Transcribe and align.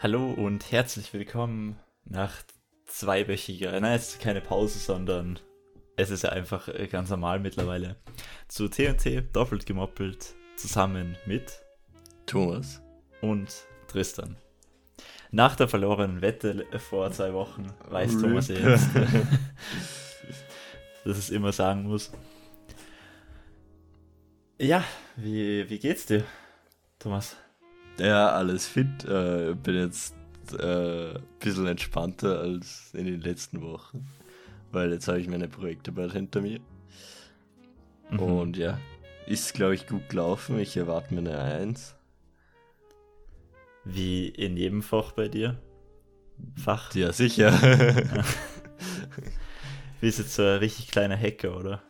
Hallo 0.00 0.30
und 0.30 0.70
herzlich 0.70 1.12
willkommen 1.12 1.76
nach 2.04 2.32
zweiwöchiger, 2.86 3.72
nein, 3.80 3.96
es 3.96 4.10
ist 4.10 4.20
keine 4.20 4.40
Pause, 4.40 4.78
sondern 4.78 5.40
es 5.96 6.10
ist 6.10 6.22
ja 6.22 6.30
einfach 6.30 6.68
äh, 6.68 6.86
ganz 6.86 7.10
normal 7.10 7.40
mittlerweile, 7.40 7.96
zu 8.46 8.68
TNT 8.68 9.34
doppelt 9.34 9.66
gemoppelt 9.66 10.36
zusammen 10.54 11.16
mit 11.26 11.64
Thomas 12.26 12.80
und 13.22 13.48
Tristan. 13.88 14.36
Nach 15.32 15.56
der 15.56 15.66
verlorenen 15.66 16.22
Wette 16.22 16.64
vor 16.78 17.10
zwei 17.10 17.32
Wochen 17.32 17.66
weiß 17.88 18.14
Rip. 18.14 18.20
Thomas 18.20 18.46
jetzt, 18.46 18.90
dass 21.04 21.18
es 21.18 21.30
immer 21.30 21.50
sagen 21.50 21.82
muss. 21.82 22.12
Ja, 24.60 24.84
wie, 25.16 25.68
wie 25.68 25.80
geht's 25.80 26.06
dir, 26.06 26.22
Thomas? 27.00 27.36
Ja, 27.98 28.30
alles 28.30 28.66
fit. 28.66 29.04
Äh, 29.04 29.54
bin 29.54 29.74
jetzt 29.74 30.14
äh, 30.58 31.14
ein 31.14 31.22
bisschen 31.40 31.66
entspannter 31.66 32.40
als 32.40 32.94
in 32.94 33.06
den 33.06 33.20
letzten 33.20 33.60
Wochen. 33.62 34.06
Weil 34.70 34.92
jetzt 34.92 35.08
habe 35.08 35.20
ich 35.20 35.28
meine 35.28 35.48
Projekte 35.48 35.92
bald 35.92 36.12
hinter 36.12 36.40
mir. 36.40 36.60
Mhm. 38.10 38.20
Und 38.20 38.56
ja, 38.56 38.78
ist 39.26 39.54
glaube 39.54 39.74
ich 39.74 39.86
gut 39.86 40.08
gelaufen. 40.08 40.58
Ich 40.58 40.76
erwarte 40.76 41.14
mir 41.14 41.20
eine 41.20 41.38
1. 41.38 41.94
Wie 43.84 44.28
in 44.28 44.56
jedem 44.56 44.82
Fach 44.82 45.12
bei 45.12 45.28
dir? 45.28 45.58
Fach? 46.56 46.94
Ja, 46.94 47.12
sicher. 47.12 47.50
Du 47.50 48.22
bist 50.00 50.18
jetzt 50.18 50.34
so 50.34 50.42
ein 50.42 50.58
richtig 50.58 50.88
kleiner 50.88 51.16
Hacker, 51.16 51.56
oder? 51.56 51.82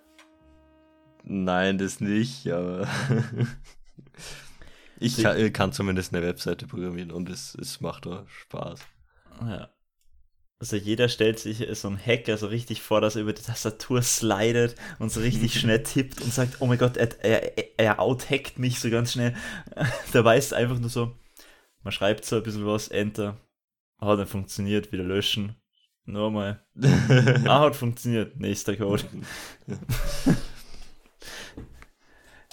Nein, 1.25 1.77
das 1.77 2.01
nicht, 2.01 2.49
aber 2.51 2.89
ich 5.01 5.23
kann, 5.23 5.53
kann 5.53 5.73
zumindest 5.73 6.15
eine 6.15 6.27
Webseite 6.27 6.67
programmieren 6.67 7.11
und 7.11 7.29
es, 7.29 7.55
es 7.55 7.81
macht 7.81 8.07
auch 8.07 8.29
Spaß. 8.29 8.81
Ja. 9.41 9.71
Also 10.61 10.75
jeder 10.75 11.09
stellt 11.09 11.39
sich 11.39 11.65
so 11.79 11.87
einen 11.87 12.05
Hacker 12.05 12.37
so 12.37 12.49
richtig 12.49 12.83
vor, 12.83 13.01
dass 13.01 13.15
er 13.15 13.23
über 13.23 13.33
die 13.33 13.43
Tastatur 13.43 14.03
slidet 14.03 14.75
und 14.99 15.13
so 15.13 15.21
richtig 15.21 15.55
schnell 15.61 15.85
tippt 15.85 16.21
und 16.21 16.33
sagt, 16.33 16.57
oh 16.61 16.67
mein 16.67 16.79
Gott, 16.79 16.97
er, 16.97 17.25
er, 17.25 17.79
er 17.79 18.01
outhackt 18.01 18.59
mich 18.59 18.81
so 18.81 18.91
ganz 18.91 19.13
schnell. 19.13 19.35
Da 20.13 20.25
weiß 20.25 20.53
einfach 20.53 20.81
nur 20.81 20.91
so, 20.91 21.17
man 21.85 21.93
schreibt 21.93 22.25
so 22.25 22.37
ein 22.37 22.43
bisschen 22.43 22.67
was, 22.67 22.89
Enter, 22.89 23.39
hat 24.01 24.19
nicht 24.19 24.31
funktioniert, 24.31 24.91
wieder 24.91 25.05
löschen, 25.05 25.55
nochmal, 26.07 26.65
ah, 27.47 27.61
hat 27.61 27.77
funktioniert, 27.77 28.37
nächster 28.41 28.77
Code. 28.77 29.05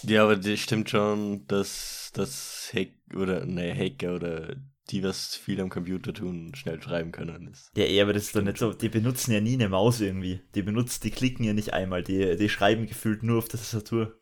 Ja, 0.03 0.23
aber 0.23 0.35
das 0.35 0.59
stimmt 0.59 0.89
schon, 0.89 1.47
dass 1.47 1.94
das 2.17 2.71
Hack 2.73 2.89
oder 3.13 3.45
ne 3.45 3.73
Hacker 3.73 4.15
oder 4.15 4.55
die, 4.91 5.03
was 5.03 5.35
viel 5.35 5.59
am 5.61 5.69
Computer 5.69 6.13
tun, 6.13 6.53
schnell 6.55 6.81
schreiben 6.81 7.11
können. 7.11 7.47
Ist. 7.47 7.71
Ja, 7.75 7.85
eh, 7.85 8.01
aber 8.01 8.13
das 8.13 8.23
ist 8.23 8.35
doch 8.35 8.43
nicht 8.43 8.57
so, 8.57 8.73
die 8.73 8.89
benutzen 8.89 9.31
ja 9.31 9.41
nie 9.41 9.55
eine 9.55 9.69
Maus 9.69 9.99
irgendwie. 9.99 10.41
Die 10.53 10.61
benutzen, 10.61 11.01
die 11.03 11.11
klicken 11.11 11.43
ja 11.43 11.53
nicht 11.53 11.73
einmal, 11.73 12.03
die, 12.03 12.37
die 12.37 12.49
schreiben 12.49 12.85
gefühlt 12.85 13.23
nur 13.23 13.39
auf 13.39 13.47
der 13.47 13.59
Tastatur. 13.59 14.19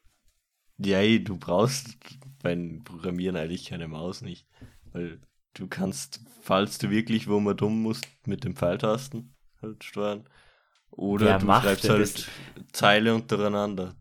Ja, 0.77 0.99
ey, 0.99 1.23
du 1.23 1.37
brauchst 1.37 1.97
beim 2.41 2.83
Programmieren 2.83 3.35
eigentlich 3.35 3.65
keine 3.65 3.87
Maus 3.87 4.21
nicht. 4.21 4.47
Weil 4.91 5.19
du 5.53 5.67
kannst, 5.67 6.21
falls 6.41 6.77
du 6.77 6.89
wirklich 6.89 7.27
wo 7.27 7.39
man 7.39 7.57
dumm 7.57 7.81
musst, 7.81 8.07
mit 8.25 8.43
den 8.43 8.55
Pfeiltasten 8.55 9.35
halt 9.61 9.83
steuern. 9.83 10.27
Oder 10.91 11.25
Wer 11.25 11.39
du 11.39 11.45
schreibst 11.47 11.89
halt 11.89 12.01
das? 12.01 12.27
Zeile 12.71 13.15
untereinander. 13.15 13.95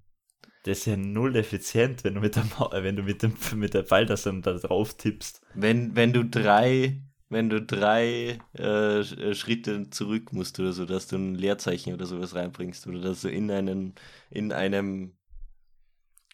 Das 0.64 0.78
ist 0.78 0.86
ja 0.86 0.96
null 0.96 1.34
effizient, 1.36 2.04
wenn 2.04 2.14
du 2.14 2.20
mit 2.20 2.36
der, 2.36 2.44
wenn 2.70 2.96
du 2.96 3.02
mit 3.02 3.22
dem 3.22 3.34
mit 3.56 3.74
der 3.74 3.84
Pfeiltaste 3.84 4.32
da 4.40 4.54
drauf 4.54 4.96
tippst. 4.96 5.40
Wenn, 5.54 5.96
wenn 5.96 6.12
du 6.12 6.24
drei, 6.24 7.02
wenn 7.28 7.48
du 7.48 7.60
drei 7.60 8.38
äh, 8.56 9.00
äh, 9.00 9.34
Schritte 9.34 9.90
zurück 9.90 10.32
musst 10.32 10.60
oder 10.60 10.72
so, 10.72 10.86
dass 10.86 11.08
du 11.08 11.16
ein 11.16 11.34
Leerzeichen 11.34 11.94
oder 11.94 12.06
sowas 12.06 12.34
reinbringst 12.34 12.86
oder 12.86 13.00
dass 13.00 13.22
du 13.22 13.28
in 13.28 13.50
einen, 13.50 13.94
in 14.30 14.52
einem 14.52 15.16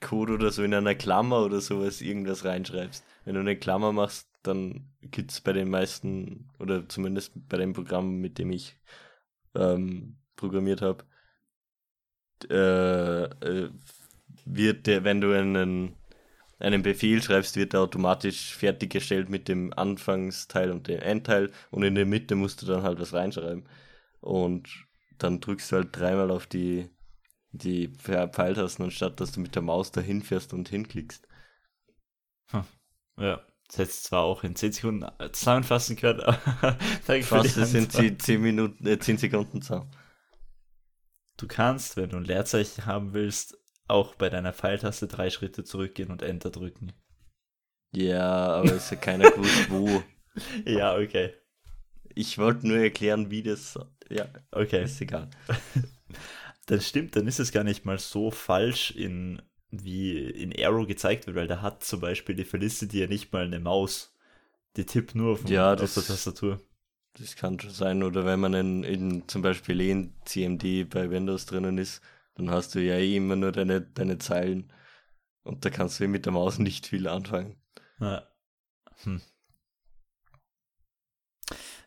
Code 0.01 0.35
oder 0.35 0.51
so, 0.51 0.63
in 0.63 0.75
einer 0.75 0.95
Klammer 0.95 1.45
oder 1.45 1.61
sowas 1.61 2.03
irgendwas 2.03 2.45
reinschreibst. 2.45 3.05
Wenn 3.25 3.35
du 3.35 3.41
eine 3.41 3.57
Klammer 3.57 3.93
machst, 3.93 4.29
dann 4.43 4.93
gibt 5.01 5.33
es 5.33 5.41
bei 5.41 5.53
den 5.53 5.71
meisten, 5.71 6.51
oder 6.59 6.89
zumindest 6.89 7.33
bei 7.49 7.57
dem 7.57 7.73
Programm, 7.73 8.21
mit 8.21 8.39
dem 8.39 8.51
ich 8.53 8.79
ähm, 9.55 10.19
programmiert 10.37 10.83
habe, 10.83 11.05
äh, 12.51 13.25
äh, 13.25 13.71
wird 14.55 14.87
der, 14.87 15.05
wenn 15.05 15.21
du 15.21 15.33
einen 15.33 15.99
einen 16.59 16.83
Befehl 16.83 17.23
schreibst, 17.23 17.57
wird 17.57 17.75
er 17.75 17.83
automatisch 17.83 18.55
fertiggestellt 18.55 19.29
mit 19.29 19.49
dem 19.49 19.73
Anfangsteil 19.73 20.71
und 20.71 20.89
dem 20.89 21.01
Endteil 21.01 21.53
und 21.71 21.83
in 21.85 21.95
der 21.95 22.07
Mitte 22.07 22.35
musst 22.35 22.63
du 22.63 22.67
dann 22.67 22.83
halt 22.83 22.99
was 22.99 23.15
reinschreiben. 23.15 23.69
Und 24.21 24.69
dann 25.19 25.41
drückst 25.41 25.71
du 25.71 25.77
halt 25.77 25.97
dreimal 25.97 26.31
auf 26.31 26.47
die, 26.47 26.91
die 27.53 27.89
Pfeiltasten, 27.89 28.87
anstatt 28.87 29.21
dass 29.21 29.33
du 29.33 29.41
mit 29.41 29.55
der 29.55 29.63
Maus 29.63 29.93
dahin 29.93 30.23
fährst 30.23 30.53
und 30.53 30.69
hinklickst. 30.69 31.29
Ja, 33.17 33.41
das 33.69 33.79
hättest 33.79 34.05
du 34.05 34.09
zwar 34.09 34.23
auch 34.23 34.43
in 34.43 34.57
10 34.57 34.73
Sekunden 34.73 35.07
zusammenfassen 35.33 35.97
können, 35.97 36.21
aber 36.21 36.79
danke 37.07 37.25
für 37.25 37.43
die 37.43 37.49
Fast, 37.49 37.57
das 37.57 37.71
sind 37.71 37.93
sie 37.93 38.17
10 38.17 38.41
Minuten, 38.41 38.87
äh, 38.87 38.99
10 38.99 39.19
Sekunden 39.19 39.63
zusammen. 39.63 39.91
Du 41.37 41.47
kannst, 41.47 41.97
wenn 41.97 42.11
du 42.11 42.17
ein 42.17 42.25
Leerzeichen 42.25 42.87
haben 42.87 43.13
willst, 43.13 43.57
auch 43.89 44.15
bei 44.15 44.29
deiner 44.31 44.53
Pfeiltaste 44.53 45.07
drei 45.09 45.31
Schritte 45.31 45.65
zurückgehen 45.65 46.11
und 46.11 46.23
Enter 46.23 46.51
drücken. 46.51 46.93
Ja, 47.95 48.49
aber 48.49 48.75
ist 48.75 48.91
ja 48.91 48.97
keiner 48.97 49.31
gewusst, 49.31 49.67
wo. 49.71 50.03
Ja, 50.65 50.97
okay. 50.97 51.33
Ich 52.15 52.39
wollte 52.39 52.67
nur 52.67 52.79
erklären, 52.79 53.31
wie 53.31 53.43
das. 53.43 53.79
Ja, 54.11 54.27
Okay. 54.53 54.85
ist 54.85 55.01
egal. 55.01 55.29
Das 56.67 56.87
stimmt, 56.87 57.17
dann 57.17 57.27
ist 57.27 57.41
es 57.41 57.51
gar 57.51 57.65
nicht 57.65 57.87
mal 57.87 57.99
so 57.99 58.31
falsch 58.31 58.91
in 58.91 59.41
wie 59.71 60.19
in 60.19 60.53
Arrow 60.63 60.87
gezeigt 60.87 61.27
wird, 61.27 61.35
weil 61.37 61.47
da 61.47 61.63
hat 61.63 61.83
zum 61.83 62.01
Beispiel 62.01 62.35
die 62.35 62.45
Felicity 62.45 63.01
ja 63.01 63.07
nicht 63.07 63.33
mal 63.33 63.45
eine 63.45 63.59
Maus. 63.59 64.15
Die 64.77 64.85
tippt 64.85 65.15
nur 65.15 65.33
auf, 65.33 65.49
Ja, 65.49 65.73
auf 65.73 65.81
das- 65.81 65.95
der 65.95 66.03
Tastatur. 66.05 66.61
Das 67.15 67.37
kann 67.37 67.59
schon 67.59 67.71
sein, 67.71 68.03
oder 68.03 68.25
wenn 68.27 68.39
man 68.41 68.53
in, 68.55 68.85
in 68.85 69.29
zum 69.29 69.41
Beispiel 69.43 69.81
in 69.81 70.13
CMD 70.27 70.85
bei 70.85 71.11
Windows 71.11 71.47
drinnen 71.47 71.79
ist, 71.79 72.03
dann 72.39 72.51
hast 72.51 72.75
du 72.75 72.81
ja 72.81 72.97
eh 72.97 73.17
immer 73.17 73.37
nur 73.37 73.53
deine, 73.53 73.81
deine 73.81 74.19
Zeilen 74.19 74.73
und 75.43 75.65
da 75.65 75.71
kannst 75.71 75.99
du 75.99 76.05
eh 76.05 76.09
mit 76.09 76.27
der 76.27 76.33
Maus 76.33 76.59
nicht 76.59 76.87
viel 76.87 77.09
anfangen. 77.09 77.61
Ja. 78.01 78.29
Hm. 79.03 79.21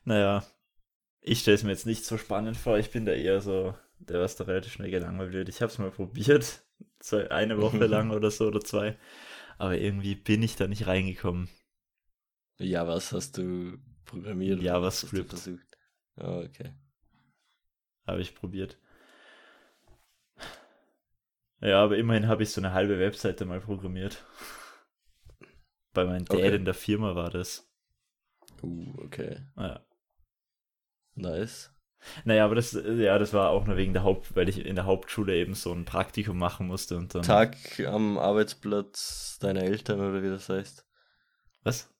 Naja, 0.03 0.44
ich 1.22 1.40
stelle 1.40 1.56
es 1.56 1.63
mir 1.63 1.72
jetzt 1.72 1.85
nicht 1.85 2.06
so 2.06 2.17
spannend 2.17 2.57
vor. 2.57 2.78
Ich 2.78 2.91
bin 2.91 3.06
da 3.06 3.11
eher 3.11 3.41
so, 3.41 3.75
der 4.00 4.19
was 4.19 4.35
da 4.35 4.45
relativ 4.45 4.73
schnell 4.73 4.90
gelangweilt 4.90 5.34
wird. 5.34 5.50
Ich 5.50 5.61
habe 5.61 5.72
es 5.72 5.78
mal 5.78 5.91
probiert, 5.91 6.63
so 7.00 7.17
eine 7.17 7.61
Woche 7.61 7.78
lang 7.85 8.11
oder 8.11 8.31
so 8.31 8.47
oder 8.47 8.61
zwei. 8.61 8.97
Aber 9.57 9.78
irgendwie 9.78 10.16
bin 10.16 10.41
ich 10.41 10.56
da 10.56 10.67
nicht 10.67 10.88
reingekommen. 10.88 11.47
Ja, 12.57 12.88
was 12.88 13.11
hast 13.11 13.38
du 13.38 13.78
programmiert? 14.06 14.59
oder 14.59 14.81
was 14.81 15.03
hast 15.03 15.13
du 15.13 15.23
versucht? 15.23 15.78
Ah, 16.16 16.40
okay. 16.40 16.73
Habe 18.07 18.22
ich 18.22 18.35
probiert. 18.35 18.78
Ja, 21.61 21.83
aber 21.83 21.97
immerhin 21.97 22.27
habe 22.27 22.44
ich 22.44 22.51
so 22.51 22.59
eine 22.61 22.73
halbe 22.73 22.99
Webseite 22.99 23.45
mal 23.45 23.61
programmiert. 23.61 24.23
Bei 25.94 26.05
meinem 26.05 26.25
Dad 26.25 26.38
Okay. 26.38 26.55
in 26.55 26.66
der 26.66 26.73
Firma 26.73 27.16
war 27.16 27.29
das. 27.29 27.69
Uh, 28.63 28.94
okay. 29.03 29.38
Ja. 29.57 29.85
Nice. 31.16 31.72
Naja, 32.25 32.45
aber 32.45 32.55
das, 32.55 32.73
äh, 32.73 32.94
ja, 33.03 33.19
das 33.19 33.33
war 33.33 33.49
auch 33.49 33.66
nur 33.67 33.77
wegen 33.77 33.94
der 33.94 34.03
Haupt, 34.03 34.35
weil 34.35 34.49
ich 34.49 34.66
in 34.66 34.75
der 34.75 34.85
Hauptschule 34.85 35.35
eben 35.35 35.53
so 35.53 35.72
ein 35.72 35.85
Praktikum 35.85 36.38
machen 36.38 36.66
musste 36.66 36.97
und 36.97 37.13
dann. 37.13 37.22
Tag 37.22 37.55
am 37.85 38.17
Arbeitsplatz 38.17 39.38
deiner 39.39 39.61
Eltern 39.61 39.99
oder 39.99 40.23
wie 40.23 40.29
das 40.29 40.49
heißt? 40.49 40.85
Was? 41.63 41.93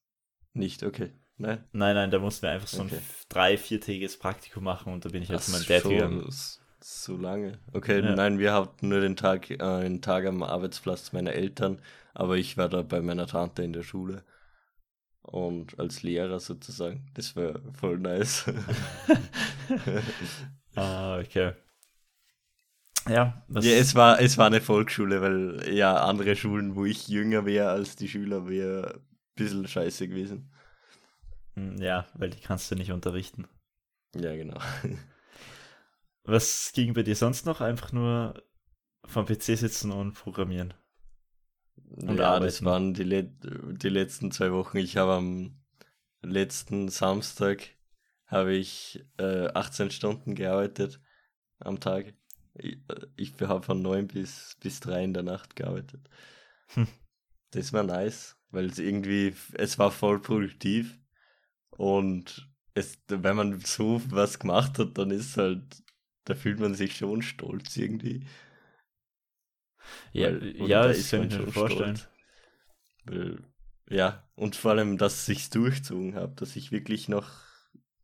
Nicht, 0.54 0.82
okay. 0.84 1.12
Nein. 1.38 1.64
Nein, 1.72 1.96
nein, 1.96 2.12
da 2.12 2.20
mussten 2.20 2.44
wir 2.44 2.52
einfach 2.52 2.68
so 2.68 2.82
ein 2.82 2.88
Okay. 2.88 2.98
f- 2.98 3.26
drei-, 3.30 3.58
viertägiges 3.58 4.18
Praktikum 4.18 4.64
machen 4.64 4.92
und 4.94 5.06
da 5.06 5.10
bin 5.10 5.22
ich 5.24 5.30
zu 5.40 5.52
meinem 5.52 5.66
Dad 5.68 5.84
gegangen. 5.84 6.30
So 6.84 7.18
lange. 7.18 7.60
Okay, 7.74 8.02
Ja. 8.02 8.16
nein, 8.16 8.40
wir 8.40 8.54
hatten 8.54 8.90
nur 8.90 9.02
den 9.02 9.16
Tag, 9.16 9.50
äh, 9.52 9.62
einen 9.62 10.02
Tag 10.02 10.26
am 10.26 10.44
Arbeitsplatz 10.44 11.14
meiner 11.14 11.34
Eltern, 11.34 11.80
aber 12.14 12.38
ich 12.38 12.58
war 12.58 12.70
da 12.70 12.82
bei 12.82 13.02
meiner 13.02 13.28
Tante 13.28 13.64
in 13.64 13.74
der 13.74 13.84
Schule. 13.84 14.24
Und 15.22 15.80
als 15.80 16.02
Lehrer 16.02 16.40
sozusagen. 16.40 17.08
Das 17.14 17.36
war 17.36 17.60
voll 17.74 18.00
nice. 18.00 18.46
Ah, 20.76 21.20
okay. 21.20 21.54
Ja, 23.10 23.44
ja, 23.50 23.60
es 23.60 23.96
war, 23.96 24.22
es 24.22 24.38
war 24.38 24.48
eine 24.48 24.62
Volksschule, 24.62 25.22
weil 25.22 25.74
ja, 25.74 26.04
andere 26.04 26.36
Schulen, 26.36 26.76
wo 26.76 26.86
ich 26.86 27.08
jünger 27.08 27.46
wäre 27.46 27.70
als 27.70 27.96
die 27.96 28.08
Schüler, 28.08 28.48
wäre 28.48 28.96
ein 28.96 29.02
bisschen 29.36 29.68
scheiße 29.68 30.08
gewesen. 30.08 30.52
Hm, 31.56 31.78
ja, 31.78 32.06
weil 32.14 32.30
die 32.30 32.40
kannst 32.40 32.70
du 32.72 32.76
nicht 32.76 32.92
unterrichten. 32.92 33.48
Ja, 34.16 34.36
genau. 34.36 34.60
Was 36.24 36.72
ging 36.74 36.94
bei 36.94 37.04
dir 37.04 37.16
sonst 37.16 37.46
noch? 37.46 37.62
Einfach 37.62 37.92
nur 37.92 38.44
vom 39.06 39.26
PC 39.26 39.58
sitzen 39.58 39.92
und 39.92 40.14
programmieren. 40.14 40.74
Und 41.76 42.18
ja, 42.18 42.30
arbeiten. 42.30 42.46
das 42.46 42.64
waren 42.64 42.94
die, 42.94 43.04
le 43.04 43.24
die 43.24 43.90
letzten 43.90 44.32
zwei 44.32 44.52
Wochen. 44.52 44.78
Ich 44.78 44.98
habe 44.98 45.14
am 45.14 45.62
letzten 46.22 46.90
Samstag 46.90 47.70
habe 48.28 48.54
ich 48.54 49.04
äh, 49.18 49.48
18 49.48 49.92
Stunden 49.92 50.36
gearbeitet 50.36 51.02
am 51.60 51.80
Tag. 51.80 52.14
Ich, 52.54 52.78
äh, 52.88 53.08
ich 53.18 53.34
habe 53.42 53.64
von 53.64 53.82
9 53.82 54.08
bis, 54.08 54.56
bis 54.62 54.80
3 54.80 55.04
in 55.04 55.14
der 55.14 55.24
Nacht 55.24 55.56
gearbeitet. 55.56 56.08
Hm. 56.68 56.88
Das 57.52 57.74
war 57.74 57.84
nice, 57.84 58.38
weil 58.52 58.68
es 58.68 58.80
irgendwie, 58.80 59.36
es 59.54 59.78
war 59.78 59.92
voll 59.92 60.22
produktiv 60.22 60.98
und 61.72 62.50
es, 62.74 62.98
wenn 63.08 63.36
man 63.36 63.60
so 63.60 64.02
was 64.10 64.40
gemacht 64.40 64.80
hat, 64.80 64.98
dann 64.98 65.12
ist 65.12 65.36
halt, 65.36 65.84
da 66.26 66.36
fühlt 66.36 66.60
man 66.60 66.76
sich 66.76 66.96
schon 66.98 67.22
stolz 67.22 67.76
irgendwie. 67.78 68.26
Ja, 70.14 70.30
weil, 70.32 70.70
ja 70.70 70.88
das 70.88 71.10
kann 71.10 71.28
ich 71.28 71.38
mir 71.38 71.48
vorstellen. 71.48 72.00
Weil, 73.06 73.40
ja, 73.90 74.24
und 74.36 74.56
vor 74.56 74.72
allem, 74.72 74.98
dass 74.98 75.28
ich 75.28 75.40
es 75.40 75.50
durchzogen 75.50 76.16
habe, 76.16 76.34
dass 76.36 76.56
ich 76.56 76.72
wirklich 76.72 77.10
noch 77.10 77.30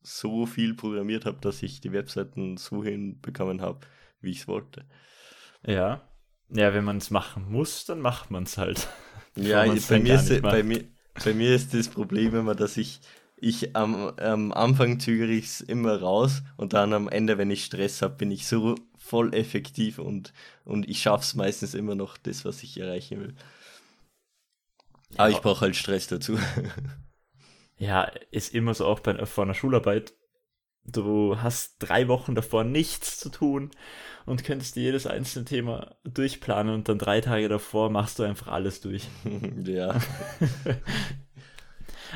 so 0.02 0.46
viel 0.46 0.74
programmiert 0.74 1.26
habe, 1.26 1.40
dass 1.42 1.64
ich 1.64 1.82
die 1.82 1.92
Webseiten 1.92 2.58
so 2.58 2.84
hinbekommen 2.84 3.62
habe, 3.62 3.82
wie 4.22 4.32
ich 4.32 4.42
es 4.42 4.48
wollte. 4.48 4.86
Ja. 5.66 6.02
Ja, 6.50 6.74
wenn 6.74 6.86
man 6.86 6.98
es 6.98 7.12
machen 7.12 7.52
muss, 7.52 7.86
dann 7.86 8.00
macht 8.00 8.32
man 8.32 8.44
es 8.44 8.58
halt. 8.58 8.88
ja, 9.36 9.66
bei 9.66 10.00
mir, 10.00 10.16
ist, 10.16 10.42
bei, 10.42 10.64
mir, 10.64 10.84
bei 11.24 11.34
mir 11.34 11.54
ist 11.54 11.74
das 11.74 11.90
Problem 11.90 12.36
immer, 12.36 12.56
dass 12.56 12.78
ich, 12.78 13.02
ich 13.40 13.76
am, 13.76 14.10
am 14.18 14.52
Anfang 14.52 15.00
zögere 15.00 15.32
ich 15.32 15.46
es 15.46 15.62
immer 15.62 16.02
raus 16.02 16.42
und 16.58 16.74
dann 16.74 16.94
am 16.94 17.08
Ende, 17.08 17.38
wenn 17.38 17.52
ich 17.52 17.66
Stress 17.66 18.02
habe, 18.02 18.16
bin 18.16 18.32
ich 18.32 18.48
so 18.48 18.76
voll 18.98 19.34
effektiv 19.34 20.00
und, 20.00 20.34
und 20.66 20.90
ich 20.90 21.02
schaffe 21.02 21.24
es 21.24 21.36
meistens 21.36 21.76
immer 21.76 21.96
noch 21.96 22.18
das, 22.18 22.46
was 22.46 22.64
ich 22.64 22.80
erreichen 22.80 23.20
will. 23.20 23.36
Ja. 25.12 25.20
Aber 25.20 25.30
ich 25.30 25.38
brauche 25.38 25.62
halt 25.62 25.76
Stress 25.76 26.08
dazu. 26.08 26.38
ja, 27.78 28.12
ist 28.32 28.54
immer 28.54 28.74
so 28.74 28.86
auch 28.86 29.00
bei, 29.00 29.26
vor 29.26 29.44
einer 29.44 29.54
Schularbeit. 29.54 30.14
Du 30.84 31.40
hast 31.40 31.76
drei 31.80 32.08
Wochen 32.08 32.34
davor 32.34 32.64
nichts 32.64 33.20
zu 33.20 33.30
tun 33.30 33.72
und 34.26 34.46
könntest 34.46 34.76
dir 34.76 34.84
jedes 34.84 35.06
einzelne 35.06 35.46
Thema 35.46 35.96
durchplanen 36.06 36.74
und 36.74 36.90
dann 36.90 36.98
drei 36.98 37.22
Tage 37.22 37.50
davor 37.50 37.90
machst 37.90 38.20
du 38.20 38.24
einfach 38.24 38.48
alles 38.48 38.82
durch. 38.82 39.08
ja. 39.64 40.00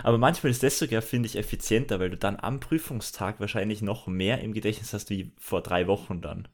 Aber 0.03 0.17
manchmal 0.17 0.51
ist 0.51 0.63
das 0.63 0.79
sogar, 0.79 1.01
finde 1.01 1.27
ich, 1.27 1.37
effizienter, 1.37 1.99
weil 1.99 2.09
du 2.09 2.17
dann 2.17 2.37
am 2.39 2.59
Prüfungstag 2.59 3.39
wahrscheinlich 3.39 3.81
noch 3.81 4.07
mehr 4.07 4.41
im 4.41 4.53
Gedächtnis 4.53 4.93
hast 4.93 5.09
wie 5.09 5.33
vor 5.39 5.61
drei 5.61 5.87
Wochen 5.87 6.21
dann. 6.21 6.47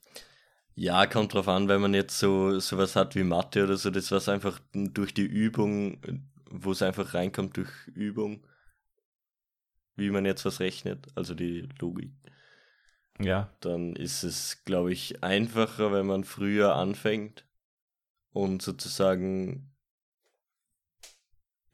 Ja, 0.75 1.07
kommt 1.07 1.33
drauf 1.33 1.47
an, 1.47 1.67
wenn 1.67 1.81
man 1.81 1.93
jetzt 1.93 2.19
so 2.19 2.59
sowas 2.59 2.95
hat 2.95 3.15
wie 3.15 3.23
Mathe 3.23 3.63
oder 3.63 3.77
so, 3.77 3.89
das 3.89 4.11
was 4.11 4.29
einfach 4.29 4.59
durch 4.73 5.13
die 5.13 5.25
Übung, 5.25 5.99
wo 6.51 6.71
es 6.71 6.83
einfach 6.83 7.15
reinkommt 7.15 7.57
durch 7.57 7.69
Übung, 7.87 8.45
wie 9.95 10.11
man 10.11 10.25
jetzt 10.25 10.45
was 10.45 10.59
rechnet, 10.59 11.07
also 11.15 11.33
die 11.33 11.67
Logik. 11.79 12.11
Ja. 13.19 13.51
Dann 13.61 13.95
ist 13.95 14.23
es, 14.23 14.63
glaube 14.65 14.93
ich, 14.93 15.23
einfacher, 15.23 15.91
wenn 15.91 16.05
man 16.05 16.23
früher 16.23 16.75
anfängt 16.75 17.45
und 18.31 18.61
sozusagen, 18.61 19.71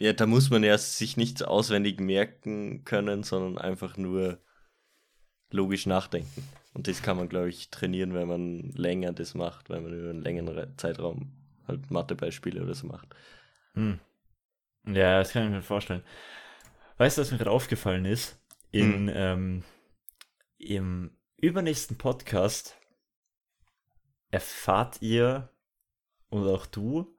ja, 0.03 0.11
da 0.11 0.25
muss 0.25 0.49
man 0.49 0.63
erst 0.63 0.97
sich 0.97 1.15
nichts 1.15 1.41
auswendig 1.41 2.01
merken 2.01 2.83
können, 2.83 3.23
sondern 3.23 3.57
einfach 3.57 3.95
nur 3.95 4.37
logisch 5.49 5.85
nachdenken. 5.85 6.43
Und 6.73 6.89
das 6.89 7.01
kann 7.01 7.15
man, 7.15 7.29
glaube 7.29 7.47
ich, 7.47 7.69
trainieren, 7.69 8.13
wenn 8.13 8.27
man 8.27 8.71
länger 8.71 9.13
das 9.13 9.33
macht, 9.33 9.69
wenn 9.69 9.81
man 9.83 9.97
über 9.97 10.09
einen 10.09 10.21
längeren 10.21 10.77
Zeitraum 10.77 11.31
halt 11.69 11.89
Mathebeispiele 11.89 12.61
oder 12.61 12.73
so 12.73 12.85
macht. 12.87 13.15
Hm. 13.75 14.01
Ja, 14.87 15.19
das 15.19 15.31
kann 15.31 15.45
ich 15.45 15.51
mir 15.51 15.61
vorstellen. 15.61 16.03
Weißt 16.97 17.17
du, 17.17 17.21
was 17.21 17.31
mir 17.31 17.37
gerade 17.37 17.51
aufgefallen 17.51 18.03
ist? 18.03 18.37
In, 18.71 19.07
hm. 19.07 19.13
ähm, 19.15 19.63
Im 20.57 21.11
übernächsten 21.37 21.97
Podcast 21.97 22.75
erfahrt 24.31 25.01
ihr 25.01 25.49
und 26.27 26.45
auch 26.45 26.65
du, 26.65 27.17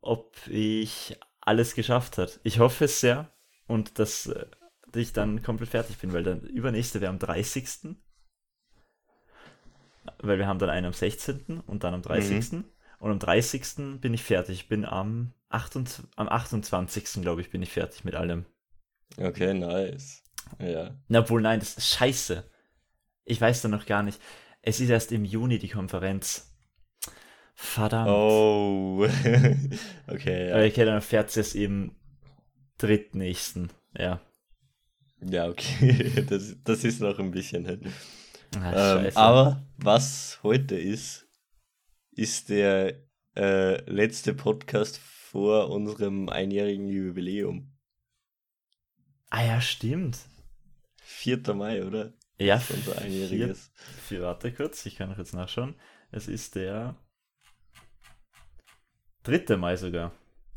ob 0.00 0.36
ich 0.46 1.18
alles 1.42 1.74
geschafft 1.74 2.18
hat. 2.18 2.40
Ich 2.42 2.58
hoffe 2.58 2.86
es 2.86 3.00
sehr 3.00 3.32
und 3.66 3.98
dass 3.98 4.26
äh, 4.26 4.46
ich 4.94 5.12
dann 5.12 5.42
komplett 5.42 5.70
fertig 5.70 5.98
bin, 5.98 6.12
weil 6.12 6.22
der 6.22 6.42
übernächste 6.42 7.00
wäre 7.00 7.10
am 7.10 7.18
30. 7.18 7.96
Weil 10.18 10.38
wir 10.38 10.46
haben 10.46 10.58
dann 10.58 10.70
einen 10.70 10.86
am 10.86 10.92
16. 10.92 11.60
und 11.60 11.84
dann 11.84 11.94
am 11.94 12.02
30. 12.02 12.52
Mhm. 12.52 12.64
Und 12.98 13.10
am 13.10 13.18
30. 13.18 14.00
bin 14.00 14.14
ich 14.14 14.22
fertig. 14.22 14.60
Ich 14.60 14.68
bin 14.68 14.84
am, 14.84 15.32
28, 15.48 16.04
am 16.16 16.28
28. 16.28 17.22
glaube 17.22 17.40
ich, 17.40 17.50
bin 17.50 17.62
ich 17.62 17.72
fertig 17.72 18.04
mit 18.04 18.14
allem. 18.14 18.46
Okay, 19.16 19.54
nice. 19.54 20.22
Ja. 20.58 20.96
Na, 21.08 21.20
obwohl, 21.20 21.42
nein, 21.42 21.60
das 21.60 21.76
ist 21.76 21.88
scheiße. 21.88 22.48
Ich 23.24 23.40
weiß 23.40 23.62
da 23.62 23.68
noch 23.68 23.86
gar 23.86 24.02
nicht. 24.02 24.20
Es 24.60 24.80
ist 24.80 24.90
erst 24.90 25.12
im 25.12 25.24
Juni 25.24 25.58
die 25.58 25.68
Konferenz. 25.68 26.51
Verdammt. 27.54 28.10
Oh. 28.10 29.06
okay, 30.06 30.48
ja. 30.48 30.70
Kenne 30.70 30.92
dann 30.92 31.02
fährt 31.02 31.36
es 31.36 31.54
im 31.54 31.94
drittnächsten. 32.78 33.70
Ja. 33.96 34.20
Ja, 35.20 35.48
okay. 35.48 36.24
Das, 36.28 36.56
das 36.64 36.84
ist 36.84 37.00
noch 37.00 37.18
ein 37.18 37.30
bisschen 37.30 37.64
hin. 37.64 37.92
Ach, 38.56 39.04
ähm, 39.04 39.10
aber 39.14 39.66
was 39.76 40.40
heute 40.42 40.76
ist, 40.76 41.26
ist 42.10 42.48
der 42.48 43.02
äh, 43.36 43.80
letzte 43.90 44.34
Podcast 44.34 44.98
vor 44.98 45.70
unserem 45.70 46.28
einjährigen 46.28 46.88
Jubiläum. 46.88 47.72
Ah 49.30 49.44
ja, 49.44 49.60
stimmt. 49.60 50.18
4. 51.02 51.54
Mai, 51.54 51.84
oder? 51.84 52.12
Ja, 52.38 52.60
unser 52.68 53.00
einjähriges. 53.00 53.70
Vier, 53.74 54.18
vier, 54.18 54.22
warte 54.22 54.52
kurz, 54.52 54.84
ich 54.84 54.96
kann 54.96 55.08
noch 55.08 55.18
jetzt 55.18 55.32
nachschauen. 55.32 55.74
Es 56.10 56.28
ist 56.28 56.56
der 56.56 56.96
3. 59.24 59.56
Mai 59.56 59.76
sogar. 59.76 60.12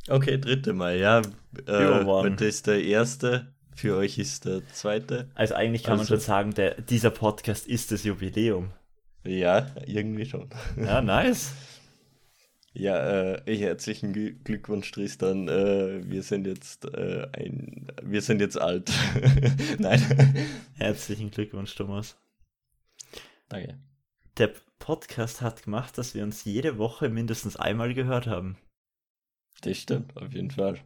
Okay, 0.08 0.38
3. 0.38 0.74
Mai, 0.74 0.98
ja. 0.98 1.22
Äh, 1.68 2.04
heute 2.06 2.46
ist 2.46 2.68
der 2.68 2.84
erste, 2.84 3.48
für 3.76 3.96
euch 3.98 4.18
ist 4.18 4.46
der 4.46 4.68
zweite. 4.70 5.30
Also 5.36 5.56
eigentlich 5.56 5.84
kann 5.84 6.00
also, 6.00 6.04
man 6.04 6.08
schon 6.08 6.20
sagen, 6.20 6.54
der, 6.54 6.82
dieser 6.82 7.10
Podcast 7.10 7.68
ist 7.68 7.92
das 7.92 8.04
Jubiläum. 8.04 8.72
Ja, 9.24 9.68
irgendwie 9.86 10.26
schon. 10.26 10.50
Ja, 10.78 11.02
nice. 11.02 11.54
Ja, 12.74 13.34
äh, 13.36 13.58
herzlichen 13.58 14.12
Glückwunsch, 14.44 14.92
Tristan. 14.92 15.48
Äh, 15.48 16.02
wir 16.10 16.24
sind 16.24 16.46
jetzt 16.46 16.86
äh, 16.86 17.26
ein, 17.32 17.88
wir 18.04 18.22
sind 18.22 18.42
jetzt 18.42 18.60
alt. 18.60 18.92
Nein. 19.80 20.02
Herzlichen 20.74 21.32
Glückwunsch, 21.32 21.74
Thomas. 21.74 22.18
Danke. 23.48 23.80
Der 24.38 24.52
Podcast 24.80 25.42
hat 25.42 25.64
gemacht, 25.64 25.98
dass 25.98 26.14
wir 26.14 26.24
uns 26.24 26.44
jede 26.44 26.78
Woche 26.78 27.08
mindestens 27.08 27.56
einmal 27.56 27.94
gehört 27.94 28.28
haben. 28.28 28.58
Das 29.62 29.78
stimmt, 29.78 30.16
auf 30.18 30.34
jeden 30.34 30.52
Fall. 30.52 30.80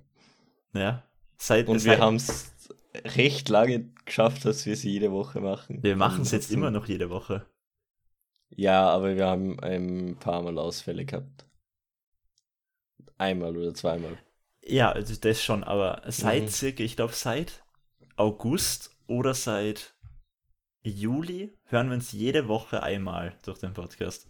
Ja. 0.74 1.04
Seit, 1.38 1.68
Und 1.68 1.84
wir 1.84 1.98
haben 1.98 2.18
es 2.18 2.52
recht 2.94 3.50
lange 3.50 3.90
geschafft, 4.06 4.46
dass 4.46 4.68
wir 4.68 4.76
sie 4.76 4.92
jede 4.92 5.12
Woche 5.12 5.42
machen. 5.42 5.82
Wir 5.82 5.96
machen 5.96 6.22
es 6.22 6.32
jetzt 6.32 6.52
immer 6.52 6.70
noch 6.70 6.88
jede 6.88 7.10
Woche. 7.10 7.46
Ja, 8.50 8.88
aber 8.90 9.16
wir 9.16 9.26
haben 9.26 9.60
ein 9.62 10.18
paar 10.20 10.44
Mal 10.44 10.60
Ausfälle 10.60 11.06
gehabt. 11.06 11.48
Einmal 13.18 13.58
oder 13.58 13.74
zweimal. 13.74 14.18
Ja, 14.64 14.92
also 14.92 15.16
das 15.16 15.44
schon, 15.44 15.64
aber 15.64 16.04
seit 16.08 16.44
mhm. 16.44 16.50
circa, 16.50 16.84
ich 16.84 16.96
glaube, 16.96 17.14
seit 17.14 17.64
August 18.16 18.96
oder 19.08 19.34
seit 19.34 19.96
Juli 20.82 21.58
hören 21.66 21.90
wir 21.90 21.96
uns 21.96 22.12
jede 22.12 22.48
Woche 22.48 22.84
einmal 22.84 23.38
durch 23.44 23.60
den 23.60 23.74
Podcast. 23.74 24.30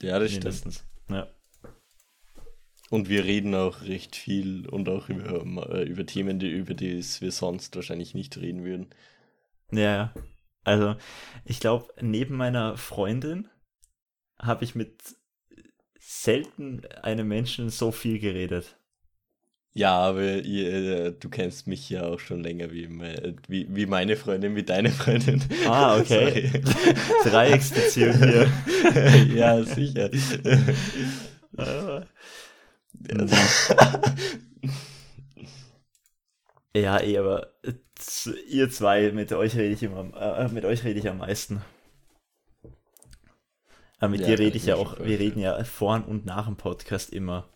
Ja, 0.00 0.18
das 0.18 0.32
Mindestens. 0.32 0.84
stimmt. 1.06 1.10
Ja. 1.10 1.28
Und 2.90 3.08
wir 3.08 3.24
reden 3.24 3.54
auch 3.54 3.82
recht 3.82 4.16
viel 4.16 4.68
und 4.68 4.88
auch 4.88 5.08
über, 5.08 5.70
äh, 5.70 5.84
über 5.84 6.04
Themen, 6.06 6.40
die, 6.40 6.50
über 6.50 6.74
die 6.74 6.96
wir 7.20 7.32
sonst 7.32 7.76
wahrscheinlich 7.76 8.14
nicht 8.14 8.36
reden 8.36 8.64
würden. 8.64 8.90
Ja, 9.70 10.12
also 10.64 10.96
ich 11.44 11.60
glaube, 11.60 11.86
neben 12.00 12.36
meiner 12.36 12.76
Freundin 12.76 13.48
habe 14.40 14.64
ich 14.64 14.74
mit 14.74 15.00
selten 16.00 16.84
einem 17.02 17.28
Menschen 17.28 17.70
so 17.70 17.92
viel 17.92 18.18
geredet. 18.18 18.79
Ja, 19.72 19.96
aber 19.98 20.42
ihr, 20.42 20.72
äh, 20.72 21.12
du 21.12 21.28
kennst 21.28 21.68
mich 21.68 21.88
ja 21.88 22.02
auch 22.02 22.18
schon 22.18 22.42
länger 22.42 22.72
wie, 22.72 22.88
wie, 23.46 23.68
wie 23.70 23.86
meine 23.86 24.16
Freundin, 24.16 24.56
wie 24.56 24.64
deine 24.64 24.90
Freundin. 24.90 25.42
Ah, 25.66 25.96
okay. 26.00 26.50
Dreiecksbeziehung 27.24 28.16
hier. 28.18 28.50
ja, 29.36 29.62
sicher. 29.62 30.10
ja, 36.74 37.00
eh, 37.00 37.18
aber 37.18 37.52
ihr 38.48 38.70
zwei, 38.70 39.12
mit 39.12 39.32
euch 39.32 39.54
rede 39.54 39.74
ich 39.74 39.84
immer, 39.84 40.12
äh, 40.16 40.48
mit 40.48 40.64
euch 40.64 40.82
rede 40.82 40.98
ich 40.98 41.08
am 41.08 41.18
meisten. 41.18 41.62
Aber 44.00 44.08
mit 44.08 44.22
ja, 44.22 44.28
dir 44.28 44.38
rede 44.40 44.56
ich 44.56 44.66
ja 44.66 44.74
auch, 44.74 44.98
wir 44.98 45.20
reden 45.20 45.38
ja 45.38 45.62
vor 45.62 46.02
und 46.08 46.26
nach 46.26 46.46
dem 46.46 46.56
Podcast 46.56 47.12
immer. 47.12 47.48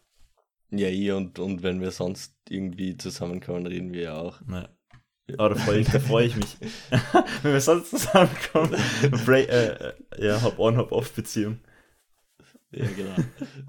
Ja, 0.79 0.89
eh, 0.89 1.13
und, 1.13 1.39
und 1.39 1.63
wenn 1.63 1.81
wir 1.81 1.91
sonst 1.91 2.35
irgendwie 2.49 2.97
zusammenkommen, 2.97 3.67
reden 3.67 3.93
wir 3.93 4.03
ja 4.03 4.17
auch. 4.17 4.41
Ja. 4.51 4.69
Oh, 5.39 5.49
da 5.49 5.55
freue 5.55 5.79
ich, 5.81 5.89
da 5.89 6.01
freu 6.01 6.25
ich 6.25 6.37
mich. 6.37 6.57
Wenn 7.43 7.55
wir 7.55 7.61
sonst 7.61 7.89
zusammenkommen. 7.91 8.77
Bra 9.25 9.37
äh, 9.37 9.69
äh, 10.19 10.27
ja, 10.27 10.43
Hop-on, 10.43 10.77
Hop-off-Beziehung. 10.77 11.61
Ja, 12.73 12.85
genau. 12.95 13.17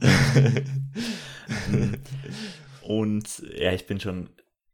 Und 2.82 3.40
ja, 3.58 3.72
ich 3.72 3.88
bin 3.88 4.00
schon, 4.00 4.30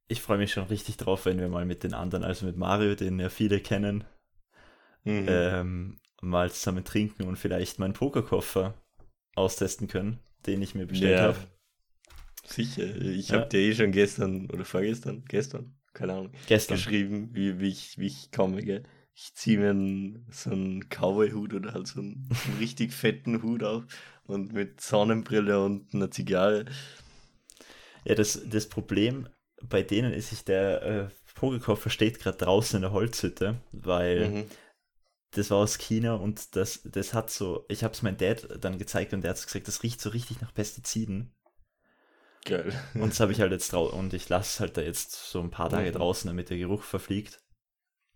ich 0.07 0.21
freue 0.21 0.37
mich 0.37 0.51
schon 0.53 0.65
richtig 0.65 0.97
drauf, 0.97 1.25
wenn 1.25 1.39
wir 1.39 1.49
mal 1.49 1.65
mit 1.65 1.83
den 1.83 1.93
anderen, 1.93 2.23
also 2.23 2.45
mit 2.45 2.57
Mario, 2.57 2.95
den 2.95 3.19
ja 3.19 3.29
viele 3.29 3.59
kennen, 3.59 4.03
Mhm. 5.03 5.25
ähm, 5.27 5.99
mal 6.21 6.51
zusammen 6.51 6.83
trinken 6.83 7.23
und 7.23 7.35
vielleicht 7.37 7.79
meinen 7.79 7.93
Pokerkoffer 7.93 8.75
austesten 9.35 9.87
können, 9.87 10.19
den 10.45 10.61
ich 10.61 10.75
mir 10.75 10.85
bestellt 10.85 11.17
Ja. 11.19 11.23
habe. 11.27 11.37
Sicher. 12.51 12.95
Ich 13.01 13.29
Ja. 13.29 13.37
habe 13.39 13.49
dir 13.49 13.59
eh 13.59 13.73
schon 13.73 13.91
gestern 13.91 14.49
oder 14.49 14.65
vorgestern, 14.65 15.23
gestern, 15.27 15.75
keine 15.93 16.13
Ahnung, 16.13 16.31
Gestern. 16.47 16.77
geschrieben, 16.77 17.29
wie, 17.33 17.59
wie, 17.59 17.69
ich, 17.69 17.97
wie 17.97 18.07
ich 18.07 18.31
komme, 18.31 18.61
gell. 18.63 18.83
Ich 19.13 19.33
ziehe 19.35 19.59
mir 19.59 19.71
einen, 19.71 20.25
so 20.31 20.51
einen 20.51 20.87
Cowboy-Hut 20.89 21.53
oder 21.53 21.73
halt 21.73 21.87
so 21.87 21.99
einen, 21.99 22.29
einen 22.47 22.57
richtig 22.59 22.93
fetten 22.93 23.41
Hut 23.43 23.63
auf 23.63 23.83
und 24.25 24.53
mit 24.53 24.81
Sonnenbrille 24.81 25.63
und 25.63 25.93
einer 25.93 26.09
Zigarre. 26.11 26.65
Ja, 28.05 28.15
das, 28.15 28.41
das 28.45 28.67
Problem 28.67 29.27
bei 29.63 29.83
denen 29.83 30.11
ist, 30.13 30.29
sich 30.31 30.43
der 30.43 30.81
äh, 30.81 31.07
Pokerkoffer 31.35 31.89
steht 31.89 32.19
gerade 32.19 32.37
draußen 32.37 32.77
in 32.77 32.81
der 32.81 32.91
Holzhütte, 32.93 33.57
weil 33.71 34.27
Mhm. 34.29 34.45
das 35.31 35.49
war 35.51 35.57
aus 35.59 35.77
China 35.77 36.15
und 36.15 36.55
das, 36.55 36.81
das 36.83 37.13
hat 37.13 37.29
so, 37.29 37.65
ich 37.69 37.83
habe 37.83 37.93
es 37.93 38.01
meinem 38.01 38.17
Dad 38.17 38.47
dann 38.59 38.77
gezeigt 38.79 39.13
und 39.13 39.21
der 39.21 39.31
hat 39.31 39.41
gesagt, 39.43 39.67
das 39.67 39.83
riecht 39.83 40.01
so 40.01 40.09
richtig 40.09 40.41
nach 40.41 40.53
Pestiziden. 40.53 41.31
Geil. 42.45 42.73
Und 42.95 43.09
das 43.11 43.19
habe 43.19 43.31
ich 43.31 43.39
halt 43.39 43.51
jetzt 43.51 43.71
draußen 43.71 43.97
und 43.97 44.13
ich 44.13 44.27
lasse 44.29 44.49
es 44.55 44.59
halt 44.59 44.77
da 44.77 44.81
jetzt 44.81 45.13
so 45.29 45.39
ein 45.41 45.51
paar 45.51 45.69
Tage 45.69 45.89
Mhm. 45.89 45.93
draußen, 45.93 46.27
damit 46.27 46.49
der 46.49 46.57
Geruch 46.57 46.83
verfliegt. 46.83 47.39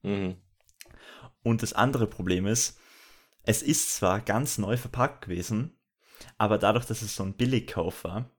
Mhm. 0.01 0.37
Und 1.43 1.61
das 1.61 1.73
andere 1.73 2.07
Problem 2.07 2.47
ist, 2.47 2.79
es 3.43 3.61
ist 3.61 3.95
zwar 3.95 4.21
ganz 4.21 4.57
neu 4.57 4.77
verpackt 4.77 5.25
gewesen, 5.25 5.77
aber 6.37 6.57
dadurch, 6.57 6.85
dass 6.85 7.03
es 7.03 7.15
so 7.15 7.23
ein 7.23 7.35
Billigkauf 7.37 8.03
war, 8.03 8.31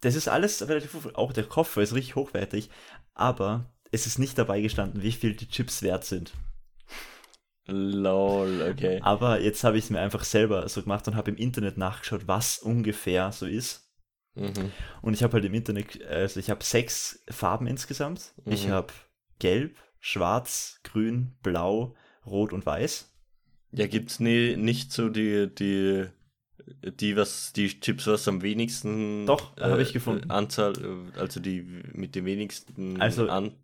das 0.00 0.14
ist 0.14 0.28
alles 0.28 0.68
relativ, 0.68 1.06
auch 1.14 1.32
der 1.32 1.44
Koffer 1.44 1.82
ist 1.82 1.94
richtig 1.94 2.14
hochwertig, 2.14 2.70
aber 3.14 3.72
es 3.90 4.06
ist 4.06 4.18
nicht 4.18 4.38
dabei 4.38 4.60
gestanden, 4.60 5.02
wie 5.02 5.12
viel 5.12 5.34
die 5.34 5.48
Chips 5.48 5.82
wert 5.82 6.04
sind. 6.04 6.32
Lol, 7.66 8.62
okay. 8.70 9.00
Aber 9.02 9.40
jetzt 9.40 9.62
habe 9.64 9.78
ich 9.78 9.84
es 9.84 9.90
mir 9.90 10.00
einfach 10.00 10.24
selber 10.24 10.68
so 10.68 10.82
gemacht 10.82 11.06
und 11.06 11.14
habe 11.14 11.30
im 11.30 11.36
Internet 11.36 11.78
nachgeschaut, 11.78 12.26
was 12.26 12.58
ungefähr 12.58 13.30
so 13.32 13.46
ist. 13.46 13.88
Mhm. 14.34 14.72
Und 15.02 15.14
ich 15.14 15.22
habe 15.22 15.34
halt 15.34 15.44
im 15.44 15.54
Internet, 15.54 16.02
also 16.06 16.40
ich 16.40 16.48
habe 16.50 16.64
sechs 16.64 17.22
Farben 17.28 17.66
insgesamt. 17.66 18.34
Ich 18.46 18.66
Mhm. 18.66 18.70
habe 18.72 18.92
gelb, 19.38 19.76
schwarz, 20.00 20.80
grün, 20.84 21.36
blau, 21.42 21.94
rot 22.24 22.52
und 22.52 22.64
weiß. 22.64 23.10
Ja, 23.72 23.86
gibt's 23.86 24.20
nie, 24.20 24.56
nicht 24.56 24.92
so 24.92 25.08
die, 25.08 25.48
die, 25.54 26.06
die, 27.00 27.16
was, 27.16 27.52
die 27.52 27.80
Chips, 27.80 28.06
was 28.06 28.28
am 28.28 28.42
wenigsten 28.42 29.26
Doch, 29.26 29.56
habe 29.58 29.82
ich 29.82 29.92
gefunden. 29.92 30.30
Anzahl, 30.30 30.72
äh, 31.14 31.18
also 31.18 31.40
die 31.40 31.62
mit 31.92 32.14
den 32.14 32.24
wenigsten 32.24 33.00
Also- 33.00 33.28
an, 33.28 33.54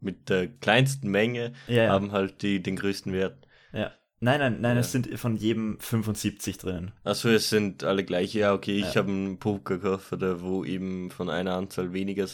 mit 0.00 0.28
der 0.28 0.46
kleinsten 0.48 1.10
Menge 1.10 1.52
Ja, 1.66 1.84
ja. 1.84 1.90
haben 1.90 2.12
halt 2.12 2.42
die 2.42 2.62
den 2.62 2.76
größten 2.76 3.12
Wert. 3.12 3.46
ja. 3.72 3.92
Nein, 4.20 4.40
nein, 4.40 4.60
nein, 4.60 4.74
Ja. 4.76 4.80
es 4.80 4.90
sind 4.92 5.16
von 5.18 5.36
jedem 5.36 5.78
75 5.80 6.58
drinnen. 6.58 6.92
Achso, 7.04 7.28
es 7.28 7.50
sind 7.50 7.84
alle 7.84 8.04
gleich. 8.04 8.34
Ja, 8.34 8.52
okay, 8.52 8.76
ich 8.78 8.94
Ja. 8.94 8.96
habe 9.02 9.10
einen 9.10 9.38
Pokerkoffer, 9.38 10.40
wo 10.40 10.64
eben 10.64 11.10
von 11.10 11.30
einer 11.30 11.54
Anzahl 11.54 11.92
weniger 11.92 12.26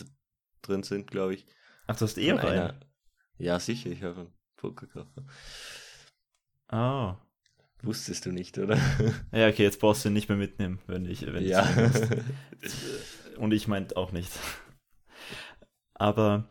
drin 0.63 0.83
sind, 0.83 1.11
glaube 1.11 1.35
ich. 1.35 1.47
Ach, 1.87 1.97
du 1.97 2.05
hast 2.07 2.17
eh 2.17 2.31
einen. 2.31 2.41
einer- 2.41 2.81
Ja, 3.37 3.59
sicher, 3.61 3.91
ich 3.91 4.03
habe 4.03 4.21
einen 4.21 4.35
Pokerkoffer. 4.57 5.25
Oh. 6.73 7.15
Wusstest 7.83 8.25
du 8.25 8.33
nicht, 8.33 8.57
oder? 8.57 8.79
Ja, 9.33 9.49
okay, 9.49 9.65
jetzt 9.65 9.79
brauchst 9.79 10.05
du 10.05 10.09
ihn 10.09 10.15
nicht 10.15 10.31
mehr 10.31 10.39
mitnehmen, 10.39 10.81
wenn 10.87 11.05
ich, 11.05 11.27
wenn 11.27 11.45
ja. 11.47 11.69
ich 12.63 13.37
Und 13.39 13.53
ich 13.53 13.69
meint 13.69 13.97
auch 13.97 14.11
nicht. 14.13 14.31
Aber 15.95 16.49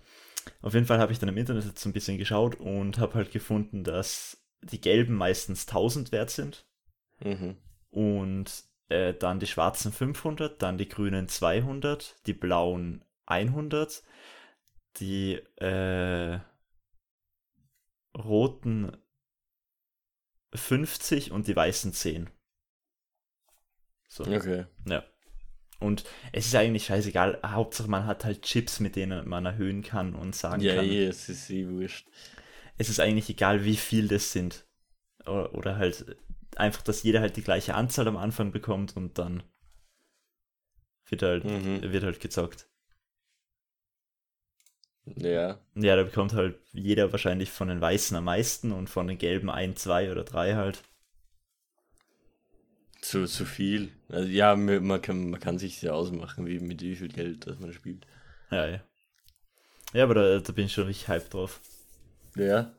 auf 0.61 0.73
jeden 0.73 0.85
Fall 0.85 0.99
habe 0.99 1.11
ich 1.11 1.19
dann 1.19 1.29
im 1.29 1.37
Internet 1.37 1.65
jetzt 1.65 1.79
so 1.81 1.89
ein 1.89 1.93
bisschen 1.93 2.17
geschaut 2.17 2.55
und 2.59 2.99
habe 2.99 3.15
halt 3.15 3.31
gefunden, 3.31 3.83
dass 3.83 4.42
die 4.63 4.81
gelben 4.81 5.15
meistens 5.15 5.67
1000 5.67 6.11
wert 6.11 6.29
sind 6.29 6.65
mhm. 7.23 7.57
und 7.89 8.63
äh, 8.89 9.13
dann 9.13 9.39
die 9.39 9.47
schwarzen 9.47 9.91
500, 9.91 10.61
dann 10.61 10.77
die 10.77 10.89
grünen 10.89 11.27
200, 11.27 12.15
die 12.25 12.33
blauen 12.33 13.03
100, 13.25 14.03
die 14.97 15.35
äh, 15.57 16.39
roten 18.17 18.91
50 20.55 21.31
und 21.31 21.47
die 21.47 21.55
weißen 21.55 21.93
10. 21.93 22.29
So. 24.07 24.23
Okay. 24.23 24.65
Ja. 24.87 25.03
Und 25.79 26.05
es 26.31 26.45
ist 26.47 26.55
eigentlich 26.55 26.85
scheißegal. 26.85 27.39
Hauptsache 27.45 27.89
man 27.89 28.05
hat 28.05 28.23
halt 28.23 28.43
Chips, 28.43 28.79
mit 28.79 28.95
denen 28.95 29.27
man 29.27 29.45
erhöhen 29.45 29.81
kann 29.81 30.15
und 30.15 30.35
sagen 30.35 30.61
Ja, 30.61 30.75
kann. 30.75 30.85
eh, 30.85 31.07
es 31.07 31.27
ist 31.29 31.49
eh 31.49 31.67
wurscht. 31.67 32.07
Es 32.77 32.89
ist 32.89 32.99
eigentlich 32.99 33.29
egal, 33.29 33.65
wie 33.65 33.75
viel 33.77 34.07
das 34.07 34.31
sind. 34.31 34.65
Oder, 35.25 35.53
oder 35.55 35.77
halt 35.77 36.17
einfach, 36.57 36.81
dass 36.83 37.03
jeder 37.03 37.21
halt 37.21 37.37
die 37.37 37.43
gleiche 37.43 37.75
Anzahl 37.75 38.07
am 38.07 38.17
Anfang 38.17 38.51
bekommt 38.51 38.97
und 38.97 39.17
dann 39.19 39.43
wird 41.09 41.21
halt, 41.21 41.45
Mhm. 41.45 41.81
wird 41.93 42.03
halt 42.03 42.19
gezockt. 42.19 42.67
Ja. 45.05 45.59
Ja, 45.75 45.95
da 45.95 46.03
bekommt 46.03 46.33
halt 46.33 46.55
jeder 46.73 47.11
wahrscheinlich 47.11 47.49
von 47.51 47.67
den 47.69 47.79
Weißen 47.81 48.15
am 48.17 48.25
meisten 48.25 48.71
und 48.71 48.89
von 48.89 49.07
den 49.07 49.17
Gelben 49.17 49.49
ein, 49.49 49.75
zwei 49.75 50.11
oder 50.11 50.23
drei 50.23 50.55
halt. 50.55 50.83
Zu, 53.01 53.25
zu 53.27 53.45
viel. 53.45 53.89
Also 54.09 54.29
ja, 54.29 54.55
man 54.55 55.01
kann, 55.01 55.29
man 55.29 55.39
kann 55.39 55.59
sich 55.59 55.81
ja 55.81 55.91
ausmachen, 55.91 56.45
wie 56.45 56.59
mit 56.59 56.81
wie 56.81 56.95
viel 56.95 57.09
Geld 57.09 57.45
das 57.45 57.59
man 57.59 57.73
spielt. 57.73 58.05
Ja, 58.51 58.65
ja. 58.67 58.79
Ja, 59.93 60.03
aber 60.03 60.13
da, 60.15 60.39
da 60.39 60.53
bin 60.53 60.65
ich 60.65 60.73
schon 60.73 60.85
richtig 60.85 61.07
hyped 61.07 61.33
drauf. 61.33 61.59
Ja, 62.35 62.73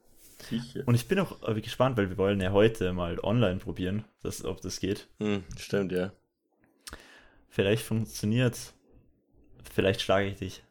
sicher. 0.49 0.83
Und 0.87 0.95
ich 0.95 1.09
bin 1.09 1.19
auch 1.21 1.49
äh, 1.49 1.61
gespannt, 1.61 1.97
weil 1.97 2.11
wir 2.11 2.19
wollen 2.19 2.41
ja 2.41 2.53
heute 2.53 2.93
mal 2.93 3.19
online 3.21 3.59
probieren, 3.59 4.05
dass, 4.23 4.45
ob 4.45 4.61
das 4.61 4.81
geht. 4.81 5.09
Hm, 5.19 5.45
stimmt, 5.57 5.93
ja. 5.93 6.13
Vielleicht 7.49 7.85
funktioniert. 7.85 8.59
Vielleicht 9.73 10.03
schlage 10.03 10.29
ich 10.29 10.37
dich. 10.37 10.65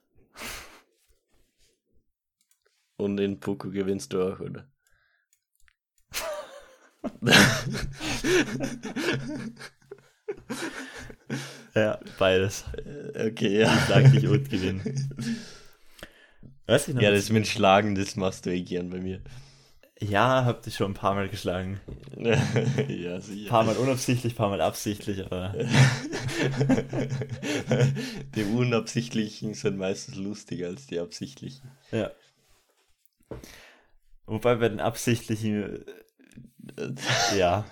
Und 2.97 3.19
in 3.19 3.39
Poco 3.39 3.69
gewinnst 3.69 4.13
du 4.13 4.21
auch, 4.21 4.39
oder? 4.39 4.67
Ja, 11.75 11.99
beides. 12.19 12.65
Äh, 12.85 13.29
okay, 13.29 13.61
ja. 13.61 13.73
Ich 13.73 13.85
schlage 13.85 14.09
dich 14.09 14.27
und 14.27 14.49
gewinne. 14.49 14.83
Weiß 16.67 16.87
ich 16.87 16.95
noch 16.95 17.01
Ja, 17.01 17.11
das 17.11 17.29
mit 17.29 17.47
Schlagen, 17.47 17.95
das 17.95 18.15
machst 18.15 18.45
du 18.45 18.51
eh 18.51 18.61
gern 18.61 18.89
bei 18.89 18.99
mir. 18.99 19.21
ja, 19.99 20.45
hab 20.45 20.61
dich 20.63 20.75
schon 20.75 20.91
ein 20.91 20.95
paar 20.95 21.13
Mal 21.15 21.29
geschlagen. 21.29 21.79
ja, 22.17 22.33
Ein 23.15 23.21
sicher. 23.21 23.49
paar 23.49 23.63
Mal 23.63 23.75
unabsichtlich, 23.77 24.33
ein 24.33 24.37
paar 24.37 24.49
Mal 24.49 24.61
absichtlich, 24.61 25.25
aber 25.25 25.53
die 28.35 28.43
unabsichtlichen 28.43 29.53
sind 29.53 29.77
meistens 29.77 30.15
lustiger 30.15 30.67
als 30.67 30.87
die 30.87 30.99
absichtlichen. 30.99 31.71
ja. 31.91 32.11
Wobei 34.25 34.55
bei 34.55 34.69
den 34.69 34.79
absichtlichen, 34.79 35.85
äh, 36.77 37.37
ja, 37.37 37.65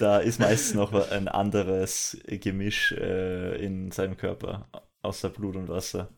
da 0.00 0.18
ist 0.18 0.38
meistens 0.38 0.74
noch 0.74 0.92
ein 1.10 1.28
anderes 1.28 2.18
Gemisch 2.26 2.92
äh, 2.92 3.56
in 3.64 3.90
seinem 3.90 4.18
Körper, 4.18 4.68
außer 5.00 5.30
Blut 5.30 5.56
und 5.56 5.68
Wasser. 5.68 6.10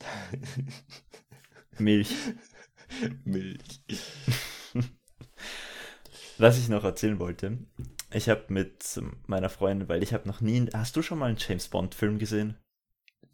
Milch. 1.78 2.14
Milch. 3.24 3.82
Was 6.38 6.58
ich 6.58 6.68
noch 6.68 6.84
erzählen 6.84 7.18
wollte, 7.18 7.58
ich 8.12 8.28
habe 8.28 8.44
mit 8.48 9.00
meiner 9.26 9.48
Freundin, 9.48 9.88
weil 9.88 10.02
ich 10.02 10.12
habe 10.14 10.28
noch 10.28 10.40
nie, 10.40 10.66
hast 10.72 10.94
du 10.96 11.02
schon 11.02 11.18
mal 11.18 11.26
einen 11.26 11.36
James 11.38 11.68
Bond 11.68 11.94
Film 11.94 12.18
gesehen? 12.18 12.56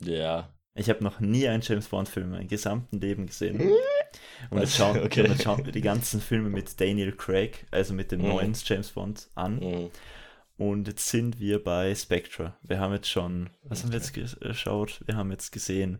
Ja. 0.00 0.49
Ich 0.75 0.88
habe 0.90 1.04
noch 1.04 1.21
nie 1.21 1.47
einen 1.47 1.62
James 1.62 1.87
Bond 1.88 2.09
Film 2.09 2.26
in 2.26 2.33
meinem 2.33 2.49
gesamten 2.49 2.99
Leben 3.00 3.26
gesehen. 3.26 3.61
Und 4.50 4.59
jetzt 4.59 4.76
schauen, 4.76 4.99
Okay. 5.00 5.23
und 5.23 5.30
jetzt 5.30 5.42
schauen 5.44 5.64
wir 5.64 5.73
die 5.73 5.83
ganzen 5.83 6.21
Filme 6.21 6.49
mit 6.49 6.80
Daniel 6.80 7.12
Craig, 7.12 7.66
also 7.71 7.94
mit 7.94 8.11
dem 8.11 8.23
Mhm. 8.23 8.28
neuen 8.28 8.52
James 8.64 8.90
Bond 8.90 9.28
an. 9.35 9.56
Mhm. 9.61 9.90
Und 10.56 10.88
jetzt 10.88 11.09
sind 11.09 11.38
wir 11.40 11.62
bei 11.62 11.94
Spectre. 11.94 12.56
Wir 12.62 12.78
haben 12.80 12.92
jetzt 12.94 13.09
schon, 13.11 13.50
was 13.64 13.83
haben 13.83 13.92
wir 13.92 13.99
jetzt 13.99 14.14
geschaut? 14.14 15.02
Wir 15.06 15.16
haben 15.16 15.30
jetzt 15.30 15.50
gesehen 15.52 15.99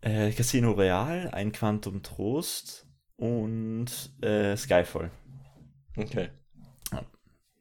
äh, 0.00 0.32
Casino 0.32 0.72
Real, 0.72 1.28
ein 1.32 1.52
Quantum 1.52 2.02
Trost 2.02 2.86
und 3.16 3.86
äh, 4.22 4.56
Skyfall. 4.56 5.10
Okay. 5.96 6.30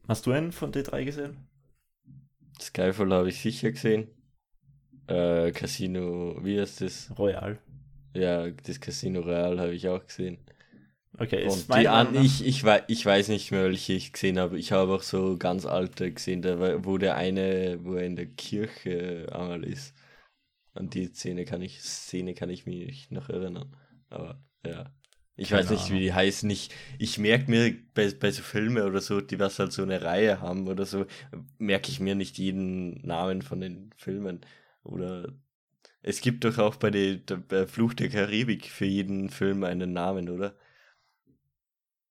Hast 0.08 0.26
du 0.26 0.32
einen 0.32 0.52
von 0.52 0.72
den 0.72 0.84
drei 0.84 1.04
gesehen? 1.06 1.48
Skyfall 2.62 3.12
habe 3.14 3.30
ich 3.30 3.42
sicher 3.42 3.72
gesehen. 3.72 4.10
Äh, 5.08 5.52
Casino, 5.52 6.38
wie 6.44 6.60
heißt 6.60 6.82
das? 6.82 7.12
Royal. 7.18 7.60
Ja, 8.14 8.50
das 8.50 8.80
Casino 8.82 9.22
Royale 9.22 9.60
habe 9.62 9.74
ich 9.76 9.88
auch 9.88 10.06
gesehen. 10.06 10.40
Okay, 11.20 11.46
ist 11.46 11.68
Und 11.68 11.70
mein 11.70 11.82
die 11.82 11.88
an, 11.88 12.16
ich, 12.16 12.46
ich, 12.46 12.64
wei- 12.64 12.84
ich 12.88 13.06
weiß 13.06 13.30
nicht 13.30 13.52
mehr, 13.52 13.64
welche 13.66 13.94
ich 13.94 14.14
gesehen 14.14 14.40
habe. 14.40 14.58
Ich 14.60 14.72
habe 14.72 14.94
auch 14.96 15.02
so 15.04 15.38
ganz 15.38 15.66
alte 15.66 16.12
gesehen, 16.12 16.42
da, 16.42 16.84
wo 16.86 16.98
der 16.98 17.16
eine, 17.16 17.80
wo 17.84 17.96
er 17.96 18.06
in 18.06 18.16
der 18.16 18.28
Kirche 18.28 19.28
einmal 19.32 19.64
ist. 19.64 19.94
An 20.78 20.90
die 20.90 21.08
Szene 21.14 21.46
kann 21.46 21.62
ich, 21.62 21.82
Szene 21.82 22.34
kann 22.34 22.50
ich 22.50 22.66
mich 22.66 23.12
noch 23.12 23.30
erinnern. 23.30 23.76
Aber 24.10 24.44
ja. 24.66 24.94
Ich 25.36 25.52
Keine 25.52 25.68
weiß 25.68 25.70
nicht, 25.70 25.90
wie 25.92 25.98
Ahnung. 25.98 26.02
die 26.02 26.14
heißen. 26.14 26.50
Ich, 26.50 26.70
ich 26.98 27.18
merke 27.20 27.50
mir 27.52 27.76
bei, 27.94 28.10
bei 28.12 28.32
so 28.32 28.42
Filmen 28.44 28.84
oder 28.84 29.02
so, 29.02 29.22
die 29.22 29.40
was 29.40 29.60
halt 29.60 29.72
so 29.72 29.84
eine 29.84 30.02
Reihe 30.02 30.42
haben 30.42 30.68
oder 30.68 30.86
so, 30.86 31.06
merke 31.60 31.92
ich 31.92 32.00
mir 32.00 32.16
nicht 32.16 32.38
jeden 32.40 33.06
Namen 33.06 33.42
von 33.44 33.62
den 33.62 33.92
Filmen. 33.98 34.42
Oder 34.84 35.34
es 36.04 36.22
gibt 36.22 36.46
doch 36.46 36.58
auch 36.60 36.78
bei 36.78 36.92
der, 36.92 37.18
der 37.18 37.38
bei 37.38 37.68
Fluch 37.68 37.94
der 37.96 38.10
Karibik 38.10 38.68
für 38.68 38.86
jeden 38.86 39.30
Film 39.30 39.64
einen 39.64 39.94
Namen, 39.94 40.30
oder? 40.30 40.56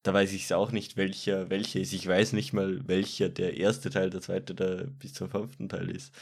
Da 0.04 0.14
weiß 0.14 0.32
ich 0.32 0.44
es 0.44 0.52
auch 0.52 0.70
nicht, 0.72 0.96
welcher 0.96 1.50
welcher 1.50 1.80
ist. 1.80 1.92
Ich 1.92 2.06
weiß 2.06 2.32
nicht 2.32 2.52
mal, 2.52 2.86
welcher 2.88 3.28
der 3.28 3.56
erste 3.58 3.90
Teil, 3.90 4.08
der 4.10 4.20
zweite, 4.22 4.54
der 4.54 4.84
bis 4.86 5.12
zum 5.14 5.28
fünften 5.30 5.68
Teil 5.68 5.90
ist. 5.90 6.14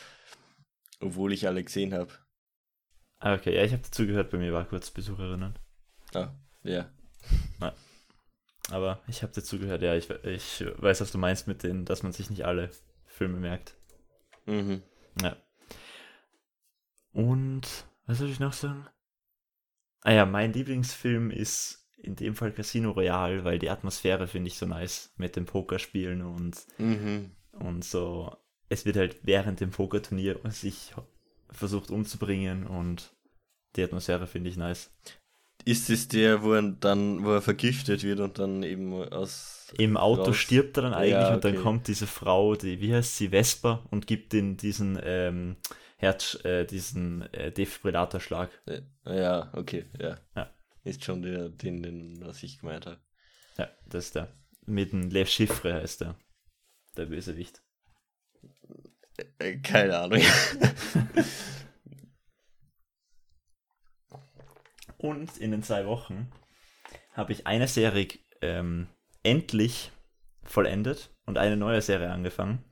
Obwohl 1.00 1.32
ich 1.32 1.46
alle 1.46 1.62
gesehen 1.62 1.94
habe. 1.94 2.12
Ah, 3.18 3.34
okay, 3.34 3.54
ja, 3.54 3.64
ich 3.64 3.72
habe 3.72 3.82
dazugehört, 3.82 4.30
bei 4.30 4.38
mir 4.38 4.52
war 4.52 4.64
kurz 4.66 4.90
Besucherinnen. 4.90 5.58
Ah, 6.14 6.28
ja. 6.62 6.90
Aber 8.70 9.02
ich 9.08 9.22
habe 9.22 9.32
dazugehört, 9.32 9.82
ja, 9.82 9.94
ich, 9.94 10.08
ich 10.10 10.64
weiß, 10.78 11.00
was 11.02 11.12
du 11.12 11.18
meinst 11.18 11.46
mit 11.46 11.62
denen, 11.62 11.84
dass 11.84 12.02
man 12.02 12.12
sich 12.12 12.30
nicht 12.30 12.46
alle 12.46 12.70
Filme 13.06 13.38
merkt. 13.38 13.74
Mhm. 14.46 14.82
Ja. 15.22 15.36
Und 17.12 17.62
was 18.06 18.18
soll 18.18 18.30
ich 18.30 18.40
noch 18.40 18.52
sagen? 18.54 18.86
Ah 20.02 20.12
ja, 20.12 20.26
mein 20.26 20.52
Lieblingsfilm 20.52 21.30
ist 21.30 21.88
in 21.96 22.16
dem 22.16 22.34
Fall 22.34 22.52
Casino 22.52 22.90
Royale, 22.90 23.44
weil 23.44 23.58
die 23.58 23.70
Atmosphäre 23.70 24.26
finde 24.26 24.48
ich 24.48 24.58
so 24.58 24.66
nice 24.66 25.12
mit 25.16 25.36
dem 25.36 25.46
Pokerspielen 25.46 26.22
und, 26.22 26.66
Mhm. 26.78 27.32
und 27.52 27.84
so. 27.84 28.34
Es 28.68 28.84
wird 28.86 28.96
halt 28.96 29.18
während 29.22 29.60
dem 29.60 29.70
Pokerturnier 29.70 30.40
sich 30.50 30.94
versucht 31.54 31.90
umzubringen 31.90 32.66
und 32.66 33.14
die 33.76 33.82
Atmosphäre 33.82 34.26
finde 34.26 34.50
ich 34.50 34.56
nice. 34.56 34.90
Ist 35.64 35.88
es 35.88 36.08
der, 36.08 36.42
wo 36.42 36.52
er 36.52 36.62
dann, 36.62 37.24
wo 37.24 37.32
er 37.32 37.40
vergiftet 37.40 38.02
wird 38.02 38.20
und 38.20 38.38
dann 38.38 38.62
eben 38.62 38.92
aus. 38.92 39.72
Im 39.78 39.96
Auto 39.96 40.24
raus- 40.24 40.36
stirbt 40.36 40.76
er 40.76 40.82
dann 40.82 40.94
eigentlich 40.94 41.12
Ja, 41.12 41.34
und 41.34 41.44
dann 41.44 41.54
okay. 41.54 41.62
kommt 41.62 41.88
diese 41.88 42.06
Frau, 42.06 42.54
die, 42.54 42.80
wie 42.80 42.94
heißt 42.94 43.16
sie, 43.16 43.30
Vespa, 43.30 43.82
und 43.90 44.06
gibt 44.06 44.32
den 44.34 44.56
diesen 44.58 44.98
ähm, 45.02 45.56
Herz, 45.96 46.38
äh, 46.44 46.66
diesen 46.66 47.22
äh, 47.32 47.50
Defibrillatorschlag. 47.50 48.50
Äh, 48.66 48.82
Ja, 49.06 49.50
okay, 49.54 49.86
ja. 49.98 50.18
Ja. 50.36 50.50
Ist 50.82 51.02
schon 51.02 51.22
der, 51.22 51.48
den, 51.48 51.82
den, 51.82 52.20
was 52.20 52.42
ich 52.42 52.58
gemeint 52.58 52.84
habe. 52.84 53.00
Ja, 53.56 53.70
das 53.86 54.06
ist 54.06 54.16
der. 54.16 54.28
Mit 54.66 54.92
dem 54.92 55.08
Lev 55.08 55.30
Chiffre 55.30 55.72
heißt 55.74 56.02
der. 56.02 56.16
Der 56.96 57.06
Bösewicht. 57.06 57.62
Äh, 59.38 59.56
Keine 59.58 59.98
Ahnung. 59.98 60.20
Und 64.98 65.36
in 65.38 65.50
den 65.50 65.62
zwei 65.62 65.86
Wochen 65.86 66.30
habe 67.12 67.32
ich 67.32 67.46
eine 67.46 67.68
Serie 67.68 68.08
ähm, 68.40 68.88
endlich 69.22 69.92
vollendet 70.42 71.10
und 71.26 71.38
eine 71.38 71.56
neue 71.56 71.82
Serie 71.82 72.10
angefangen. 72.10 72.64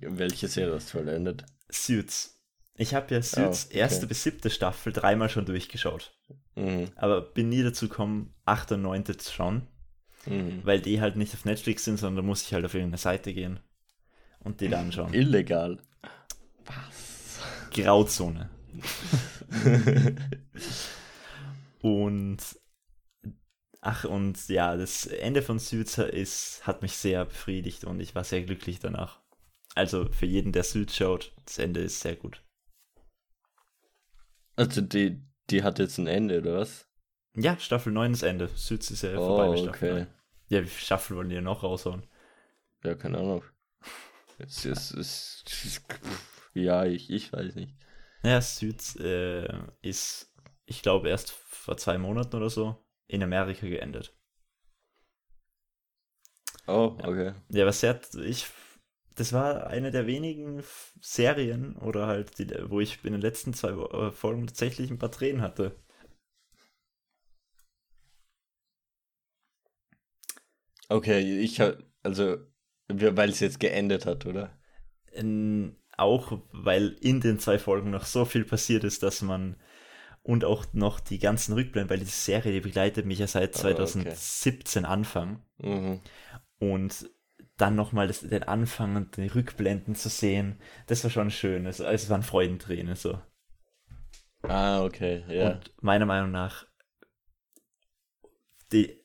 Welche 0.00 0.48
Serie 0.48 0.74
hast 0.74 0.88
du 0.94 0.98
vollendet? 0.98 1.44
Suits. 1.68 2.40
Ich 2.76 2.94
habe 2.94 3.14
ja 3.14 3.22
Suits 3.22 3.66
Oh, 3.66 3.68
okay. 3.70 3.78
erste 3.78 4.06
bis 4.06 4.22
siebte 4.22 4.50
Staffel 4.50 4.92
dreimal 4.92 5.28
schon 5.28 5.46
durchgeschaut. 5.46 6.16
Mhm. 6.54 6.90
Aber 6.96 7.20
bin 7.20 7.48
nie 7.48 7.62
dazu 7.62 7.88
gekommen, 7.88 8.34
achte 8.44 8.74
und 8.74 8.82
neunte 8.82 9.16
zu 9.16 9.32
schauen. 9.32 9.68
Mhm. 10.26 10.60
weil 10.64 10.80
die 10.80 11.02
halt 11.02 11.16
nicht 11.16 11.34
auf 11.34 11.44
Netflix 11.44 11.84
sind, 11.84 11.98
sondern 11.98 12.24
da 12.24 12.26
muss 12.26 12.40
ich 12.42 12.54
halt 12.54 12.64
auf 12.64 12.72
irgendeine 12.72 12.96
Seite 12.96 13.34
gehen 13.34 13.60
und 14.44 14.60
die 14.60 14.68
dann 14.68 14.86
anschauen. 14.86 15.12
Illegal. 15.12 15.78
Grauzone. 17.72 18.50
Und 21.84 22.38
ach 23.82 24.04
und 24.04 24.48
ja, 24.48 24.74
das 24.74 25.04
Ende 25.04 25.42
von 25.42 25.58
Suits 25.58 25.98
ist 25.98 26.66
hat 26.66 26.80
mich 26.80 26.96
sehr 26.96 27.26
befriedigt 27.26 27.84
und 27.84 28.00
ich 28.00 28.14
war 28.14 28.24
sehr 28.24 28.42
glücklich 28.42 28.78
danach. 28.80 29.20
Also 29.74 30.10
für 30.10 30.24
jeden, 30.24 30.52
der 30.52 30.62
Suits 30.64 30.96
schaut, 30.96 31.34
das 31.44 31.58
Ende 31.58 31.80
ist 31.80 32.00
sehr 32.00 32.16
gut. 32.16 32.42
Also 34.56 34.80
die, 34.80 35.20
die 35.50 35.62
hat 35.62 35.78
jetzt 35.78 35.98
ein 35.98 36.06
Ende, 36.06 36.38
oder 36.40 36.60
was? 36.60 36.88
Ja, 37.36 37.58
Staffel 37.58 37.92
9 37.92 38.12
ist 38.14 38.22
Ende. 38.22 38.48
Suits 38.54 38.90
ist 38.90 39.02
ja 39.02 39.18
Oh, 39.18 39.36
vorbei 39.36 39.50
mit 39.50 39.58
Staffel 39.58 39.90
okay. 39.90 39.98
9. 40.04 40.14
Ja, 40.48 40.62
wie 40.62 40.68
viele 40.68 40.84
Staffeln 40.86 41.18
wollen 41.18 41.28
die 41.28 41.40
noch 41.42 41.64
raushauen? 41.64 42.06
Ja, 42.82 42.94
keine 42.94 43.18
Ahnung. 43.18 43.42
Es 44.38 44.64
ist, 44.64 44.90
es 44.92 45.44
ist, 45.64 45.82
ja, 46.54 46.84
ich, 46.84 47.10
ich 47.10 47.32
weiß 47.32 47.54
nicht. 47.54 47.74
Ja, 48.22 48.40
Suits 48.40 48.96
äh, 48.96 49.48
ist, 49.82 50.32
ich 50.66 50.82
glaube, 50.82 51.08
erst 51.08 51.30
vor 51.30 51.76
zwei 51.76 51.98
Monaten 51.98 52.36
oder 52.36 52.50
so 52.50 52.84
in 53.06 53.22
Amerika 53.22 53.66
geendet. 53.66 54.16
Oh, 56.66 56.96
okay. 57.02 57.34
Ja, 57.50 57.66
was 57.66 57.80
sehr, 57.80 58.00
ich, 58.24 58.46
das 59.14 59.32
war 59.32 59.66
eine 59.66 59.90
der 59.90 60.06
wenigen 60.06 60.62
Serien 61.00 61.76
oder 61.76 62.06
halt, 62.06 62.38
die, 62.38 62.48
wo 62.70 62.80
ich 62.80 63.04
in 63.04 63.12
den 63.12 63.20
letzten 63.20 63.52
zwei 63.54 63.70
äh, 63.70 64.10
Folgen 64.10 64.46
tatsächlich 64.46 64.90
ein 64.90 64.98
paar 64.98 65.10
Tränen 65.10 65.42
hatte. 65.42 65.76
Okay, 70.90 71.40
ich 71.40 71.60
hab, 71.60 71.78
also, 72.02 72.38
weil 72.88 73.30
es 73.30 73.40
jetzt 73.40 73.60
geendet 73.60 74.06
hat, 74.06 74.26
oder? 74.26 74.50
Ähm, 75.12 75.76
auch 75.96 76.40
weil 76.52 76.96
in 77.00 77.20
den 77.20 77.38
zwei 77.38 77.58
Folgen 77.58 77.90
noch 77.90 78.04
so 78.04 78.24
viel 78.24 78.44
passiert 78.44 78.84
ist, 78.84 79.02
dass 79.02 79.22
man 79.22 79.56
und 80.22 80.44
auch 80.44 80.64
noch 80.72 81.00
die 81.00 81.18
ganzen 81.18 81.52
Rückblenden, 81.52 81.90
weil 81.90 81.98
diese 81.98 82.12
Serie, 82.12 82.52
die 82.52 82.60
begleitet 82.60 83.04
mich 83.04 83.18
ja 83.18 83.26
seit 83.26 83.54
Ah, 83.54 83.82
okay. 83.82 84.14
2017 84.14 84.84
Anfang. 84.86 85.42
Mhm. 85.58 86.00
Und 86.58 87.10
dann 87.56 87.76
nochmal 87.76 88.08
den 88.08 88.42
Anfang 88.42 88.96
und 88.96 89.16
die 89.16 89.26
Rückblenden 89.26 89.94
zu 89.94 90.08
sehen, 90.08 90.58
das 90.86 91.04
war 91.04 91.10
schon 91.10 91.30
schön. 91.30 91.66
Es, 91.66 91.78
es 91.78 92.08
waren 92.08 92.22
Freudentränen 92.22 92.96
so. 92.96 93.20
Ah, 94.42 94.82
okay, 94.84 95.24
ja. 95.28 95.52
Und 95.52 95.72
meiner 95.82 96.06
Meinung 96.06 96.30
nach, 96.30 96.66
die 98.72 99.03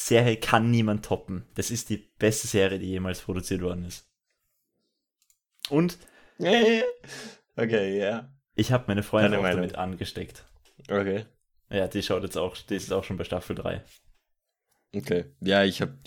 Serie 0.00 0.38
kann 0.38 0.70
niemand 0.70 1.04
toppen. 1.04 1.46
Das 1.54 1.70
ist 1.70 1.90
die 1.90 1.98
beste 1.98 2.46
Serie, 2.46 2.78
die 2.78 2.88
jemals 2.88 3.20
produziert 3.20 3.60
worden 3.60 3.84
ist. 3.84 4.06
Und 5.68 5.98
okay, 6.38 7.98
ja. 7.98 8.32
ich 8.54 8.72
habe 8.72 8.84
meine 8.88 9.02
Freundin 9.02 9.38
auch 9.38 9.42
damit 9.42 9.76
angesteckt. 9.76 10.44
Okay. 10.88 11.26
Ja, 11.68 11.86
die 11.86 12.02
schaut 12.02 12.22
jetzt 12.22 12.38
auch, 12.38 12.56
die 12.56 12.76
ist 12.76 12.92
auch 12.92 13.04
schon 13.04 13.18
bei 13.18 13.24
Staffel 13.24 13.54
3. 13.54 13.84
Okay. 14.96 15.26
Ja, 15.40 15.64
ich 15.64 15.82
habe 15.82 15.98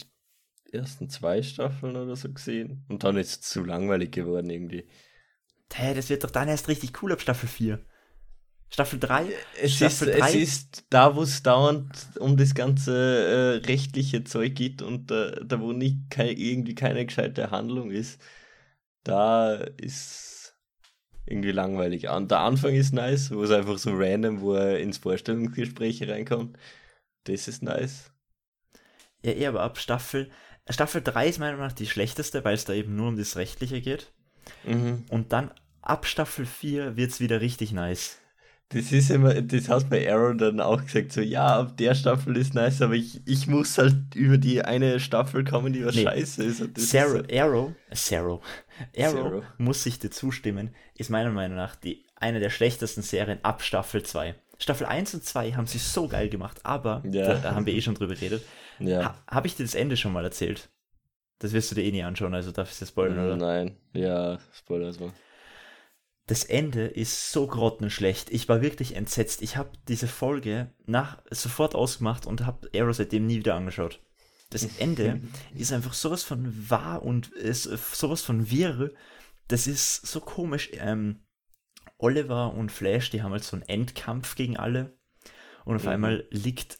die 0.67 0.73
ersten 0.73 1.07
zwei 1.07 1.43
Staffeln 1.43 1.95
oder 1.95 2.15
so 2.15 2.33
gesehen. 2.33 2.85
Und 2.89 3.03
dann 3.03 3.15
ist 3.15 3.29
es 3.29 3.49
zu 3.49 3.63
langweilig 3.63 4.11
geworden 4.11 4.49
irgendwie. 4.49 4.89
Hä, 5.71 5.93
das 5.93 6.09
wird 6.09 6.23
doch 6.23 6.31
dann 6.31 6.49
erst 6.49 6.67
richtig 6.67 7.01
cool 7.01 7.13
ab 7.13 7.21
Staffel 7.21 7.47
4. 7.47 7.79
Staffel 8.73 8.99
3? 8.99 9.27
Es 9.61 9.71
ist, 9.71 9.75
Staffel 9.75 10.09
es 10.09 10.17
drei? 10.17 10.33
ist 10.33 10.85
da, 10.89 11.15
wo 11.15 11.21
es 11.21 11.43
dauernd 11.43 11.91
um 12.19 12.37
das 12.37 12.55
ganze 12.55 13.61
äh, 13.63 13.67
rechtliche 13.67 14.23
Zeug 14.23 14.55
geht 14.55 14.81
und 14.81 15.11
äh, 15.11 15.45
da, 15.45 15.59
wo 15.59 15.73
nicht 15.73 16.09
kei 16.09 16.31
irgendwie 16.31 16.73
keine 16.73 17.05
gescheite 17.05 17.51
Handlung 17.51 17.91
ist, 17.91 18.19
da 19.03 19.53
ist 19.53 20.55
irgendwie 21.27 21.51
langweilig. 21.51 22.09
Und 22.09 22.31
der 22.31 22.39
Anfang 22.39 22.73
ist 22.73 22.93
nice, 22.93 23.29
wo 23.29 23.43
es 23.43 23.51
einfach 23.51 23.77
so 23.77 23.91
random, 23.93 24.41
wo 24.41 24.55
er 24.55 24.79
ins 24.79 24.97
Vorstellungsgespräch 24.97 26.09
reinkommt. 26.09 26.57
Das 27.25 27.47
ist 27.47 27.61
nice. 27.61 28.11
Ja, 29.23 29.33
eher 29.33 29.49
aber 29.49 29.61
ab 29.61 29.77
Staffel. 29.77 30.31
Staffel 30.67 31.03
3 31.03 31.27
ist 31.27 31.37
meiner 31.37 31.51
Meinung 31.57 31.67
nach 31.67 31.75
die 31.75 31.85
schlechteste, 31.85 32.43
weil 32.43 32.55
es 32.55 32.65
da 32.65 32.73
eben 32.73 32.95
nur 32.95 33.09
um 33.09 33.17
das 33.17 33.35
Rechtliche 33.35 33.81
geht. 33.81 34.11
Mhm. 34.65 35.05
Und 35.11 35.31
dann 35.31 35.51
ab 35.83 36.07
Staffel 36.07 36.47
4 36.47 36.97
wird 36.97 37.11
es 37.11 37.19
wieder 37.19 37.39
richtig 37.39 37.71
nice. 37.71 38.17
Das 38.69 38.91
ist 38.91 39.11
immer, 39.11 39.39
das 39.41 39.69
hast 39.69 39.89
bei 39.89 40.11
Arrow 40.11 40.35
dann 40.35 40.59
auch 40.59 40.83
gesagt, 40.83 41.11
so, 41.11 41.21
ja, 41.21 41.59
ab 41.59 41.77
der 41.77 41.93
Staffel 41.93 42.35
ist 42.37 42.55
nice, 42.55 42.81
aber 42.81 42.95
ich, 42.95 43.21
ich 43.27 43.45
muss 43.45 43.77
halt 43.77 44.15
über 44.15 44.37
die 44.39 44.63
eine 44.63 44.99
Staffel 44.99 45.43
kommen, 45.43 45.73
die 45.73 45.85
was 45.85 45.93
Nee. 45.95 46.03
scheiße 46.05 46.43
ist. 46.43 46.63
Sarah, 46.77 47.19
ist 47.19 47.29
so, 47.29 47.37
Arrow, 47.39 47.71
Sarah, 47.91 48.39
Arrow 48.97 49.11
Zero. 49.29 49.43
muss 49.59 49.83
sich 49.83 49.99
dir 49.99 50.09
zustimmen, 50.09 50.73
ist 50.97 51.11
meiner 51.11 51.29
Meinung 51.31 51.55
nach 51.57 51.75
die, 51.75 52.03
eine 52.15 52.39
der 52.39 52.49
schlechtesten 52.49 53.03
Serien 53.03 53.37
ab 53.43 53.61
Staffel 53.61 54.01
2. 54.01 54.33
Staffel 54.57 54.87
1 54.87 55.13
und 55.15 55.23
2 55.23 55.51
haben 55.53 55.67
sie 55.67 55.77
so 55.77 56.07
geil 56.07 56.29
gemacht, 56.29 56.61
aber 56.63 57.03
Ja. 57.11 57.35
da, 57.35 57.53
haben 57.53 57.65
wir 57.67 57.73
eh 57.75 57.81
schon 57.81 57.95
drüber 57.95 58.15
geredet. 58.15 58.43
ja. 58.79 59.03
Ha, 59.05 59.15
Habe 59.29 59.45
ich 59.47 59.55
dir 59.55 59.63
das 59.63 59.75
Ende 59.75 59.97
schon 59.97 60.13
mal 60.13 60.23
erzählt? 60.23 60.69
Das 61.39 61.51
wirst 61.53 61.69
du 61.69 61.75
dir 61.75 61.83
eh 61.83 61.91
nie 61.91 62.03
anschauen, 62.03 62.33
also 62.33 62.51
darf 62.51 62.71
ich 62.71 62.79
dir 62.79 62.85
spoilern, 62.87 63.19
oder? 63.19 63.35
Nein, 63.37 63.75
ja, 63.93 64.39
Spoiler 64.53 64.93
so. 64.93 65.11
Das 66.27 66.43
Ende 66.45 66.87
ist 66.87 67.31
so 67.31 67.47
grottenschlecht. 67.47 68.29
Ich 68.31 68.47
war 68.47 68.61
wirklich 68.61 68.95
entsetzt. 68.95 69.41
Ich 69.41 69.57
habe 69.57 69.71
diese 69.87 70.07
Folge 70.07 70.71
nach 70.85 71.21
sofort 71.29 71.75
ausgemacht 71.75 72.25
und 72.25 72.45
habe 72.45 72.69
Arrow 72.73 72.95
seitdem 72.95 73.25
nie 73.25 73.37
wieder 73.37 73.55
angeschaut. 73.55 74.01
Das 74.49 74.63
Ende 74.77 75.21
ist 75.55 75.73
einfach 75.73 75.93
sowas 75.93 76.23
von 76.23 76.69
wahr 76.69 77.03
und 77.03 77.27
ist 77.31 77.63
sowas 77.63 78.21
von 78.21 78.49
wirr. 78.49 78.91
Das 79.47 79.67
ist 79.67 80.07
so 80.07 80.21
komisch. 80.21 80.69
Ähm, 80.73 81.25
Oliver 81.97 82.53
und 82.53 82.71
Flash, 82.71 83.09
die 83.09 83.21
haben 83.21 83.31
halt 83.31 83.43
so 83.43 83.55
einen 83.57 83.67
Endkampf 83.67 84.35
gegen 84.35 84.57
alle. 84.57 84.97
Und 85.65 85.75
auf 85.75 85.83
Mhm. 85.83 85.89
einmal 85.89 86.27
liegt 86.29 86.79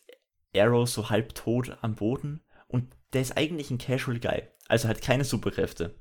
Arrow 0.56 0.88
so 0.90 1.10
halb 1.10 1.36
tot 1.36 1.78
am 1.82 1.96
Boden. 1.96 2.44
Und 2.68 2.96
der 3.12 3.22
ist 3.22 3.36
eigentlich 3.38 3.72
ein 3.72 3.78
Casual 3.78 4.20
Guy. 4.20 4.44
Also 4.68 4.88
hat 4.88 5.02
keine 5.02 5.26
Superkräfte. 5.26 6.00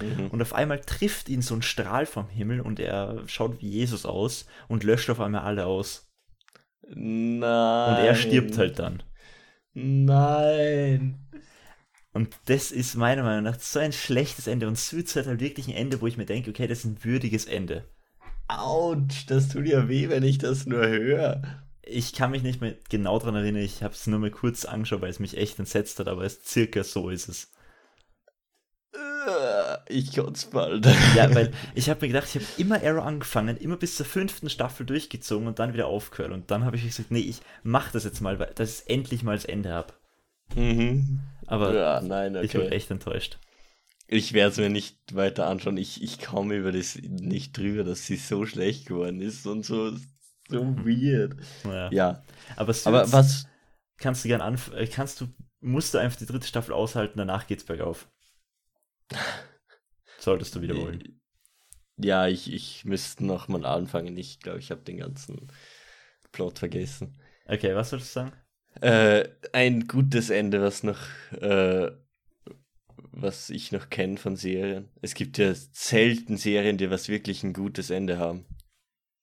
Mhm. 0.00 0.28
Und 0.28 0.42
auf 0.42 0.54
einmal 0.54 0.80
trifft 0.80 1.28
ihn 1.28 1.42
so 1.42 1.54
ein 1.54 1.62
Strahl 1.62 2.06
vom 2.06 2.28
Himmel 2.28 2.60
und 2.60 2.80
er 2.80 3.22
schaut 3.26 3.60
wie 3.60 3.68
Jesus 3.68 4.06
aus 4.06 4.46
und 4.68 4.84
löscht 4.84 5.10
auf 5.10 5.20
einmal 5.20 5.42
alle 5.42 5.66
aus. 5.66 6.10
Nein. 6.88 7.98
Und 7.98 8.04
er 8.04 8.14
stirbt 8.14 8.58
halt 8.58 8.78
dann. 8.78 9.02
Nein. 9.74 11.18
Und 12.12 12.34
das 12.46 12.72
ist 12.72 12.96
meiner 12.96 13.22
Meinung 13.22 13.44
nach 13.44 13.60
so 13.60 13.78
ein 13.78 13.92
schlechtes 13.92 14.46
Ende. 14.46 14.66
Und 14.66 14.78
Suicide 14.78 15.26
halt 15.26 15.40
wirklich 15.40 15.68
ein 15.68 15.74
Ende, 15.74 16.00
wo 16.00 16.06
ich 16.06 16.16
mir 16.16 16.26
denke, 16.26 16.50
okay, 16.50 16.66
das 16.66 16.80
ist 16.80 16.84
ein 16.86 17.04
würdiges 17.04 17.46
Ende. 17.46 17.84
Autsch, 18.48 19.26
das 19.26 19.48
tut 19.48 19.66
ja 19.66 19.88
weh, 19.88 20.08
wenn 20.08 20.24
ich 20.24 20.38
das 20.38 20.66
nur 20.66 20.86
höre. 20.86 21.42
Ich 21.82 22.12
kann 22.12 22.32
mich 22.32 22.42
nicht 22.42 22.60
mehr 22.60 22.74
genau 22.88 23.18
daran 23.18 23.36
erinnern, 23.36 23.62
ich 23.62 23.82
habe 23.82 23.94
es 23.94 24.06
nur 24.06 24.18
mal 24.18 24.30
kurz 24.30 24.64
angeschaut, 24.64 25.02
weil 25.02 25.10
es 25.10 25.20
mich 25.20 25.36
echt 25.36 25.58
entsetzt 25.58 25.98
hat, 26.00 26.08
aber 26.08 26.24
es 26.24 26.44
circa 26.44 26.82
so 26.82 27.10
ist 27.10 27.28
es. 27.28 27.52
Ich 29.88 30.14
kotze 30.14 30.48
bald. 30.50 30.86
Ja, 31.16 31.34
weil 31.34 31.52
ich 31.74 31.88
habe 31.90 32.00
mir 32.02 32.08
gedacht, 32.12 32.28
ich 32.28 32.36
habe 32.36 32.46
immer 32.58 32.82
Arrow 32.82 33.04
angefangen, 33.04 33.56
immer 33.56 33.76
bis 33.76 33.96
zur 33.96 34.06
fünften 34.06 34.50
Staffel 34.50 34.86
durchgezogen 34.86 35.46
und 35.46 35.58
dann 35.58 35.72
wieder 35.74 35.86
aufgehört. 35.86 36.32
Und 36.32 36.50
dann 36.50 36.64
habe 36.64 36.76
ich 36.76 36.84
gesagt, 36.84 37.10
nee, 37.10 37.20
ich 37.20 37.40
mach 37.62 37.90
das 37.92 38.04
jetzt 38.04 38.20
mal, 38.20 38.38
weil 38.38 38.52
dass 38.54 38.82
ich 38.82 38.90
endlich 38.90 39.22
mal 39.22 39.36
das 39.36 39.44
Ende 39.44 39.70
habe. 39.72 39.92
mhm. 40.54 41.20
Aber 41.46 41.74
Ja, 41.74 42.00
nein, 42.00 42.36
ich 42.36 42.54
war 42.54 42.62
okay. 42.64 42.74
echt 42.74 42.90
enttäuscht. 42.90 43.38
Ich 44.06 44.32
werde 44.32 44.50
es 44.52 44.58
mir 44.58 44.70
nicht 44.70 44.96
weiter 45.14 45.46
anschauen. 45.46 45.76
Ich, 45.76 46.02
ich 46.02 46.18
komme 46.20 46.56
über 46.56 46.72
das 46.72 46.96
nicht 46.96 47.56
drüber, 47.56 47.84
dass 47.84 48.06
sie 48.06 48.16
so 48.16 48.44
schlecht 48.46 48.86
geworden 48.86 49.20
ist 49.20 49.46
und 49.46 49.64
so, 49.64 49.92
so 50.48 50.76
weird. 50.84 51.36
Naja. 51.64 51.92
Ja, 51.92 52.22
Aber, 52.56 52.72
Suits 52.72 52.86
aber 52.86 53.12
was. 53.12 53.46
kannst 53.98 54.24
du 54.24 54.28
gern 54.28 54.40
anf 54.40 54.72
äh, 54.74 54.86
kannst 54.86 55.20
du, 55.20 55.28
musst 55.60 55.94
du 55.94 55.98
einfach 55.98 56.18
die 56.18 56.26
dritte 56.26 56.46
Staffel 56.46 56.72
aushalten, 56.74 57.18
danach 57.18 57.46
geht's 57.46 57.64
bergauf. 57.64 58.08
Solltest 60.20 60.54
du 60.54 60.60
wieder 60.60 60.76
wollen. 60.76 61.20
Ja, 61.96 62.28
ich, 62.28 62.52
ich 62.52 62.84
müsste 62.84 63.24
nochmal 63.24 63.64
anfangen. 63.64 64.16
Ich 64.16 64.40
glaube, 64.40 64.58
ich 64.58 64.70
habe 64.70 64.82
den 64.82 64.98
ganzen 64.98 65.48
Plot 66.30 66.58
vergessen. 66.58 67.18
Okay, 67.46 67.74
was 67.74 67.90
sollst 67.90 68.10
du 68.10 68.20
sagen? 68.20 68.32
Äh, 68.80 69.28
ein 69.52 69.88
gutes 69.88 70.30
Ende, 70.30 70.62
was 70.62 70.82
noch, 70.82 71.00
äh, 71.32 71.90
was 72.94 73.50
ich 73.50 73.72
noch 73.72 73.90
kenne 73.90 74.18
von 74.18 74.36
Serien. 74.36 74.88
Es 75.02 75.14
gibt 75.14 75.38
ja 75.38 75.52
selten 75.54 76.36
Serien, 76.36 76.78
die 76.78 76.90
was 76.90 77.08
wirklich 77.08 77.42
ein 77.42 77.52
gutes 77.52 77.90
Ende 77.90 78.18
haben. 78.18 78.44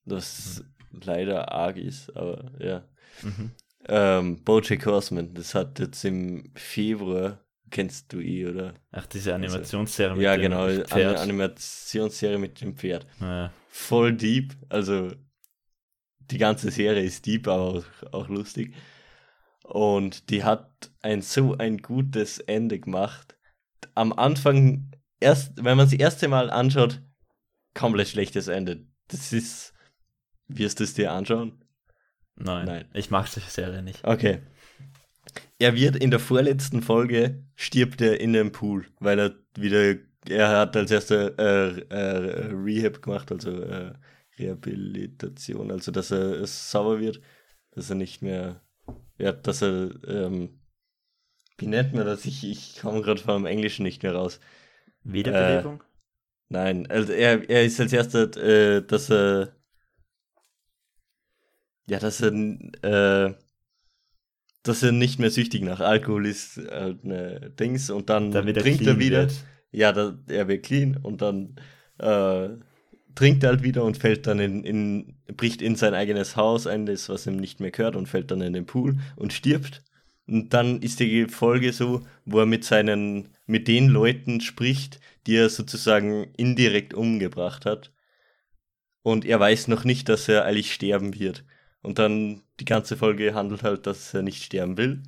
Was 0.04 0.64
leider 0.92 1.52
arg 1.52 1.78
ist, 1.78 2.16
aber 2.16 2.52
ja. 2.60 2.88
Mhm. 3.22 3.52
Ähm, 3.88 4.44
Bojack 4.44 4.86
Horseman, 4.86 5.34
das 5.34 5.56
hat 5.56 5.80
jetzt 5.80 6.04
im 6.04 6.52
Februar, 6.56 7.47
kennst 7.70 8.12
du 8.14 8.20
eh, 8.20 8.48
oder? 8.48 8.74
Ach, 8.92 9.06
diese 9.06 9.34
Animationsserie 9.36 10.16
mit 10.16 10.24
ja, 10.24 10.36
dem 10.36 10.42
genau, 10.42 10.64
eine 10.64 10.86
Pferd. 10.86 11.18
Animationsserie 11.18 12.38
mit 12.38 12.62
dem 12.62 12.76
Pferd. 12.76 13.06
Naja. 13.20 13.52
Voll 13.70 14.14
deep, 14.14 14.56
also 14.70 15.12
die 16.32 16.38
ganze 16.38 16.72
Serie 16.72 17.04
ist 17.04 17.26
deep, 17.26 17.48
aber 17.48 17.64
auch, 17.64 18.14
auch 18.14 18.30
lustig. 18.30 18.74
Und 19.64 20.30
die 20.30 20.44
hat 20.44 20.92
ein 21.02 21.22
so 21.22 21.58
ein 21.58 21.78
gutes 21.80 22.40
Ende 22.40 22.80
gemacht. 22.80 23.38
Am 23.96 24.14
Anfang, 24.14 24.92
erst, 25.20 25.58
wenn 25.58 25.78
man 25.78 25.86
es 25.86 25.92
das 25.92 26.00
erste 26.00 26.28
Mal 26.28 26.50
anschaut, 26.50 27.02
komplett 27.74 28.08
schlechtes 28.08 28.48
Ende. 28.48 28.86
Das 29.08 29.34
ist. 29.34 29.74
Wirst 30.50 30.80
du 30.80 30.86
es 30.86 30.94
dir 30.94 31.12
anschauen? 31.12 31.62
Nein, 32.36 32.66
Nein. 32.66 32.86
ich 32.94 33.10
mag 33.10 33.28
solche 33.28 33.50
Serie 33.50 33.82
nicht. 33.82 34.06
Okay. 34.06 34.40
Er 35.60 35.76
wird 35.76 35.96
in 35.96 36.12
der 36.12 36.20
vorletzten 36.20 36.82
Folge 36.82 37.44
stirbt 37.56 38.02
er 38.02 38.20
in 38.20 38.36
einem 38.36 38.52
Pool, 38.52 38.86
weil 39.00 39.20
er 39.20 39.36
wieder, 39.58 39.96
er 40.28 40.50
hat 40.50 40.76
als 40.76 40.92
erster 40.92 41.38
äh, 41.40 41.80
äh, 41.90 42.54
Rehab 42.54 43.02
gemacht, 43.02 43.32
also 43.32 43.52
äh, 43.62 43.94
Rehabilitation, 44.38 45.72
also 45.72 45.92
dass 45.92 46.12
er 46.12 46.42
es 46.42 46.72
sauber 46.72 47.00
wird, 47.00 47.22
dass 47.72 47.90
er 47.90 47.96
nicht 47.96 48.22
mehr, 48.22 48.62
ja, 49.18 49.32
dass 49.32 49.64
er, 49.64 49.92
ähm, 50.08 50.60
wie 51.58 51.68
nennt 51.68 51.94
man 51.94 52.06
das? 52.06 52.26
Ich, 52.26 52.44
ich 52.44 52.80
komme 52.80 53.02
gerade 53.02 53.22
vom 53.22 53.46
Englischen 53.48 53.84
nicht 53.84 54.04
mehr 54.04 54.14
raus. 54.14 54.40
Wiederbelebung? 55.04 55.84
Nein, 56.50 56.90
also 56.90 57.12
er, 57.12 57.50
er 57.50 57.66
ist 57.66 57.80
als 57.80 57.94
erster, 57.94 58.36
äh, 58.38 58.86
dass 58.86 59.10
er, 59.10 59.56
ja, 61.88 62.00
dass 62.00 62.22
er, 62.22 62.32
äh, 62.84 63.34
dass 64.64 64.84
er 64.84 64.92
nicht 64.92 65.20
mehr 65.20 65.32
süchtig 65.32 65.64
nach 65.64 65.80
Alkohol 65.80 66.26
ist, 66.26 66.58
halt 66.58 67.04
eine 67.04 67.52
Dings, 67.60 67.90
und 67.90 68.10
dann 68.10 68.34
er 68.34 68.54
trinkt 68.54 68.86
er 68.86 69.00
wieder. 69.00 69.22
wird. 69.22 69.34
Ja, 69.72 69.92
da, 69.92 70.18
er 70.28 70.48
wird 70.48 70.64
clean 70.64 70.98
und 70.98 71.22
dann 71.22 71.56
äh, 72.00 72.50
trinkt 73.16 73.44
er 73.44 73.50
halt 73.50 73.64
wieder 73.64 73.84
und 73.84 73.98
fällt 73.98 74.28
dann 74.28 74.40
in, 74.40 74.64
in, 74.64 75.16
bricht 75.36 75.62
in 75.62 75.76
sein 75.76 75.94
eigenes 75.94 76.36
Haus 76.36 76.68
ein, 76.68 76.86
das, 76.86 77.10
was 77.10 77.28
ihm 77.28 77.38
nicht 77.38 77.60
mehr 77.60 77.72
gehört, 77.72 77.96
und 77.96 78.08
fällt 78.08 78.32
dann 78.32 78.42
in 78.42 78.54
den 78.54 78.66
Pool 78.66 78.98
und 79.16 79.34
stirbt. 79.34 79.84
Und 80.28 80.54
dann 80.54 80.82
ist 80.82 81.00
die 81.00 81.26
Folge 81.28 81.72
so, 81.74 82.06
wo 82.26 82.40
er 82.40 82.46
mit 82.46 82.64
seinen, 82.64 83.30
mit 83.46 83.68
den 83.68 83.88
Leuten 83.88 84.42
spricht, 84.42 85.00
die 85.26 85.36
er 85.36 85.50
sozusagen 85.50 86.26
indirekt 86.36 86.94
umgebracht 86.94 87.66
hat. 87.66 87.92
Und 89.04 89.26
er 89.26 89.40
weiß 89.40 89.70
noch 89.70 89.86
nicht, 89.86 90.10
dass 90.10 90.28
er 90.28 90.44
eigentlich 90.44 90.74
sterben 90.74 91.18
wird. 91.18 91.46
Und 91.82 92.00
dann 92.00 92.44
die 92.60 92.66
ganze 92.66 92.98
Folge 92.98 93.34
handelt 93.34 93.64
halt, 93.64 93.88
dass 93.88 94.14
er 94.14 94.22
nicht 94.22 94.44
sterben 94.44 94.78
will. 94.78 95.04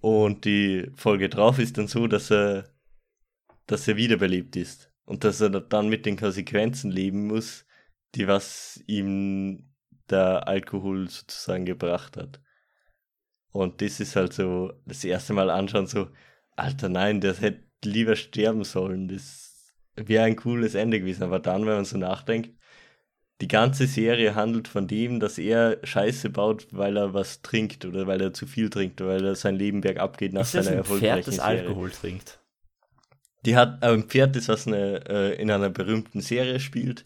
Und 0.00 0.44
die 0.44 0.90
Folge 0.94 1.28
drauf 1.28 1.58
ist 1.58 1.78
dann 1.78 1.86
so, 1.86 2.06
dass 2.06 2.30
er, 2.30 2.68
dass 3.66 3.86
er 3.88 3.96
wiederbelebt 3.96 4.56
ist. 4.56 4.92
Und 5.04 5.24
dass 5.24 5.40
er 5.40 5.50
dann 5.50 5.88
mit 5.88 6.06
den 6.06 6.16
Konsequenzen 6.16 6.90
leben 6.90 7.26
muss, 7.26 7.66
die 8.14 8.28
was 8.28 8.82
ihm 8.86 9.72
der 10.10 10.46
Alkohol 10.48 11.08
sozusagen 11.08 11.64
gebracht 11.64 12.16
hat. 12.16 12.40
Und 13.52 13.82
das 13.82 14.00
ist 14.00 14.16
halt 14.16 14.32
so, 14.32 14.72
das 14.86 15.04
erste 15.04 15.34
Mal 15.34 15.50
anschauen, 15.50 15.86
so, 15.86 16.08
Alter, 16.56 16.88
nein, 16.88 17.20
der 17.20 17.34
hätte 17.34 17.64
lieber 17.84 18.16
sterben 18.16 18.64
sollen. 18.64 19.08
Das 19.08 19.76
wäre 19.94 20.24
ein 20.24 20.36
cooles 20.36 20.74
Ende 20.74 21.00
gewesen. 21.00 21.22
Aber 21.22 21.38
dann, 21.38 21.66
wenn 21.66 21.74
man 21.74 21.84
so 21.84 21.98
nachdenkt, 21.98 22.56
die 23.42 23.48
ganze 23.48 23.88
Serie 23.88 24.36
handelt 24.36 24.68
von 24.68 24.86
dem, 24.86 25.18
dass 25.18 25.36
er 25.36 25.78
Scheiße 25.82 26.30
baut, 26.30 26.68
weil 26.70 26.96
er 26.96 27.12
was 27.12 27.42
trinkt 27.42 27.84
oder 27.84 28.06
weil 28.06 28.20
er 28.20 28.32
zu 28.32 28.46
viel 28.46 28.70
trinkt 28.70 29.00
oder 29.00 29.14
weil 29.14 29.24
er 29.24 29.34
sein 29.34 29.56
Leben 29.56 29.80
bergab 29.80 30.16
geht 30.16 30.32
nach 30.32 30.42
ist 30.42 30.54
das 30.54 30.66
seiner 30.66 30.78
ein 30.78 30.84
Pferd, 30.84 31.02
erfolgreichen 31.02 31.26
das 31.26 31.34
Serie. 31.34 31.60
Alkohol 31.62 31.90
trinkt? 31.90 32.38
Die 33.44 33.56
hat 33.56 33.82
äh, 33.82 33.88
ein 33.88 34.04
Pferd, 34.04 34.36
das 34.36 34.48
was 34.48 34.68
eine, 34.68 35.08
äh, 35.08 35.42
in 35.42 35.50
einer 35.50 35.70
berühmten 35.70 36.20
Serie 36.20 36.60
spielt 36.60 37.04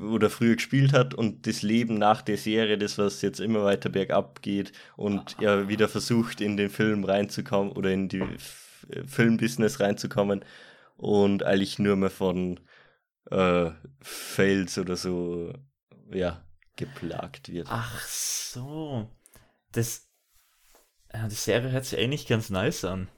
oder 0.00 0.30
früher 0.30 0.54
gespielt 0.54 0.92
hat 0.92 1.14
und 1.14 1.48
das 1.48 1.62
Leben 1.62 1.94
nach 1.94 2.22
der 2.22 2.36
Serie, 2.36 2.78
das 2.78 2.96
was 2.96 3.20
jetzt 3.20 3.40
immer 3.40 3.64
weiter 3.64 3.88
bergab 3.88 4.42
geht 4.42 4.70
und 4.96 5.34
er 5.40 5.66
wieder 5.66 5.88
versucht 5.88 6.40
in 6.40 6.56
den 6.58 6.70
Film 6.70 7.02
reinzukommen 7.02 7.72
oder 7.72 7.90
in 7.90 8.08
die 8.08 8.20
äh, 8.20 9.02
Filmbusiness 9.04 9.80
reinzukommen 9.80 10.44
und 10.96 11.42
eigentlich 11.42 11.80
nur 11.80 11.96
mehr 11.96 12.10
von 12.10 12.60
äh, 13.30 13.70
Fails 14.00 14.78
oder 14.78 14.96
so 14.96 15.52
ja 16.10 16.44
geplagt 16.76 17.50
wird. 17.52 17.68
Ach 17.70 18.00
so. 18.06 19.08
Das. 19.72 20.08
Die 21.12 21.34
Serie 21.34 21.72
hört 21.72 21.84
sich 21.84 21.98
eigentlich 21.98 22.26
ganz 22.26 22.50
nice 22.50 22.84
an. 22.84 23.08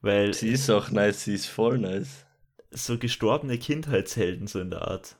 Weil 0.00 0.34
Sie 0.34 0.50
ist 0.50 0.70
auch 0.70 0.90
nice, 0.90 1.24
sie 1.24 1.34
ist 1.34 1.46
voll 1.46 1.78
nice. 1.78 2.26
so 2.70 2.98
gestorbene 2.98 3.58
Kindheitshelden, 3.58 4.46
so 4.46 4.60
in 4.60 4.70
der 4.70 4.82
Art. 4.82 5.16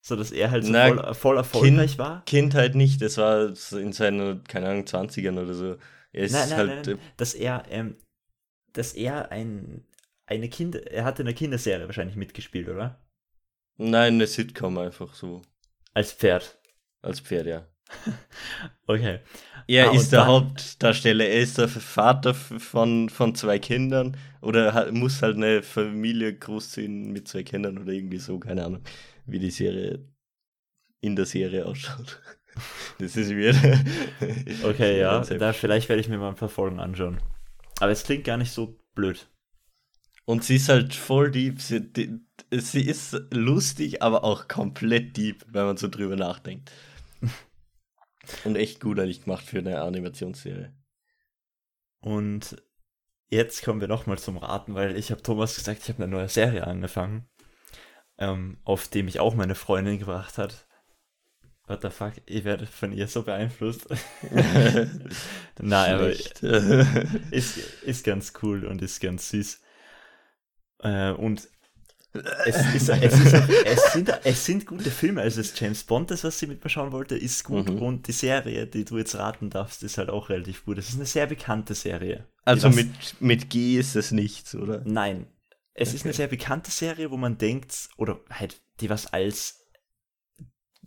So 0.00 0.16
dass 0.16 0.32
er 0.32 0.50
halt 0.50 0.64
so 0.64 0.72
Na, 0.72 0.88
voll, 0.88 1.14
voll 1.14 1.36
erfolgreich 1.36 1.98
war. 1.98 2.24
Kindheit 2.24 2.74
nicht, 2.74 3.02
das 3.02 3.18
war 3.18 3.54
so 3.54 3.78
in 3.78 3.92
seinen, 3.92 4.42
keine 4.44 4.70
Ahnung, 4.70 4.84
20ern 4.84 5.38
oder 5.38 5.54
so. 5.54 5.76
Er 6.12 6.24
ist 6.24 6.32
Nein, 6.32 6.48
nein, 6.48 6.58
halt 6.58 6.86
nein, 6.86 6.98
dass 7.18 7.34
er, 7.34 7.64
ähm, 7.68 7.96
dass 8.72 8.94
er 8.94 9.30
ein, 9.30 9.84
eine 10.30 10.48
Kind, 10.48 10.76
er 10.76 11.04
hatte 11.04 11.22
in 11.22 11.28
einer 11.28 11.36
Kinderserie 11.36 11.86
wahrscheinlich 11.86 12.16
mitgespielt, 12.16 12.68
oder? 12.68 13.02
Nein, 13.76 14.14
eine 14.14 14.26
Sitcom 14.26 14.78
einfach 14.78 15.14
so. 15.14 15.42
Als 15.94 16.12
Pferd. 16.12 16.58
Als 17.02 17.20
Pferd, 17.20 17.46
ja. 17.46 17.66
Okay. 18.86 19.20
Er 19.66 19.90
Ah, 19.90 19.94
ist 19.94 20.10
der 20.10 20.20
dann- 20.20 20.28
Hauptdarsteller, 20.28 21.24
er 21.26 21.40
ist 21.40 21.58
der 21.58 21.68
Vater 21.68 22.34
von, 22.34 23.08
von 23.08 23.34
zwei 23.34 23.58
Kindern 23.58 24.16
oder 24.42 24.74
ha- 24.74 24.90
muss 24.92 25.22
halt 25.22 25.36
eine 25.36 25.62
Familie 25.62 26.34
großziehen 26.36 27.12
mit 27.12 27.28
zwei 27.28 27.42
Kindern 27.42 27.78
oder 27.78 27.92
irgendwie 27.92 28.18
so, 28.18 28.38
keine 28.38 28.64
Ahnung, 28.64 28.82
wie 29.26 29.38
die 29.38 29.50
Serie 29.50 30.08
in 31.00 31.16
der 31.16 31.26
Serie 31.26 31.66
ausschaut. 31.66 32.20
Das 32.98 33.16
ist 33.16 33.30
weird. 33.30 33.56
Okay, 34.64 34.98
ja, 35.00 35.20
da, 35.20 35.52
vielleicht 35.54 35.88
werde 35.88 36.00
ich 36.00 36.08
mir 36.08 36.18
mal 36.18 36.28
ein 36.30 36.34
paar 36.34 36.48
Folgen 36.50 36.78
anschauen. 36.80 37.18
Aber 37.78 37.92
es 37.92 38.02
klingt 38.02 38.24
gar 38.24 38.36
nicht 38.36 38.50
so 38.52 38.76
blöd. 38.94 39.28
Und 40.30 40.44
sie 40.44 40.56
ist 40.56 40.68
halt 40.68 40.94
voll 40.94 41.32
deep. 41.32 41.60
Sie, 41.60 41.80
die, 41.80 42.20
sie 42.52 42.86
ist 42.86 43.20
lustig, 43.32 44.00
aber 44.00 44.22
auch 44.22 44.46
komplett 44.46 45.16
deep, 45.16 45.44
wenn 45.48 45.64
man 45.64 45.76
so 45.76 45.88
drüber 45.88 46.14
nachdenkt. 46.14 46.70
Und 48.44 48.54
echt 48.54 48.78
gut 48.78 49.00
eigentlich 49.00 49.24
gemacht 49.24 49.44
für 49.44 49.58
eine 49.58 49.82
Animationsserie. 49.82 50.72
Und 51.98 52.62
jetzt 53.28 53.64
kommen 53.64 53.80
wir 53.80 53.88
nochmal 53.88 54.20
zum 54.20 54.36
Raten, 54.36 54.76
weil 54.76 54.96
ich 54.96 55.10
habe 55.10 55.20
Thomas 55.20 55.56
gesagt, 55.56 55.82
ich 55.82 55.88
habe 55.88 56.04
eine 56.04 56.12
neue 56.12 56.28
Serie 56.28 56.64
angefangen, 56.64 57.28
ähm, 58.16 58.58
auf 58.62 58.86
die 58.86 59.02
mich 59.02 59.18
auch 59.18 59.34
meine 59.34 59.56
Freundin 59.56 59.98
gebracht 59.98 60.38
hat. 60.38 60.68
What 61.66 61.82
the 61.82 61.90
fuck, 61.90 62.12
ich 62.26 62.44
werde 62.44 62.68
von 62.68 62.92
ihr 62.92 63.08
so 63.08 63.24
beeinflusst. 63.24 63.88
Nein, 65.58 65.94
aber 65.94 66.10
ist, 67.32 67.58
ist 67.82 68.04
ganz 68.04 68.32
cool 68.44 68.64
und 68.64 68.80
ist 68.80 69.00
ganz 69.00 69.30
süß. 69.30 69.60
Äh, 70.82 71.12
und 71.12 71.48
es, 72.12 72.56
ist, 72.74 72.88
es, 72.88 73.20
ist 73.20 73.34
es, 73.64 73.92
sind, 73.92 74.12
es 74.24 74.44
sind 74.44 74.66
gute 74.66 74.90
Filme. 74.90 75.20
Also 75.22 75.40
das 75.40 75.58
James 75.58 75.84
Bond, 75.84 76.10
das, 76.10 76.24
was 76.24 76.38
sie 76.38 76.46
mit 76.48 76.62
mir 76.62 76.70
schauen 76.70 76.90
wollte, 76.92 77.16
ist 77.16 77.44
gut. 77.44 77.68
Mhm. 77.70 77.82
Und 77.82 78.08
die 78.08 78.12
Serie, 78.12 78.66
die 78.66 78.84
du 78.84 78.98
jetzt 78.98 79.14
raten 79.14 79.48
darfst, 79.50 79.82
ist 79.84 79.96
halt 79.98 80.10
auch 80.10 80.28
relativ 80.28 80.64
gut. 80.64 80.78
Es 80.78 80.88
ist 80.88 80.96
eine 80.96 81.06
sehr 81.06 81.26
bekannte 81.26 81.74
Serie. 81.74 82.26
also 82.44 82.68
mit, 82.70 82.90
mit 83.20 83.48
G 83.50 83.78
ist 83.78 83.94
es 83.94 84.10
nichts, 84.10 84.54
oder? 84.54 84.82
Nein. 84.84 85.26
Es 85.72 85.94
ist 85.94 86.02
eine 86.04 86.10
Okay. 86.10 86.16
sehr 86.16 86.26
bekannte 86.26 86.70
Serie, 86.70 87.10
wo 87.12 87.16
man 87.16 87.38
denkt, 87.38 87.88
oder 87.96 88.18
halt, 88.28 88.60
die 88.80 88.90
was 88.90 89.12
als 89.12 89.64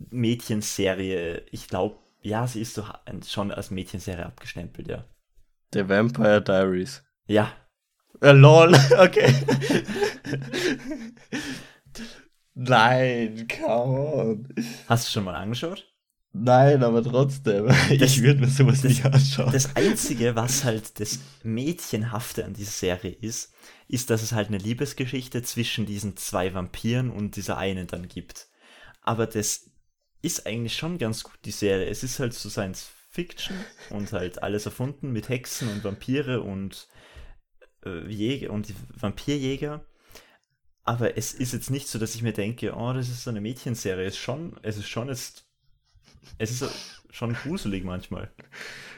Mädchenserie, 0.10 1.44
ich 1.52 1.68
glaube, 1.68 1.98
ja, 2.22 2.48
sie 2.48 2.62
ist 2.62 2.74
so 2.74 2.86
schon 3.28 3.52
als 3.52 3.72
Mädchenserie 3.72 4.26
abgestempelt, 4.26 4.88
ja. 4.88 5.06
The 5.74 5.88
Vampire 5.88 6.42
Diaries. 6.42 7.04
Ja, 7.26 7.52
Äh, 8.24 8.32
lol, 8.32 8.74
okay. 9.00 9.36
Nein, 12.54 13.48
come 13.50 14.00
on. 14.00 14.48
hast 14.88 15.08
du 15.08 15.12
schon 15.12 15.26
mal 15.26 15.36
angeschaut? 15.36 15.86
Nein, 16.32 16.84
aber 16.84 17.04
trotzdem. 17.04 17.70
ich 17.90 18.24
würde 18.24 18.40
mir 18.40 18.48
sowas 18.48 18.86
nicht 18.86 19.04
anschauen. 19.06 19.52
Das 19.52 19.76
Einzige, 19.76 20.38
was 20.38 20.64
halt 20.64 21.02
das 21.02 21.20
Mädchenhafte 21.44 22.46
an 22.46 22.54
dieser 22.54 22.72
Serie 22.72 23.12
ist, 23.12 23.52
ist, 23.90 24.10
dass 24.10 24.24
es 24.24 24.32
halt 24.32 24.48
eine 24.48 24.58
Liebesgeschichte 24.58 25.44
zwischen 25.44 25.86
diesen 25.86 26.16
zwei 26.16 26.54
Vampiren 26.54 27.12
und 27.12 27.36
dieser 27.36 27.58
einen 27.58 27.88
dann 27.88 28.08
gibt. 28.08 28.48
Aber 29.02 29.28
das 29.28 29.70
ist 30.22 30.48
eigentlich 30.48 30.78
schon 30.78 30.98
ganz 30.98 31.24
gut, 31.24 31.40
die 31.44 31.52
Serie. 31.52 31.88
Es 31.88 32.04
ist 32.04 32.20
halt 32.20 32.34
so 32.34 32.50
Science 32.50 32.88
Fiction 33.10 33.58
und 33.90 34.14
halt 34.14 34.42
alles 34.42 34.66
erfunden 34.66 35.12
mit 35.12 35.28
Hexen 35.28 35.68
und 35.68 35.84
Vampire 35.84 36.42
und 36.42 36.88
äh, 37.86 38.08
Jäger 38.08 38.52
und 38.52 38.70
die 38.70 38.76
Vampirjäger. 39.00 39.86
Aber 40.84 41.18
es 41.18 41.34
ist 41.34 41.54
jetzt 41.54 41.72
nicht 41.72 41.88
so, 41.88 41.98
dass 41.98 42.16
ich 42.16 42.24
mir 42.24 42.34
denke, 42.34 42.76
oh, 42.76 42.92
das 42.94 43.10
ist 43.10 43.24
so 43.24 43.30
eine 43.30 43.42
Mädchenserie. 43.42 44.06
Es 44.06 44.16
ist 44.16 44.20
schon, 44.20 44.58
es 44.64 44.78
ist 44.78 44.90
schon 44.90 45.08
jetzt, 45.08 45.46
es 46.38 46.62
ist 46.62 47.04
schon 47.10 47.34
gruselig 47.34 47.84
manchmal. 47.86 48.32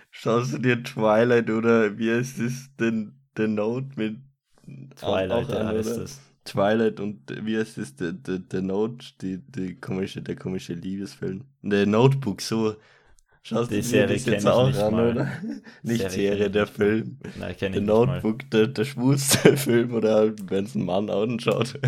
Schaust 0.10 0.54
du 0.54 0.58
dir 0.58 0.82
Twilight 0.82 1.50
oder 1.50 1.98
wie 1.98 2.12
heißt 2.12 2.40
es 2.40 2.70
denn, 2.80 3.14
The 3.38 3.48
Note 3.48 3.90
mit 3.96 4.18
Twilight, 4.96 5.32
auch 5.32 5.50
ja, 5.50 5.60
an, 5.60 5.68
heißt 5.68 5.98
das. 5.98 6.22
Twilight 6.46 7.00
und 7.00 7.22
wie 7.46 7.58
heißt 7.58 7.78
es, 7.78 7.96
The, 7.98 8.14
the, 8.26 8.40
the 8.50 8.62
Note, 8.62 9.06
die, 9.22 9.40
die 9.40 9.76
komische, 9.76 10.22
der 10.22 10.36
komische 10.36 10.74
Liebesfilm. 10.74 11.44
The 11.62 11.86
Notebook, 11.86 12.42
so. 12.42 12.76
Schaust 13.48 13.70
Die 13.70 13.84
Serie 13.84 14.16
das 14.16 14.26
jetzt 14.26 14.48
auch 14.48 14.66
nicht 14.68 14.80
an, 14.80 14.92
mal. 14.92 15.12
oder? 15.12 15.32
Nicht 15.84 16.00
Serie 16.10 16.10
Serie, 16.36 16.50
der 16.50 16.64
mal. 16.66 16.72
Film. 16.72 17.18
Nein, 17.40 17.56
kenne 17.56 17.76
The 17.76 17.82
ich 17.82 17.86
nicht 17.88 17.96
mal. 17.96 18.06
Notebook, 18.08 18.50
der, 18.50 18.66
der 18.68 18.86
schwulste 18.86 19.56
Film 19.58 19.94
oder 19.94 20.16
halt, 20.16 20.50
wenn 20.50 20.66
es 20.66 20.74
ein 20.74 20.84
Mann 20.84 21.12
anschaut. 21.12 21.80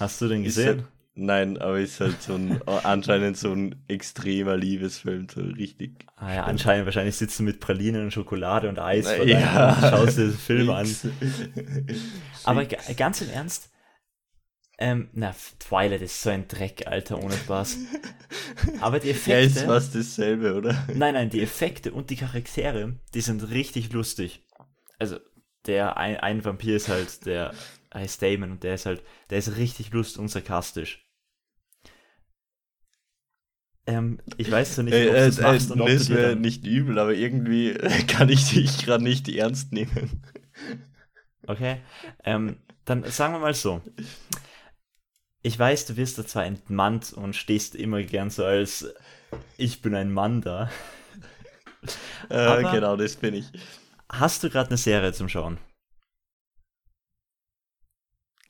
Hast 0.00 0.22
du 0.22 0.28
den 0.28 0.44
gesehen? 0.44 0.66
halt- 0.78 0.84
Nein, 1.14 1.58
aber 1.58 1.78
ist 1.78 2.00
halt 2.00 2.22
so 2.22 2.36
ein, 2.36 2.58
anscheinend 2.84 3.36
so 3.36 3.52
ein 3.52 3.74
extremer 3.86 4.56
Liebesfilm, 4.56 5.26
so 5.28 5.42
richtig. 5.42 6.06
Ah 6.16 6.32
ja, 6.36 6.44
anscheinend 6.44 6.86
wahrscheinlich 6.86 7.16
sitzt 7.16 7.38
du 7.38 7.42
mit 7.42 7.60
Pralinen 7.60 8.04
und 8.04 8.12
Schokolade 8.14 8.66
und 8.70 8.78
Eis 8.78 9.04
Na, 9.10 9.16
vor 9.16 9.26
ja. 9.26 9.74
und 9.74 9.80
schaust 9.90 10.16
dir 10.16 10.28
den 10.28 10.32
Film 10.38 10.70
an. 10.70 10.88
Aber 12.44 12.64
ganz 12.64 13.20
im 13.20 13.28
Ernst, 13.28 13.68
ähm, 14.78 15.08
na, 15.12 15.34
Twilight 15.60 16.02
ist 16.02 16.22
so 16.22 16.30
ein 16.30 16.48
Dreck, 16.48 16.86
Alter, 16.86 17.22
ohne 17.22 17.36
Spaß. 17.36 17.78
Aber 18.80 18.98
die 19.00 19.10
Ja, 19.24 19.38
Effekte, 19.38 19.38
ist 19.38 19.62
fast 19.62 19.94
dasselbe, 19.94 20.54
oder? 20.54 20.76
nein, 20.92 21.14
nein, 21.14 21.30
die 21.30 21.42
Effekte 21.42 21.92
und 21.92 22.10
die 22.10 22.16
Charaktere, 22.16 22.94
die 23.14 23.20
sind 23.20 23.50
richtig 23.50 23.92
lustig. 23.92 24.42
Also, 24.98 25.18
der 25.66 25.96
ein, 25.96 26.16
ein 26.18 26.44
Vampir 26.44 26.76
ist 26.76 26.88
halt, 26.88 27.26
der 27.26 27.54
heißt 27.94 28.22
Damon 28.22 28.52
und 28.52 28.64
der 28.64 28.74
ist 28.74 28.86
halt, 28.86 29.02
der 29.30 29.38
ist 29.38 29.56
richtig 29.56 29.92
lustig 29.92 30.20
und 30.20 30.28
sarkastisch. 30.28 31.06
Ähm, 33.86 34.20
ich 34.36 34.50
weiß 34.50 34.76
so 34.76 34.82
nicht, 34.82 35.06
ob 35.06 35.06
Äh, 35.06 35.26
du 35.26 35.26
äh, 35.28 35.30
das 35.30 35.40
machst 35.40 35.70
äh, 35.70 35.72
und 35.72 35.80
ob 35.80 35.96
du 35.96 36.04
ist 36.04 36.08
mir 36.08 36.36
nicht 36.36 36.66
übel, 36.66 36.98
aber 36.98 37.14
irgendwie 37.14 37.74
kann 38.08 38.28
ich 38.28 38.50
dich 38.50 38.84
gerade 38.84 39.02
nicht 39.04 39.28
ernst 39.28 39.72
nehmen. 39.72 40.22
Okay. 41.48 41.80
Ähm, 42.24 42.56
dann 42.84 43.04
sagen 43.04 43.34
wir 43.34 43.40
mal 43.40 43.54
so. 43.54 43.80
Ich 45.42 45.58
weiß, 45.58 45.86
du 45.86 45.96
wirst 45.96 46.18
da 46.18 46.26
zwar 46.26 46.44
entmannt 46.44 47.12
und 47.12 47.34
stehst 47.34 47.74
immer 47.74 48.02
gern 48.02 48.30
so 48.30 48.44
als 48.44 48.86
ich 49.56 49.82
bin 49.82 49.94
ein 49.94 50.12
Mann 50.12 50.40
da. 50.40 50.70
Äh, 52.28 52.62
genau, 52.70 52.96
das 52.96 53.16
bin 53.16 53.34
ich. 53.34 53.46
Hast 54.08 54.44
du 54.44 54.50
gerade 54.50 54.68
eine 54.68 54.76
Serie 54.76 55.12
zum 55.12 55.28
Schauen? 55.28 55.58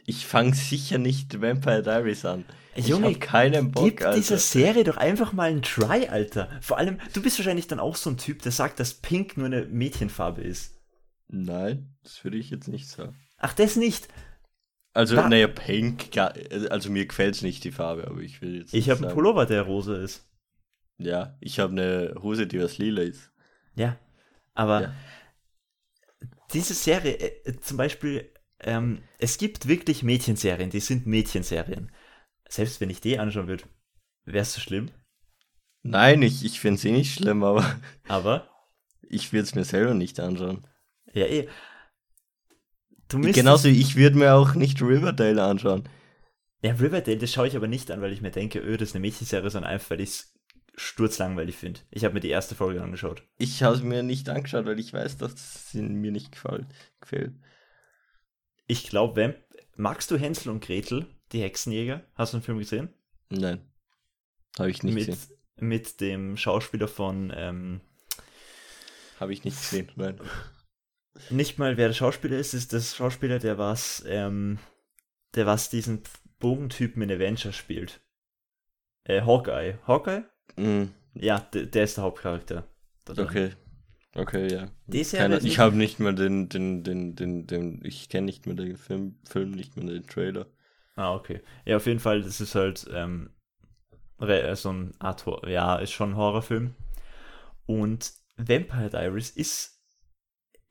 Ich 0.05 0.27
fange 0.27 0.55
sicher 0.55 0.99
nicht 0.99 1.41
Vampire 1.41 1.83
Diaries 1.83 2.27
an. 2.27 2.45
Ich 2.75 2.89
Junge, 2.89 3.07
habe 3.07 3.19
keinen 3.19 3.73
Bock, 3.73 3.85
Gib 3.85 4.03
Alter. 4.03 4.17
dieser 4.17 4.37
Serie 4.37 4.85
doch 4.85 4.99
einfach 4.99 5.33
mal 5.33 5.51
einen 5.51 5.63
Try, 5.63 6.09
Alter. 6.09 6.51
Vor 6.61 6.77
allem, 6.77 6.99
du 7.15 7.23
bist 7.23 7.39
wahrscheinlich 7.39 7.69
dann 7.69 7.81
auch 7.81 7.97
so 7.97 8.11
ein 8.11 8.19
Typ, 8.19 8.43
der 8.43 8.53
sagt, 8.53 8.79
dass 8.81 8.93
Pink 8.93 9.39
nur 9.39 9.47
eine 9.47 9.65
Mädchenfarbe 9.65 10.43
ist. 10.43 10.75
Nein, 11.29 11.95
das 12.03 12.23
würde 12.25 12.37
ich 12.37 12.51
jetzt 12.51 12.69
nicht 12.69 12.89
sagen. 12.89 13.17
Ach, 13.39 13.55
das 13.55 13.77
nicht. 13.77 14.09
Also, 14.95 15.17
Da- 15.17 15.29
naja, 15.29 15.49
Pink, 15.49 16.17
also 16.19 16.91
mir 16.91 17.07
gefällt 17.07 17.35
es 17.37 17.43
nicht, 17.43 17.65
die 17.65 17.73
Farbe, 17.73 18.07
aber 18.09 18.21
ich 18.21 18.43
will 18.43 18.59
jetzt 18.59 18.75
Ich 18.75 18.91
habe 18.91 19.05
einen 19.05 19.15
Pullover, 19.15 19.47
der 19.47 19.63
rosa 19.63 19.97
ist. 19.97 20.29
Ja, 20.99 21.37
ich 21.41 21.59
habe 21.59 21.73
eine 21.73 22.15
Hose, 22.23 22.47
die 22.47 22.61
was 22.61 22.79
lila 22.79 23.03
ist. 23.03 23.33
Ja. 23.75 23.99
Aber 24.55 24.83
Ja. 24.83 24.95
diese 26.53 26.75
Serie, 26.75 27.15
äh, 27.19 27.59
zum 27.61 27.77
Beispiel, 27.79 28.31
ähm, 28.61 29.03
es 29.19 29.39
gibt 29.39 29.67
wirklich 29.67 30.03
Mädchenserien, 30.03 30.71
die 30.71 30.81
sind 30.81 31.07
Mädchenserien. 31.07 31.91
Selbst 32.49 32.81
wenn 32.81 32.91
ich 32.91 33.01
die 33.01 33.19
anschauen 33.19 33.49
würde, 33.49 33.65
wäre 34.25 34.43
es 34.43 34.53
so 34.53 34.61
schlimm. 34.61 34.91
Nein, 35.83 36.23
ich, 36.23 36.45
ich 36.45 36.61
finde 36.61 36.81
sie 36.81 36.93
nicht 36.93 37.15
schlimm, 37.15 37.43
aber 37.43 37.81
Aber, 38.09 38.49
ich 39.09 39.33
würde 39.33 39.45
es 39.45 39.55
mir 39.55 39.65
selber 39.65 39.95
nicht 39.95 40.21
anschauen. 40.21 40.67
ja 41.13 41.25
eh. 41.27 41.49
Du 43.13 43.21
Genauso, 43.21 43.69
ich 43.69 43.97
würde 43.97 44.17
mir 44.17 44.35
auch 44.35 44.55
nicht 44.55 44.81
Riverdale 44.81 45.43
anschauen. 45.43 45.89
Ja, 46.63 46.73
Riverdale, 46.73 47.19
das 47.19 47.33
schaue 47.33 47.49
ich 47.49 47.57
aber 47.57 47.69
nicht 47.69 47.91
an, 47.91 48.01
weil 48.01 48.13
ich 48.13 48.23
mir 48.23 48.31
denke, 48.31 48.61
öh, 48.61 48.77
das 48.77 48.91
ist 48.91 48.95
eine 48.95 49.03
Mädchenserie, 49.03 49.51
sondern 49.51 49.71
einfach, 49.71 49.91
weil 49.91 50.01
ich 50.01 50.11
es 50.11 50.35
sturzlangweilig 50.77 51.57
finde. 51.57 51.81
Ich 51.91 52.05
habe 52.05 52.15
mir 52.15 52.21
die 52.21 52.31
erste 52.31 52.55
Folge 52.55 52.83
angeschaut. 52.83 53.23
Ich 53.37 53.63
habe 53.63 53.77
es 53.77 53.83
mir 53.83 54.03
nicht 54.03 54.29
angeschaut, 54.29 54.65
weil 54.65 54.79
ich 54.79 54.93
weiß, 54.93 55.19
dass 55.19 55.71
sie 55.71 55.83
mir 55.83 56.13
nicht 56.13 56.33
gefällt. 56.33 56.67
gefällt. 57.01 57.35
Ich 58.67 58.89
glaube, 58.89 59.17
wenn. 59.17 59.35
Magst 59.77 60.11
du 60.11 60.17
Hänsel 60.17 60.51
und 60.51 60.65
Gretel, 60.65 61.07
die 61.33 61.43
Hexenjäger? 61.43 62.03
Hast 62.15 62.33
du 62.33 62.39
den 62.39 62.45
Film 62.45 62.59
gesehen? 62.59 62.91
Nein, 63.31 63.61
habe 64.59 64.71
ich 64.71 64.83
nicht 64.83 64.95
mit, 64.95 65.07
gesehen. 65.07 65.37
mit 65.57 66.01
dem 66.01 66.37
Schauspieler 66.37 66.89
von, 66.89 67.33
ähm, 67.35 67.81
Habe 69.19 69.33
ich 69.33 69.43
nicht 69.45 69.59
gesehen, 69.59 69.91
nein. 69.97 70.21
nicht 71.31 71.59
mal 71.59 71.77
wer 71.77 71.89
der 71.89 71.95
Schauspieler 71.95 72.39
ist, 72.39 72.55
ist 72.55 72.73
das 72.73 72.97
Schauspieler, 72.97 73.39
der 73.39 73.59
was, 73.59 74.03
ähm, 74.07 74.59
der 75.35 75.47
was 75.47 75.71
diesen 75.71 76.03
Bogentypen 76.39 77.03
in 77.03 77.11
Avengers 77.11 77.57
spielt. 77.57 78.01
Äh, 79.05 79.23
Hawkeye. 79.23 79.79
Hawkeye? 79.87 80.25
Mm, 80.57 80.89
Ja, 81.15 81.41
der, 81.41 81.85
ist 81.85 81.97
der 81.97 82.05
Hauptcharakter. 82.05 82.65
Da 83.05 83.15
drin. 83.15 83.25
okay. 83.27 83.51
Okay, 84.15 84.53
ja. 84.53 84.69
Keine, 85.17 85.39
ich 85.39 85.59
habe 85.59 85.75
nicht 85.75 85.99
mal 85.99 86.15
den, 86.15 86.51
den, 86.51 86.85
den, 86.85 87.17
den, 87.17 87.47
den, 87.47 87.81
ich 87.83 88.11
kenne 88.11 88.27
nicht 88.27 88.47
mehr 88.47 88.55
den 88.55 88.77
Film, 88.77 89.19
Film, 89.25 89.53
nicht 89.53 89.77
mehr 89.77 89.87
den 89.87 90.07
Trailer. 90.07 90.47
Ah, 90.97 91.15
okay. 91.15 91.41
Ja, 91.65 91.77
auf 91.77 91.87
jeden 91.87 91.99
Fall, 92.01 92.21
das 92.23 92.41
ist 92.43 92.55
halt 92.55 92.87
ähm, 92.93 93.31
äh, 94.21 94.55
so 94.55 94.71
ein 94.71 94.93
Art, 94.99 95.25
ja, 95.47 95.77
ist 95.77 95.93
schon 95.93 96.11
ein 96.11 96.17
Horrorfilm. 96.17 96.75
Und 97.65 98.13
Vampire 98.37 98.91
Diaries 98.91 99.31
ist 99.31 99.82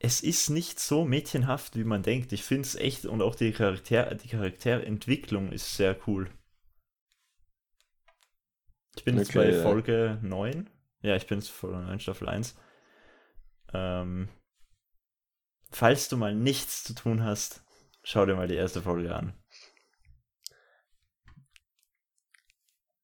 es 0.04 0.22
ist 0.22 0.50
nicht 0.50 0.80
so 0.80 1.06
mädchenhaft, 1.06 1.76
wie 1.76 1.84
man 1.84 2.02
denkt. 2.02 2.34
Ich 2.34 2.44
finde 2.44 2.68
es 2.68 2.76
echt 2.76 3.06
und 3.06 3.22
auch 3.22 3.36
die, 3.36 3.52
Charakter, 3.52 4.16
die 4.16 4.30
Charakterentwicklung 4.30 5.52
ist 5.52 5.78
sehr 5.78 5.96
cool. 6.08 6.28
Ich 8.96 9.04
bin 9.04 9.18
jetzt 9.18 9.34
bei 9.34 9.52
ja. 9.52 9.62
Folge 9.62 10.18
9. 10.24 10.70
Ja, 11.02 11.16
ich 11.16 11.28
bin 11.28 11.38
jetzt 11.40 11.52
Folge 11.52 11.78
9, 11.78 12.00
Staffel 12.00 12.30
1. 12.30 12.56
Ähm, 13.74 14.28
falls 15.70 16.10
du 16.10 16.18
mal 16.18 16.34
nichts 16.34 16.84
zu 16.84 16.96
tun 16.96 17.24
hast, 17.24 17.64
schau 18.04 18.26
dir 18.26 18.36
mal 18.36 18.48
die 18.48 18.56
erste 18.56 18.82
Folge 18.82 19.16
an. 19.16 19.34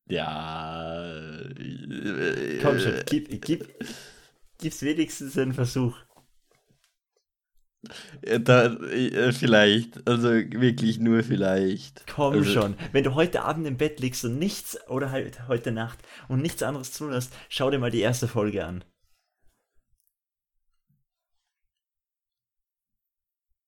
Ja. 0.05 1.43
Komm 2.62 2.79
schon, 2.79 3.03
gib, 3.05 3.41
gib, 3.45 3.86
gib's 4.57 4.81
wenigstens 4.81 5.38
einen 5.38 5.53
Versuch. 5.53 6.06
Äh, 8.21 8.39
Da, 8.39 8.73
äh, 8.73 9.31
vielleicht. 9.31 10.07
Also 10.07 10.29
wirklich 10.29 10.99
nur 10.99 11.23
vielleicht. 11.23 12.05
Komm 12.07 12.33
also, 12.33 12.51
schon. 12.51 12.75
Wenn 12.91 13.03
du 13.03 13.15
heute 13.15 13.43
Abend 13.43 13.67
im 13.67 13.77
Bett 13.77 13.99
liegst 13.99 14.25
und 14.25 14.39
nichts, 14.39 14.77
oder 14.89 15.11
halt 15.11 15.47
heute 15.47 15.71
Nacht 15.71 15.99
und 16.27 16.41
nichts 16.41 16.63
anderes 16.63 16.91
tun 16.91 17.11
hast, 17.11 17.33
schau 17.49 17.69
dir 17.69 17.79
mal 17.79 17.91
die 17.91 18.01
erste 18.01 18.27
Folge 18.27 18.65
an. 18.65 18.83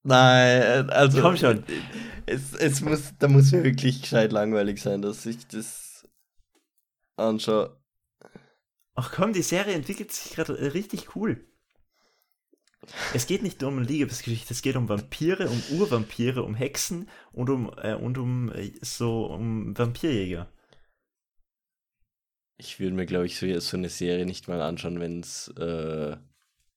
Nein, 0.03 0.89
also. 0.89 1.21
Komm 1.21 1.37
schon. 1.37 1.63
Es, 2.25 2.53
es 2.53 2.81
muss, 2.81 3.13
da 3.19 3.27
muss 3.27 3.51
mir 3.51 3.63
wirklich 3.63 4.01
gescheit 4.01 4.31
langweilig 4.31 4.81
sein, 4.81 5.01
dass 5.01 5.25
ich 5.25 5.47
das 5.47 6.07
anschaue. 7.17 7.77
Ach 8.95 9.11
komm, 9.11 9.33
die 9.33 9.41
Serie 9.41 9.73
entwickelt 9.73 10.11
sich 10.11 10.33
gerade 10.33 10.57
äh, 10.57 10.67
richtig 10.67 11.15
cool. 11.15 11.45
Es 13.13 13.27
geht 13.27 13.43
nicht 13.43 13.61
nur 13.61 13.71
um 13.71 13.81
Liebesgeschichte, 13.81 14.53
es 14.53 14.61
geht 14.61 14.75
um 14.75 14.87
Vampire, 14.87 15.49
um 15.49 15.61
Urvampire, 15.77 16.43
um 16.43 16.55
Hexen 16.55 17.09
und 17.31 17.49
um, 17.49 17.71
äh, 17.77 17.93
und 17.93 18.17
um 18.17 18.51
äh, 18.51 18.71
so 18.81 19.25
um 19.25 19.77
Vampirjäger. 19.77 20.51
Ich 22.57 22.79
würde 22.79 22.95
mir, 22.95 23.05
glaube 23.05 23.25
ich, 23.25 23.37
so, 23.37 23.59
so 23.59 23.77
eine 23.77 23.89
Serie 23.89 24.25
nicht 24.25 24.47
mal 24.47 24.61
anschauen, 24.61 24.99
wenn 24.99 25.21
es. 25.21 25.49
Äh, 25.57 26.17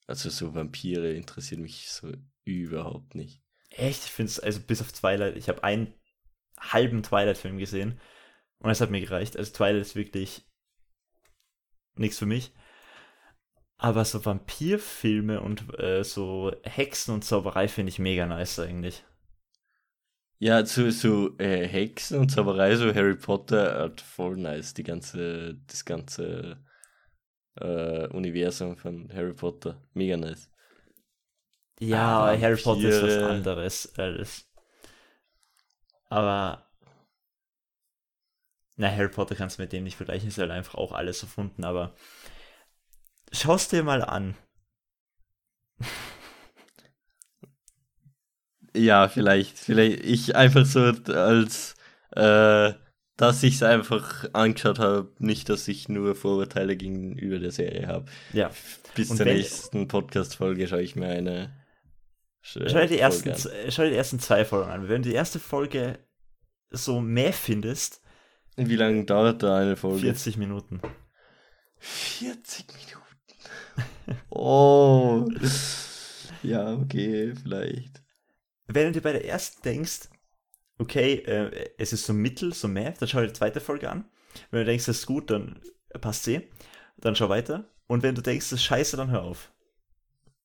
also 0.06 0.30
so 0.30 0.54
Vampire 0.54 1.12
interessiert 1.12 1.60
mich 1.60 1.88
so 1.88 2.12
überhaupt 2.44 3.14
nicht. 3.14 3.40
Echt, 3.70 4.04
ich 4.04 4.10
finde 4.10 4.30
es, 4.30 4.40
also 4.40 4.60
bis 4.60 4.80
auf 4.80 4.92
Twilight, 4.92 5.36
ich 5.36 5.48
habe 5.48 5.64
einen 5.64 5.94
halben 6.58 7.02
Twilight-Film 7.02 7.58
gesehen 7.58 8.00
und 8.58 8.70
es 8.70 8.80
hat 8.80 8.90
mir 8.90 9.00
gereicht. 9.00 9.36
Also 9.36 9.52
Twilight 9.52 9.82
ist 9.82 9.96
wirklich 9.96 10.44
nichts 11.94 12.18
für 12.18 12.26
mich. 12.26 12.52
Aber 13.82 14.04
so 14.04 14.24
Vampirfilme 14.24 15.40
und 15.40 15.76
äh, 15.80 16.04
so 16.04 16.52
Hexen 16.62 17.14
und 17.14 17.24
Zauberei 17.24 17.66
finde 17.66 17.90
ich 17.90 17.98
mega 17.98 18.26
nice 18.26 18.60
eigentlich. 18.60 19.02
Ja, 20.38 20.64
so, 20.64 20.88
so 20.90 21.36
äh, 21.38 21.66
Hexen 21.66 22.20
und 22.20 22.28
Zauberei, 22.28 22.76
so 22.76 22.94
Harry 22.94 23.16
Potter, 23.16 23.74
halt 23.74 24.00
voll 24.00 24.36
nice, 24.36 24.72
die 24.74 24.84
ganze, 24.84 25.56
das 25.66 25.84
ganze 25.84 26.64
äh, 27.56 28.06
Universum 28.06 28.76
von 28.76 29.12
Harry 29.12 29.34
Potter. 29.34 29.82
Mega 29.94 30.16
nice. 30.16 30.48
Ja, 31.80 32.26
Ah, 32.26 32.38
Harry 32.40 32.56
Potter 32.62 32.88
ist 32.88 33.02
was 33.02 33.16
anderes. 33.16 33.92
Alles. 33.98 34.48
Aber. 36.08 36.70
Na, 38.76 38.88
Harry 38.92 39.08
Potter 39.08 39.34
kannst 39.34 39.58
du 39.58 39.62
mit 39.62 39.72
dem 39.72 39.82
nicht 39.82 39.96
vergleichen, 39.96 40.28
ist 40.28 40.38
halt 40.38 40.52
einfach 40.52 40.76
auch 40.76 40.92
alles 40.92 41.20
erfunden, 41.22 41.64
aber. 41.64 41.96
Schau's 43.32 43.68
dir 43.68 43.82
mal 43.82 44.02
an. 44.02 44.36
Ja, 48.74 49.08
vielleicht, 49.08 49.58
vielleicht 49.58 50.04
ich 50.04 50.36
einfach 50.36 50.64
so 50.64 50.80
als, 51.12 51.74
äh, 52.12 52.72
dass 53.16 53.42
ich 53.42 53.56
es 53.56 53.62
einfach 53.62 54.28
angeschaut 54.32 54.78
habe, 54.78 55.12
nicht, 55.18 55.48
dass 55.48 55.68
ich 55.68 55.88
nur 55.88 56.14
Vorurteile 56.14 56.76
gegenüber 56.76 57.38
der 57.38 57.52
Serie 57.52 57.86
habe. 57.86 58.06
Ja. 58.32 58.50
Bis 58.94 59.10
Und 59.10 59.18
zur 59.18 59.26
nächsten 59.26 59.88
Podcast-Folge 59.88 60.68
schaue 60.68 60.82
ich 60.82 60.96
mir 60.96 61.08
eine. 61.08 61.54
Schau 62.40 62.60
dir, 62.60 62.86
die 62.86 62.98
ersten, 62.98 63.34
schau 63.70 63.82
dir 63.82 63.90
die 63.90 63.96
ersten 63.96 64.18
zwei 64.18 64.44
Folgen 64.44 64.70
an. 64.70 64.88
Wenn 64.88 65.02
du 65.02 65.10
die 65.10 65.14
erste 65.14 65.38
Folge 65.38 65.98
so 66.70 67.00
mehr 67.00 67.32
findest, 67.32 68.00
Wie 68.56 68.76
lange 68.76 69.04
dauert 69.04 69.42
da 69.42 69.58
eine 69.58 69.76
Folge? 69.76 70.00
40 70.00 70.38
Minuten. 70.38 70.80
40 71.78 72.66
Minuten. 72.68 73.01
Oh. 74.30 75.26
ja, 76.42 76.74
okay, 76.74 77.34
vielleicht. 77.34 78.02
Wenn 78.66 78.86
du 78.86 78.92
dir 78.92 79.02
bei 79.02 79.12
der 79.12 79.26
ersten 79.26 79.62
denkst, 79.62 80.08
okay, 80.78 81.14
äh, 81.26 81.70
es 81.78 81.92
ist 81.92 82.06
so 82.06 82.12
mittel, 82.12 82.52
so 82.54 82.68
mehr, 82.68 82.92
dann 82.92 83.08
schau 83.08 83.20
dir 83.20 83.28
die 83.28 83.32
zweite 83.32 83.60
Folge 83.60 83.90
an. 83.90 84.04
Wenn 84.50 84.60
du 84.60 84.66
denkst, 84.66 84.86
das 84.86 84.98
ist 84.98 85.06
gut, 85.06 85.30
dann 85.30 85.60
passt 86.00 86.24
sie. 86.24 86.48
Dann 86.96 87.16
schau 87.16 87.28
weiter. 87.28 87.68
Und 87.86 88.02
wenn 88.02 88.14
du 88.14 88.22
denkst, 88.22 88.50
das 88.50 88.60
ist 88.60 88.64
scheiße, 88.64 88.96
dann 88.96 89.10
hör 89.10 89.22
auf. 89.22 89.52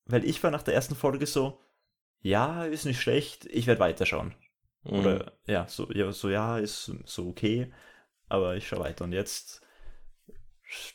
Weil 0.06 0.24
ich 0.24 0.42
war 0.42 0.50
nach 0.50 0.62
der 0.62 0.74
ersten 0.74 0.94
Folge 0.94 1.26
so, 1.26 1.60
ja, 2.20 2.64
ist 2.64 2.84
nicht 2.84 3.00
schlecht, 3.00 3.46
ich 3.46 3.66
werde 3.66 3.80
weiterschauen. 3.80 4.34
Mhm. 4.84 4.98
Oder 4.98 5.32
ja, 5.46 5.66
so 5.68 5.90
ja, 5.92 6.12
so 6.12 6.30
ja, 6.30 6.58
ist 6.58 6.92
so 7.04 7.28
okay, 7.28 7.72
aber 8.28 8.56
ich 8.56 8.66
schaue 8.66 8.80
weiter. 8.80 9.04
Und 9.04 9.12
jetzt 9.12 9.62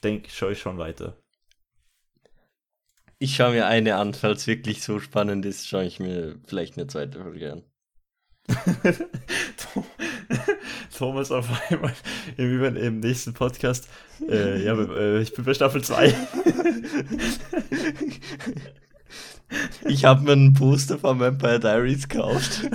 denke 0.04 0.30
schaue 0.30 0.52
ich 0.54 0.60
schon 0.60 0.78
weiter. 0.78 1.22
Ich 3.23 3.38
schaue 3.38 3.53
mir 3.53 3.67
eine 3.67 3.95
an, 3.95 4.13
falls 4.13 4.47
wirklich 4.47 4.83
so 4.83 4.99
spannend 4.99 5.45
ist, 5.45 5.65
schaue 5.65 5.86
ich 5.86 5.97
mir 5.97 6.36
vielleicht 6.45 6.75
eine 6.77 6.88
zweite 6.88 7.21
Folge 7.23 7.53
an. 7.53 7.63
Thomas 10.97 11.31
auf 11.31 11.47
einmal 11.71 11.93
im, 12.36 12.51
über- 12.53 12.75
im 12.77 12.99
nächsten 12.99 13.33
Podcast. 13.33 13.88
Äh, 14.29 14.62
ja, 14.65 14.73
äh, 14.77 15.21
ich 15.21 15.33
bin 15.33 15.45
bei 15.45 15.53
Staffel 15.53 15.81
2. 15.81 16.13
Ich 19.86 20.03
habe 20.03 20.23
mir 20.23 20.33
ein 20.33 20.53
Poster 20.53 20.97
von 20.99 21.21
Vampire 21.21 21.62
Diaries 21.62 22.09
gekauft. 22.09 22.63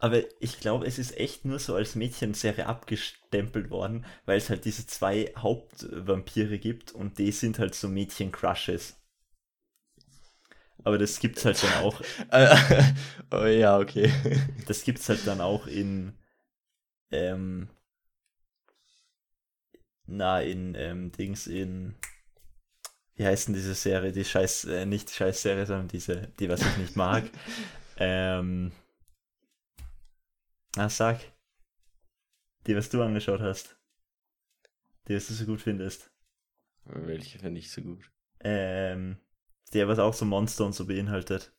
Aber 0.00 0.22
ich 0.40 0.58
glaube, 0.60 0.86
es 0.86 0.98
ist 0.98 1.16
echt 1.18 1.44
nur 1.44 1.58
so 1.58 1.74
als 1.74 1.94
Mädchenserie 1.94 2.66
abgestempelt 2.66 3.70
worden, 3.70 4.04
weil 4.26 4.38
es 4.38 4.50
halt 4.50 4.64
diese 4.64 4.86
zwei 4.86 5.32
Hauptvampire 5.36 6.58
gibt 6.58 6.92
und 6.92 7.18
die 7.18 7.32
sind 7.32 7.58
halt 7.58 7.74
so 7.74 7.88
Mädchen-Crushes. 7.88 8.96
Aber 10.84 10.98
das 10.98 11.20
gibt's 11.20 11.44
halt 11.44 11.62
dann 11.62 11.84
auch, 11.84 12.00
Äh, 12.30 12.56
oh 13.30 13.44
ja, 13.46 13.78
okay. 13.78 14.10
das 14.66 14.82
gibt's 14.84 15.08
halt 15.08 15.26
dann 15.26 15.40
auch 15.40 15.66
in, 15.66 16.14
ähm, 17.12 17.68
na, 20.06 20.40
in, 20.42 20.74
ähm, 20.74 21.12
Dings, 21.12 21.46
in, 21.46 21.94
wie 23.16 23.24
heißt 23.26 23.48
denn 23.48 23.54
diese 23.54 23.74
Serie, 23.74 24.12
die 24.12 24.24
scheiß, 24.24 24.64
äh, 24.64 24.86
nicht 24.86 25.10
die 25.10 25.14
scheiß 25.14 25.42
Serie, 25.42 25.66
sondern 25.66 25.88
diese, 25.88 26.28
die, 26.38 26.48
was 26.48 26.62
ich 26.62 26.76
nicht 26.78 26.96
mag. 26.96 27.24
ähm, 27.98 28.72
na, 30.76 30.88
sag. 30.88 31.20
Die, 32.66 32.76
was 32.76 32.90
du 32.90 33.02
angeschaut 33.02 33.40
hast. 33.40 33.76
Die, 35.08 35.14
was 35.14 35.28
du 35.28 35.34
so 35.34 35.46
gut 35.46 35.60
findest. 35.60 36.10
Welche 36.84 37.38
finde 37.38 37.60
ich 37.60 37.70
so 37.70 37.82
gut? 37.82 38.10
Ähm, 38.40 39.18
der, 39.72 39.88
was 39.88 39.98
auch 39.98 40.14
so 40.14 40.24
Monster 40.24 40.66
und 40.66 40.74
so 40.74 40.86
beinhaltet. 40.86 41.52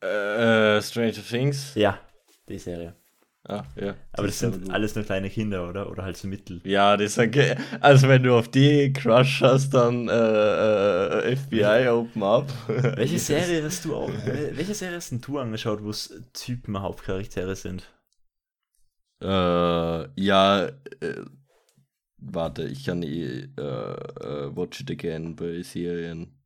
Äh, 0.00 0.80
Stranger 0.80 1.22
Things? 1.22 1.74
Ja, 1.74 2.00
die 2.48 2.58
Serie. 2.58 2.99
Ah, 3.48 3.64
ja. 3.76 3.94
Aber 4.12 4.26
das 4.26 4.42
aber 4.42 4.52
sind 4.52 4.70
alles 4.70 4.94
nur 4.94 5.04
kleine 5.04 5.30
Kinder, 5.30 5.68
oder? 5.68 5.90
Oder 5.90 6.02
halt 6.04 6.16
so 6.16 6.28
Mittel. 6.28 6.60
Ja, 6.64 6.96
das 6.96 7.12
ist 7.12 7.18
okay. 7.18 7.56
Also 7.80 8.06
wenn 8.08 8.22
du 8.22 8.34
auf 8.36 8.48
die 8.48 8.92
Crush 8.92 9.40
hast, 9.40 9.70
dann 9.70 10.08
äh, 10.08 10.12
äh, 10.12 11.36
FBI 11.36 11.88
Open 11.88 12.22
Up. 12.22 12.52
Welche 12.68 13.18
Serie 13.18 13.64
hast 13.64 13.84
du 13.84 13.96
auch? 13.96 14.10
wel- 14.10 14.56
Welche 14.56 14.74
Serie 14.74 14.96
hast 14.96 15.10
denn 15.10 15.20
du 15.22 15.38
angeschaut, 15.38 15.82
wo 15.82 15.90
es 15.90 16.12
Typen 16.34 16.80
Hauptcharaktere 16.80 17.56
sind? 17.56 17.90
Äh, 19.22 20.20
ja, 20.20 20.66
äh, 21.00 21.24
warte, 22.18 22.64
ich 22.64 22.84
kann 22.84 23.02
eh 23.02 23.42
äh, 23.56 24.56
Watch 24.56 24.80
It 24.82 24.90
Again 24.92 25.36
bei 25.36 25.62
Serien. 25.62 26.39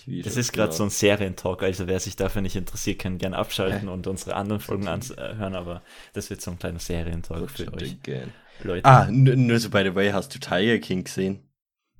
TV 0.00 0.24
Das 0.24 0.36
ist 0.36 0.52
gerade 0.52 0.72
ja. 0.72 0.76
so 0.76 0.84
ein 0.84 0.90
Serientalk, 0.90 1.62
also 1.62 1.86
wer 1.86 2.00
sich 2.00 2.16
dafür 2.16 2.42
nicht 2.42 2.56
interessiert, 2.56 2.98
kann 2.98 3.18
gerne 3.18 3.36
abschalten 3.36 3.88
und 3.88 4.06
unsere 4.06 4.34
anderen 4.34 4.60
Folgen 4.60 4.88
anhören, 4.88 5.54
aber 5.54 5.82
das 6.12 6.30
wird 6.30 6.40
so 6.40 6.50
ein 6.50 6.58
kleiner 6.58 6.78
Serientalk 6.78 7.50
für 7.50 7.72
euch. 7.72 7.92
Again. 8.02 8.32
Leute. 8.62 8.84
Ah, 8.84 9.08
nur 9.10 9.58
so 9.58 9.70
by 9.70 9.82
the 9.84 9.94
way, 9.94 10.10
hast 10.12 10.34
du 10.34 10.38
Tiger 10.38 10.78
King 10.78 11.04
gesehen? 11.04 11.40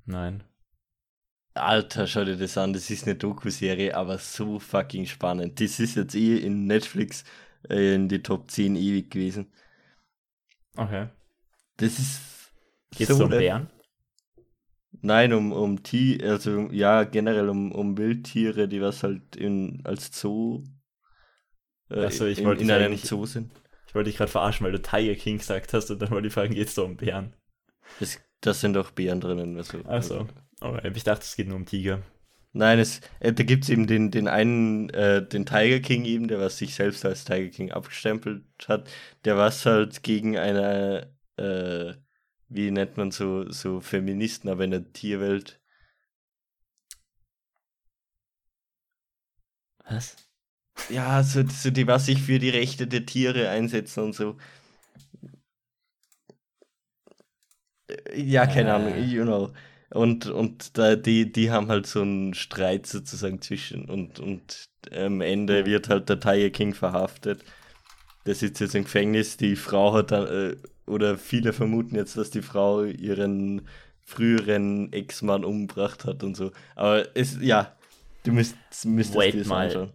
Nein. 0.05 0.43
Alter, 1.53 2.07
schau 2.07 2.23
dir 2.23 2.37
das 2.37 2.57
an, 2.57 2.73
das 2.73 2.89
ist 2.89 3.05
eine 3.05 3.15
Doku-Serie, 3.15 3.95
aber 3.95 4.17
so 4.17 4.59
fucking 4.59 5.05
spannend. 5.05 5.59
Das 5.59 5.79
ist 5.79 5.95
jetzt 5.95 6.15
eh 6.15 6.37
in 6.37 6.65
Netflix 6.65 7.23
äh, 7.69 7.95
in 7.95 8.07
die 8.07 8.23
Top 8.23 8.49
10 8.49 8.75
ewig 8.75 9.11
gewesen. 9.11 9.51
Okay. 10.77 11.07
Das 11.77 11.99
ist 11.99 12.21
Geht 12.95 13.09
es 13.09 13.17
So, 13.17 13.25
um 13.25 13.29
ne? 13.29 13.37
Bären? 13.37 13.69
Nein, 15.01 15.33
um, 15.33 15.51
um 15.51 15.83
Tier, 15.83 16.29
also 16.29 16.69
ja, 16.71 17.03
generell 17.03 17.49
um, 17.49 17.71
um 17.71 17.97
Wildtiere, 17.97 18.67
die 18.67 18.81
was 18.81 19.03
halt 19.03 19.35
in, 19.35 19.81
als 19.83 20.11
Zoo 20.19 20.63
äh, 21.91 22.05
Ach 22.05 22.11
so, 22.11 22.25
ich 22.25 22.39
in, 22.39 22.45
wollte 22.45 22.61
in 22.61 22.67
dich 22.67 22.77
einem 22.77 22.97
Zoo 22.97 23.25
sind. 23.25 23.51
Ich 23.87 23.95
wollte 23.95 24.09
dich 24.09 24.17
gerade 24.17 24.31
verarschen, 24.31 24.65
weil 24.65 24.71
du 24.71 24.81
Tiger 24.81 25.15
King 25.15 25.39
gesagt 25.39 25.73
hast 25.73 25.91
und 25.91 26.01
dann 26.01 26.11
wollte 26.11 26.27
ich 26.27 26.33
fragen, 26.33 26.53
geht 26.53 26.67
es 26.67 26.75
da 26.75 26.83
um 26.83 26.95
Bären? 26.95 27.33
Das, 27.99 28.19
das 28.39 28.61
sind 28.61 28.77
auch 28.77 28.91
Bären 28.91 29.19
drinnen. 29.19 29.57
Also, 29.57 29.79
Ach 29.85 30.01
so. 30.01 30.27
Alright, 30.61 30.95
ich 30.95 31.03
dachte, 31.03 31.23
es 31.23 31.35
geht 31.35 31.47
nur 31.47 31.57
um 31.57 31.65
Tiger. 31.65 32.01
Nein, 32.53 32.79
es, 32.79 33.01
äh, 33.19 33.33
da 33.33 33.43
gibt 33.43 33.63
es 33.63 33.69
eben 33.69 33.87
den, 33.87 34.11
den 34.11 34.27
einen, 34.27 34.89
äh, 34.91 35.25
den 35.25 35.45
Tiger 35.45 35.79
King 35.79 36.05
eben, 36.05 36.27
der 36.27 36.39
was 36.39 36.57
sich 36.57 36.75
selbst 36.75 37.05
als 37.05 37.25
Tiger 37.25 37.49
King 37.49 37.71
abgestempelt 37.71 38.43
hat, 38.67 38.89
der 39.25 39.37
was 39.37 39.65
halt 39.65 40.03
gegen 40.03 40.37
eine, 40.37 41.13
äh, 41.37 41.93
wie 42.51 42.71
nennt 42.71 42.97
man 42.97 43.11
so, 43.11 43.49
so 43.49 43.79
Feministen, 43.79 44.49
aber 44.49 44.65
in 44.65 44.71
der 44.71 44.91
Tierwelt. 44.93 45.59
Was? 49.89 50.15
Ja, 50.89 51.23
so, 51.23 51.43
so 51.47 51.69
die, 51.71 51.87
was 51.87 52.05
sich 52.05 52.21
für 52.21 52.39
die 52.39 52.49
Rechte 52.49 52.87
der 52.87 53.05
Tiere 53.05 53.49
einsetzen 53.49 54.03
und 54.03 54.15
so. 54.15 54.37
Ja, 58.13 58.45
keine. 58.47 58.73
Ahnung, 58.73 59.03
you 59.03 59.23
know. 59.23 59.53
Und, 59.89 60.27
und 60.27 60.77
da, 60.77 60.95
die, 60.95 61.31
die 61.31 61.51
haben 61.51 61.67
halt 61.67 61.85
so 61.85 62.01
einen 62.01 62.33
Streit 62.33 62.87
sozusagen 62.87 63.41
zwischen 63.41 63.89
und, 63.89 64.19
und 64.19 64.69
am 64.91 65.19
Ende 65.19 65.65
wird 65.65 65.89
halt 65.89 66.07
der 66.07 66.19
Tiger 66.19 66.49
King 66.49 66.73
verhaftet. 66.73 67.43
Der 68.25 68.35
sitzt 68.35 68.61
jetzt 68.61 68.75
im 68.75 68.83
Gefängnis, 68.85 69.35
die 69.37 69.55
Frau 69.55 69.93
hat 69.93 70.11
dann, 70.11 70.27
äh, 70.27 70.55
oder 70.91 71.17
viele 71.17 71.53
vermuten 71.53 71.95
jetzt, 71.95 72.17
dass 72.17 72.29
die 72.29 72.41
Frau 72.41 72.83
ihren 72.83 73.67
früheren 74.03 74.91
Ex-Mann 74.91 75.45
umgebracht 75.45 76.05
hat 76.05 76.23
und 76.23 76.35
so. 76.35 76.51
Aber 76.75 77.05
es, 77.15 77.37
ja, 77.41 77.75
du 78.23 78.33
müsst, 78.33 78.55
müsstest 78.83 79.17
Wait 79.17 79.33
dir 79.33 79.39
das 79.39 79.47
mal. 79.47 79.67
anschauen. 79.67 79.93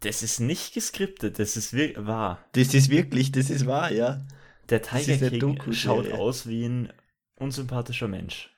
Das 0.00 0.22
ist 0.22 0.40
nicht 0.40 0.74
geskriptet, 0.74 1.38
das 1.38 1.56
ist 1.56 1.74
wahr. 1.74 2.44
Das 2.52 2.74
ist 2.74 2.90
wirklich, 2.90 3.32
das 3.32 3.48
ist 3.48 3.66
wahr, 3.66 3.90
ja. 3.90 4.26
Der 4.68 4.82
Tiger 4.82 5.14
ist 5.14 5.22
eine 5.22 5.30
King 5.30 5.40
Doku-Serie. 5.40 5.74
schaut 5.74 6.12
aus 6.12 6.46
wie 6.46 6.66
ein 6.66 6.92
unsympathischer 7.36 8.08
Mensch. 8.08 8.50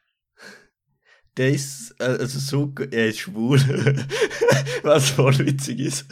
Der 1.36 1.50
ist, 1.50 1.94
äh, 2.00 2.04
also 2.04 2.38
so, 2.38 2.72
er 2.90 3.08
ist 3.08 3.18
schwul. 3.18 3.58
Was 4.82 5.10
voll 5.10 5.38
witzig 5.38 5.80
ist. 5.80 6.06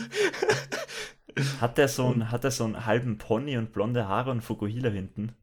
Hat 1.61 1.79
der 1.79 1.89
so 1.89 2.07
einen, 2.07 2.31
hat 2.31 2.45
der 2.45 2.51
so 2.51 2.65
einen 2.65 2.87
halben 2.87 3.19
Pony 3.19 3.57
und 3.57 3.73
blonde 3.73 4.09
Haare 4.09 4.31
und 4.31 4.43
Fukuhila 4.43 4.91
hinten? 4.91 5.35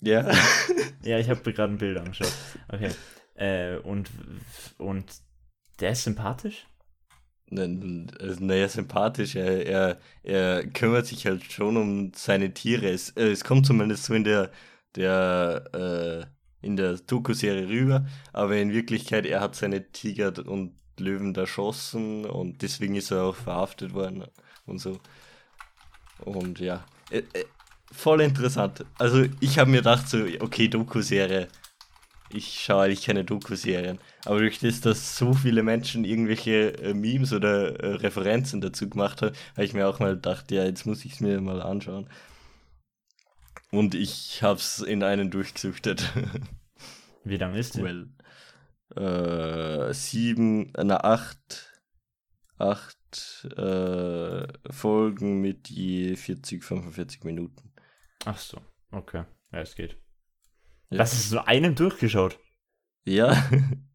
Ja. 0.00 0.30
Ja, 1.02 1.18
ich 1.18 1.28
habe 1.28 1.42
mir 1.44 1.52
gerade 1.52 1.74
ein 1.74 1.78
Bild 1.78 1.98
angeschaut. 1.98 2.32
Okay. 2.66 2.90
Äh, 3.34 3.76
und, 3.76 4.10
und 4.78 5.04
der 5.80 5.90
ist 5.90 6.04
sympathisch? 6.04 6.66
Also, 7.50 8.42
Naja, 8.42 8.68
sympathisch. 8.68 9.36
Er, 9.36 9.66
er, 9.66 10.00
er 10.22 10.66
kümmert 10.68 11.06
sich 11.06 11.26
halt 11.26 11.44
schon 11.44 11.76
um 11.76 12.12
seine 12.14 12.54
Tiere. 12.54 12.88
Es, 12.88 13.10
äh, 13.10 13.30
es 13.30 13.44
kommt 13.44 13.66
zumindest 13.66 14.04
so 14.04 14.14
in 14.14 14.24
der, 14.24 14.50
der, 14.96 16.26
äh, 16.62 16.66
in 16.66 16.76
der 16.76 16.94
Doku-Serie 16.94 17.68
rüber. 17.68 18.06
Aber 18.32 18.56
in 18.56 18.72
Wirklichkeit, 18.72 19.26
er 19.26 19.42
hat 19.42 19.54
seine 19.56 19.90
Tiger 19.92 20.32
und 20.46 20.74
Löwen 20.98 21.34
erschossen 21.34 22.24
und 22.24 22.62
deswegen 22.62 22.94
ist 22.94 23.10
er 23.10 23.24
auch 23.24 23.36
verhaftet 23.36 23.94
worden 23.94 24.24
und 24.64 24.78
so. 24.78 25.00
Und 26.20 26.60
ja, 26.60 26.84
äh, 27.10 27.18
äh, 27.32 27.44
voll 27.92 28.20
interessant. 28.20 28.84
Also 28.98 29.24
ich 29.40 29.58
habe 29.58 29.70
mir 29.70 29.78
gedacht 29.78 30.08
so, 30.08 30.24
okay, 30.40 30.68
Doku-Serie. 30.68 31.48
Ich 32.30 32.62
schaue 32.64 32.84
eigentlich 32.84 33.04
keine 33.04 33.24
Doku-Serien. 33.24 33.98
Aber 34.24 34.38
durch 34.38 34.58
das, 34.58 34.80
dass 34.80 35.16
so 35.16 35.34
viele 35.34 35.62
Menschen 35.62 36.04
irgendwelche 36.04 36.76
äh, 36.78 36.94
Memes 36.94 37.32
oder 37.32 37.78
äh, 37.80 37.94
Referenzen 37.96 38.60
dazu 38.60 38.88
gemacht 38.88 39.22
haben, 39.22 39.36
habe 39.52 39.64
ich 39.64 39.74
mir 39.74 39.86
auch 39.86 40.00
mal 40.00 40.14
gedacht, 40.14 40.50
ja, 40.50 40.64
jetzt 40.64 40.86
muss 40.86 41.04
ich 41.04 41.12
es 41.14 41.20
mir 41.20 41.40
mal 41.40 41.62
anschauen. 41.62 42.08
Und 43.70 43.94
ich 43.94 44.42
habe 44.42 44.58
es 44.58 44.80
in 44.80 45.02
einen 45.02 45.30
durchgesuchtet. 45.30 46.12
Wie 47.24 47.36
lang 47.36 47.54
ist 47.54 47.76
der? 47.76 47.84
well. 47.84 48.08
Äh, 48.96 49.92
sieben, 49.92 50.72
na, 50.76 50.98
acht, 50.98 51.80
acht 52.58 52.96
äh, 53.56 54.46
Folgen 54.70 55.40
mit 55.40 55.68
je 55.70 56.16
40, 56.16 56.64
45 56.64 57.24
Minuten. 57.24 57.72
Ach 58.24 58.38
so, 58.38 58.60
okay. 58.90 59.24
Ja, 59.52 59.60
es 59.60 59.74
geht. 59.74 59.96
Ja. 60.90 60.98
Das 60.98 61.12
ist 61.12 61.32
nur 61.32 61.46
einem 61.48 61.74
durchgeschaut. 61.74 62.38
Ja. 63.04 63.50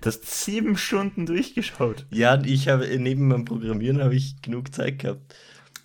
Du 0.00 0.06
hast 0.06 0.24
sieben 0.24 0.78
Stunden 0.78 1.26
durchgeschaut. 1.26 2.06
ja, 2.10 2.42
ich 2.42 2.68
habe 2.68 2.86
neben 2.98 3.28
meinem 3.28 3.44
Programmieren 3.44 4.00
habe 4.02 4.14
ich 4.14 4.40
genug 4.40 4.74
Zeit 4.74 5.00
gehabt. 5.00 5.36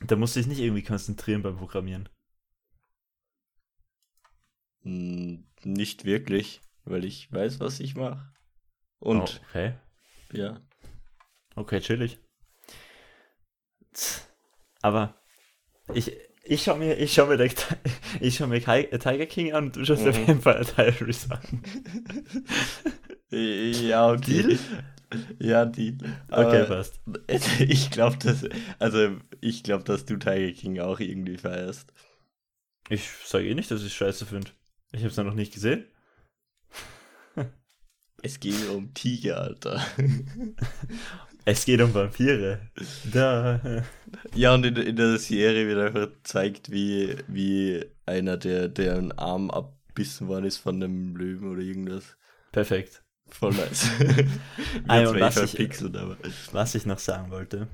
Da 0.06 0.16
musst 0.16 0.36
du 0.36 0.40
dich 0.40 0.48
nicht 0.48 0.60
irgendwie 0.60 0.84
konzentrieren 0.84 1.42
beim 1.42 1.58
Programmieren. 1.58 2.08
Hm, 4.84 5.46
nicht 5.64 6.06
wirklich, 6.06 6.62
weil 6.86 7.04
ich 7.04 7.32
weiß, 7.32 7.60
was 7.60 7.80
ich 7.80 7.96
mache. 7.96 8.32
Und 9.00 9.22
oh, 9.22 9.48
okay. 9.50 9.76
ja. 10.32 10.62
Okay, 11.58 11.80
chillig. 11.82 12.20
Aber 14.82 15.16
ich, 15.94 16.12
ich 16.44 16.64
schau 16.64 16.76
mir, 16.78 16.96
ich 16.98 17.14
schau 17.14 17.26
mir, 17.26 17.38
der, 17.38 17.50
ich 18.22 18.36
schau 18.38 18.48
mir 18.48 18.62
Ki- 18.62 18.90
Tiger 19.00 19.26
King 19.26 19.54
an 19.54 19.66
und 19.66 19.76
du 19.76 19.86
schaust 19.86 20.04
Mhm. 20.04 20.10
auf 20.10 20.28
Vampire 20.28 20.66
Diaries 20.66 21.30
an. 21.32 21.42
Ja, 23.30 24.12
okay. 24.12 24.42
Deal? 24.44 24.60
Ja, 25.40 25.66
Deal. 25.66 25.98
Okay, 26.32 26.66
passt. 26.66 27.00
ich 27.60 27.92
glaube, 27.92 28.18
dass, 28.18 28.46
also 28.80 29.18
ich 29.42 29.64
glaube, 29.64 29.84
dass 29.84 30.06
du 30.06 30.16
Tiger 30.18 30.52
King 30.54 30.80
auch 30.80 31.00
irgendwie 31.02 31.38
feierst. 31.38 31.92
Ich 32.90 33.04
sage 33.26 33.50
eh 33.50 33.54
nicht, 33.54 33.70
dass 33.70 33.84
ich 33.84 33.94
scheiße 33.94 34.26
finde. 34.26 34.52
Ich 34.94 35.04
hab's 35.04 35.18
ja 35.18 35.24
noch 35.24 35.34
nicht 35.34 35.54
gesehen. 35.54 35.88
Es 38.24 38.40
geht 38.40 38.68
um 38.70 38.94
Tiger, 38.94 39.42
Alter. 39.42 39.82
Es 41.50 41.64
geht 41.64 41.80
um 41.80 41.94
Vampire. 41.94 42.60
Da. 43.14 43.82
Ja, 44.36 44.54
und 44.54 44.66
in, 44.66 44.76
in 44.76 44.96
der 44.98 45.18
Serie 45.18 45.66
wird 45.66 45.80
einfach 45.80 46.14
gezeigt, 46.14 46.70
wie, 46.72 47.16
wie 47.30 47.86
einer, 48.06 48.36
der, 48.36 48.68
der 48.68 48.98
einen 48.98 49.14
Arm 49.14 49.50
abbissen 49.50 50.28
worden 50.28 50.44
ist 50.44 50.58
von 50.58 50.76
einem 50.84 51.16
Löwen 51.16 51.50
oder 51.50 51.62
irgendwas. 51.62 52.18
Perfekt. 52.52 53.02
Voll 53.30 53.54
nice. 53.54 53.90
Ah, 54.90 55.00
ja, 55.00 55.10
und 55.10 55.18
zwar 55.18 55.22
was 55.22 55.54
eh 55.56 55.64
ich- 55.64 55.82
aber. 55.84 56.18
Was 56.52 56.76
ich 56.76 56.86
noch 56.86 57.00
sagen 57.00 57.32
wollte. 57.32 57.68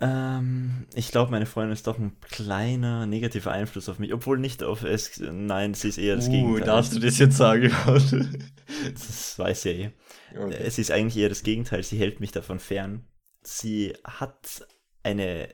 Ähm, 0.00 0.86
ich 0.94 1.10
glaube, 1.10 1.30
meine 1.30 1.46
Freundin 1.46 1.72
ist 1.72 1.86
doch 1.86 1.98
ein 1.98 2.18
kleiner 2.20 3.06
negativer 3.06 3.52
Einfluss 3.52 3.88
auf 3.88 3.98
mich, 3.98 4.14
obwohl 4.14 4.38
nicht 4.38 4.62
auf 4.62 4.82
es. 4.82 5.20
Nein, 5.20 5.74
sie 5.74 5.88
ist 5.88 5.98
eher 5.98 6.16
das 6.16 6.28
Uh, 6.28 6.30
Gegenteil. 6.30 6.64
darfst 6.66 6.94
du 6.94 6.98
das 7.00 7.18
jetzt 7.18 7.36
sagen? 7.36 7.70
Das 8.94 9.36
weiß 9.36 9.62
sie 9.62 9.70
ja 9.70 9.88
eh. 9.88 9.90
okay. 10.38 10.56
Es 10.60 10.78
ist 10.78 10.92
eigentlich 10.92 11.16
eher 11.16 11.28
das 11.28 11.42
Gegenteil. 11.42 11.82
Sie 11.82 11.98
hält 11.98 12.20
mich 12.20 12.30
davon 12.30 12.60
fern. 12.60 13.04
Sie 13.42 13.94
hat 14.04 14.64
eine 15.02 15.48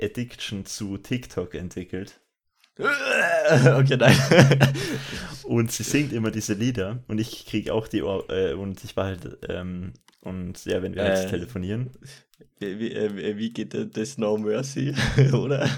Addiction 0.00 0.64
zu 0.64 0.96
TikTok 0.96 1.54
entwickelt 1.54 2.20
okay, 2.80 3.96
nein. 3.98 4.16
und 5.44 5.70
sie 5.70 5.82
singt 5.82 6.14
immer 6.14 6.30
diese 6.30 6.54
Lieder 6.54 7.04
und 7.08 7.18
ich 7.18 7.44
kriege 7.44 7.74
auch 7.74 7.88
die 7.88 8.02
Ohr 8.02 8.30
äh, 8.30 8.54
und 8.54 8.82
ich 8.84 8.96
war 8.96 9.04
halt 9.04 9.38
ähm, 9.48 9.92
und 10.20 10.64
ja, 10.64 10.82
wenn 10.82 10.94
wir 10.94 11.02
Äh. 11.04 11.28
telefonieren. 11.28 11.90
Wie, 12.58 12.78
wie, 12.78 12.92
äh, 12.92 13.36
wie 13.36 13.52
geht 13.52 13.74
das 13.96 14.18
No 14.18 14.36
Mercy, 14.36 14.94
oder? 15.32 15.68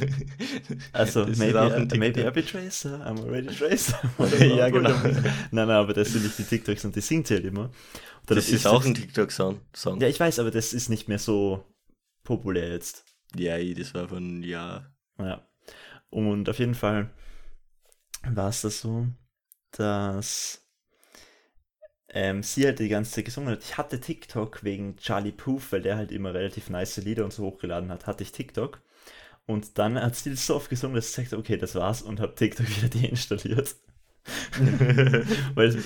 Also, 0.92 1.24
Das 1.24 1.38
maybe, 1.38 1.58
I, 1.58 1.98
maybe. 1.98 2.20
I'll 2.26 2.32
be 2.32 2.44
Tracer, 2.44 3.00
I'm 3.06 3.20
already 3.20 3.48
Tracer. 3.48 3.98
Ja, 4.56 4.68
genau. 4.68 4.90
Nein, 5.10 5.22
nein, 5.52 5.70
aber 5.70 5.92
das 5.92 6.12
sind 6.12 6.24
nicht 6.24 6.38
die 6.38 6.44
TikToks 6.44 6.84
und 6.84 6.94
die 6.96 7.00
singt 7.00 7.30
halt 7.30 7.44
immer. 7.44 7.70
Oder 8.26 8.36
Das 8.36 8.48
ich 8.48 8.54
ist 8.54 8.66
auch 8.66 8.84
ein 8.84 8.94
TikTok-Song. 8.94 9.60
Song. 9.74 10.00
Ja, 10.00 10.08
ich 10.08 10.18
weiß, 10.18 10.38
aber 10.40 10.50
das 10.50 10.72
ist 10.72 10.88
nicht 10.88 11.08
mehr 11.08 11.18
so 11.18 11.64
populär 12.24 12.70
jetzt. 12.72 13.04
Ja, 13.36 13.58
das 13.62 13.94
war 13.94 14.08
von 14.08 14.42
ja. 14.42 14.86
Ja. 15.18 15.46
Und 16.10 16.48
auf 16.48 16.58
jeden 16.58 16.74
Fall 16.74 17.10
war 18.28 18.48
es 18.50 18.62
das 18.62 18.80
so, 18.80 19.06
dass 19.72 20.61
ähm, 22.12 22.42
sie 22.42 22.66
halt 22.66 22.78
die 22.78 22.88
ganze 22.88 23.12
Zeit 23.12 23.24
gesungen 23.26 23.50
hat. 23.50 23.62
Ich 23.64 23.78
hatte 23.78 24.00
TikTok 24.00 24.62
wegen 24.64 24.96
Charlie 24.96 25.32
Puth, 25.32 25.72
weil 25.72 25.82
der 25.82 25.96
halt 25.96 26.12
immer 26.12 26.34
relativ 26.34 26.70
nice 26.70 26.98
Lieder 26.98 27.24
und 27.24 27.32
so 27.32 27.44
hochgeladen 27.44 27.90
hat, 27.90 28.06
hatte 28.06 28.22
ich 28.22 28.32
TikTok. 28.32 28.80
Und 29.46 29.78
dann 29.78 30.00
hat 30.00 30.16
sie 30.16 30.30
das 30.30 30.46
so 30.46 30.56
oft 30.56 30.70
gesungen, 30.70 30.96
dass 30.96 31.08
ich 31.08 31.14
sagte, 31.14 31.38
okay, 31.38 31.56
das 31.58 31.74
war's 31.74 32.02
und 32.02 32.20
habe 32.20 32.34
TikTok 32.34 32.68
wieder 32.76 32.88
deinstalliert. 32.88 33.76
weil, 35.54 35.76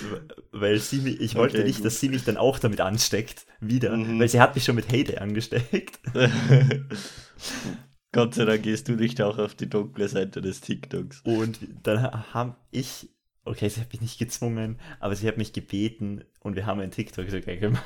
weil 0.53 0.79
sie 0.79 0.99
mich, 1.01 1.21
ich 1.21 1.37
wollte 1.37 1.59
Okay, 1.59 1.65
nicht, 1.65 1.79
gut. 1.79 1.87
dass 1.87 2.01
sie 2.01 2.09
mich 2.11 2.25
dann 2.25 2.37
auch 2.37 2.59
damit 2.59 2.81
ansteckt, 2.81 3.47
wieder, 3.61 3.97
Mhm. 3.97 4.19
weil 4.21 4.29
sie 4.29 4.41
hat 4.41 4.55
mich 4.55 4.65
schon 4.65 4.77
mit 4.77 4.91
Heyday 4.93 5.19
angesteckt. 5.19 6.01
Gott 8.13 8.35
sei 8.35 8.45
Dank 8.45 8.63
gehst 8.63 8.89
du 8.89 8.93
nicht 8.93 9.21
auch 9.21 9.39
auf 9.39 9.55
die 9.55 9.69
dunkle 9.69 10.09
Seite 10.09 10.41
des 10.41 10.61
TikToks. 10.61 11.21
Und 11.25 11.59
dann 11.83 12.03
habe 12.35 12.57
ich, 12.71 13.11
okay, 13.47 13.69
sie 13.69 13.81
hat 13.81 13.93
mich 13.93 14.01
nicht 14.01 14.19
gezwungen, 14.19 14.79
aber 15.01 15.15
sie 15.17 15.27
hat 15.29 15.39
mich 15.39 15.53
gebeten 15.53 16.25
und 16.41 16.57
wir 16.57 16.67
haben 16.67 16.81
ein 16.81 16.91
TikTok 16.91 17.31
sogar 17.31 17.57
gemacht. 17.57 17.83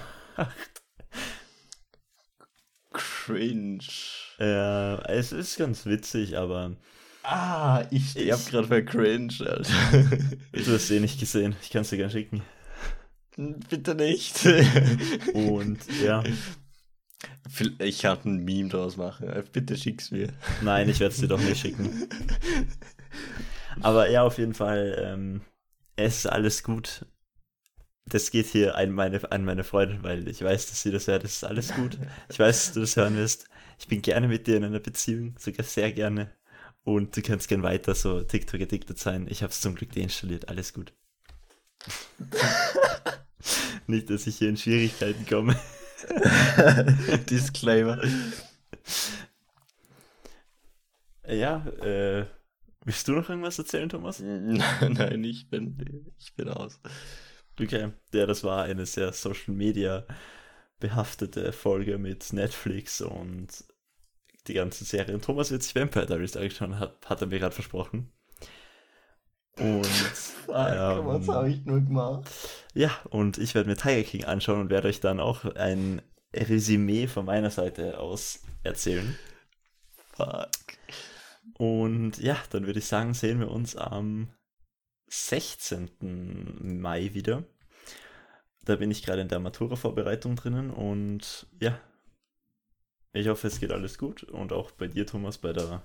Cringe. 2.93 3.79
Ja, 4.39 4.99
es 5.03 5.33
ist 5.33 5.57
ganz 5.59 5.87
witzig, 5.87 6.37
aber 6.37 6.77
Ah, 7.23 7.85
ich 7.91 8.11
sterb 8.11 8.41
gerade 8.49 8.67
für 8.69 8.85
Cringe, 8.85 9.35
Alter. 9.41 10.19
du 10.53 10.73
hast 10.73 10.91
eh 10.91 11.01
nicht 11.01 11.21
gesehen. 11.21 11.55
Ich 11.63 11.71
kann 11.71 11.83
es 11.83 11.91
dir 11.91 11.99
gerne 11.99 12.11
schicken. 12.11 12.43
Bitte 13.37 13.95
nicht. 13.95 14.45
Und 15.35 15.79
ja, 16.03 16.25
Ich 17.79 18.01
kann 18.01 18.19
ein 18.25 18.45
Meme 18.45 18.71
draus 18.71 18.97
machen. 18.97 19.29
Bitte 19.53 19.77
schick's 19.77 20.11
mir. 20.11 20.29
nein, 20.63 20.89
ich 20.89 20.99
werde 21.01 21.13
es 21.15 21.21
dir 21.21 21.29
doch 21.29 21.41
nicht 21.41 21.61
schicken. 21.61 22.09
Aber 23.81 24.11
ja, 24.11 24.23
auf 24.23 24.39
jeden 24.39 24.55
Fall, 24.55 24.97
ähm, 25.05 25.43
es 26.05 26.19
ist 26.19 26.27
alles 26.27 26.63
gut. 26.63 27.07
Das 28.07 28.31
geht 28.31 28.47
hier 28.47 28.77
an 28.77 28.91
meine, 28.91 29.31
an 29.31 29.45
meine 29.45 29.63
Freundin, 29.63 30.03
weil 30.03 30.27
ich 30.29 30.43
weiß, 30.43 30.67
dass 30.67 30.83
sie 30.83 30.91
das 30.91 31.07
hört. 31.07 31.25
Das 31.25 31.35
ist 31.35 31.45
alles 31.45 31.73
gut. 31.75 31.99
Ich 32.29 32.39
weiß, 32.39 32.67
dass 32.67 32.75
du 32.75 32.81
das 32.81 32.97
hören 32.97 33.17
wirst. 33.17 33.47
Ich 33.79 33.89
bin 33.89 34.03
gerne 34.03 34.27
mit 34.29 34.47
dir 34.47 34.57
in 34.57 34.65
einer 34.65 34.81
Beziehung, 34.81 35.35
sogar 35.39 35.65
sehr 35.65 35.93
gerne. 35.93 36.31
Und 36.83 37.17
du 37.17 37.23
kannst 37.23 37.49
gern 37.49 37.63
weiter 37.63 37.95
so 37.95 38.23
TikTok 38.23 38.61
addicted 38.61 38.99
sein. 38.99 39.27
Ich 39.29 39.43
habe 39.43 39.53
es 39.53 39.61
zum 39.61 39.75
Glück 39.75 39.93
deinstalliert. 39.93 40.49
Alles 40.49 40.73
gut. 40.73 40.93
Nicht, 43.87 44.11
dass 44.11 44.27
ich 44.27 44.39
hier 44.39 44.49
in 44.49 44.57
Schwierigkeiten 44.57 45.27
komme. 45.27 45.57
Disclaimer. 47.31 48.01
Ja, 51.27 51.65
äh, 51.83 52.27
willst 52.91 53.07
du 53.07 53.13
noch 53.13 53.29
irgendwas 53.29 53.57
erzählen, 53.57 53.89
Thomas? 53.89 54.19
Nein, 54.21 55.23
ich 55.23 55.49
bin, 55.49 56.13
ich 56.19 56.35
bin 56.35 56.49
aus. 56.49 56.81
Okay, 57.61 57.93
ja, 58.13 58.27
das 58.27 58.43
war 58.43 58.65
eine 58.65 58.85
sehr 58.85 59.13
Social 59.13 59.55
Media 59.55 60.05
behaftete 60.81 61.53
Folge 61.53 61.99
mit 61.99 62.33
Netflix 62.33 63.01
und 63.01 63.49
die 64.49 64.55
ganzen 64.55 64.85
Serien. 64.85 65.21
Thomas 65.21 65.53
wird 65.53 65.63
sich 65.63 65.77
Vampire 65.77 66.07
Diaries 66.07 66.37
angeschaut, 66.37 66.75
hat, 66.81 67.09
hat 67.09 67.21
er 67.21 67.29
mir 67.29 67.39
gerade 67.39 67.55
versprochen. 67.55 68.11
Und 69.59 69.87
Fuck, 70.47 70.49
was 70.49 71.29
ähm, 71.29 71.35
habe 71.35 71.51
ich 71.51 71.65
nur 71.65 71.81
gemacht? 71.81 72.29
ja, 72.75 72.91
und 73.11 73.39
ich 73.39 73.55
werde 73.55 73.69
mir 73.69 73.77
Tiger 73.77 74.03
King 74.03 74.25
anschauen 74.25 74.63
und 74.63 74.71
werde 74.71 74.89
euch 74.89 74.99
dann 74.99 75.21
auch 75.21 75.45
ein 75.45 76.03
Resümee 76.35 77.07
von 77.07 77.27
meiner 77.27 77.51
Seite 77.51 78.01
aus 78.01 78.43
erzählen. 78.65 79.17
Fuck. 80.17 80.49
Und 81.55 82.19
ja, 82.19 82.37
dann 82.51 82.67
würde 82.67 82.79
ich 82.79 82.87
sagen, 82.87 83.15
sehen 83.15 83.41
wir 83.41 83.51
uns 83.51 83.77
am 83.77 84.29
16. 85.09 86.81
Mai 86.81 87.15
wieder. 87.15 87.45
Da 88.65 88.77
bin 88.77 88.91
ich 88.91 89.03
gerade 89.03 89.23
in 89.23 89.29
der 89.29 89.41
Matura-Vorbereitung 89.41 90.37
drinnen 90.37 90.71
und 90.71 91.47
ja, 91.59 91.81
ich 93.13 93.27
hoffe, 93.27 93.49
es 93.49 93.59
geht 93.59 93.73
alles 93.73 93.99
gut 93.99 94.23
und 94.23 94.53
auch 94.53 94.71
bei 94.71 94.87
dir, 94.87 95.07
Thomas, 95.07 95.39
bei 95.39 95.53
der 95.53 95.83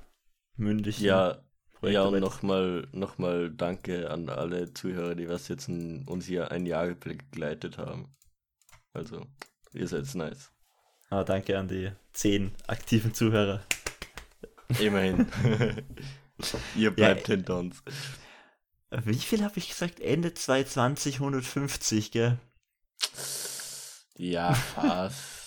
mündlichen 0.57 1.05
Ja, 1.05 1.41
ja, 1.81 2.03
und 2.03 2.19
nochmal 2.19 2.87
noch 2.91 3.17
mal 3.17 3.51
danke 3.51 4.09
an 4.09 4.29
alle 4.29 4.73
Zuhörer, 4.73 5.15
die 5.15 5.27
was 5.27 5.47
jetzt 5.47 5.67
ein, 5.67 6.07
uns 6.07 6.25
hier 6.25 6.51
ein 6.51 6.65
Jahr 6.65 6.87
begleitet 6.93 7.77
haben. 7.77 8.09
Also, 8.93 9.25
ihr 9.73 9.87
seid 9.87 10.13
nice. 10.15 10.51
Ah, 11.09 11.23
danke 11.23 11.57
an 11.57 11.67
die 11.67 11.91
zehn 12.13 12.51
aktiven 12.67 13.13
Zuhörer. 13.13 13.61
Immerhin. 14.79 15.27
ihr 16.75 16.91
bleibt 16.91 17.27
hinter 17.27 17.57
uns. 17.59 17.83
Wie 19.03 19.15
viel 19.15 19.43
habe 19.43 19.57
ich 19.57 19.69
gesagt? 19.69 19.99
Ende 19.99 20.33
2020, 20.33 21.15
150, 21.15 22.11
gell? 22.11 22.37
Ja, 24.17 24.53
fast. 24.53 25.23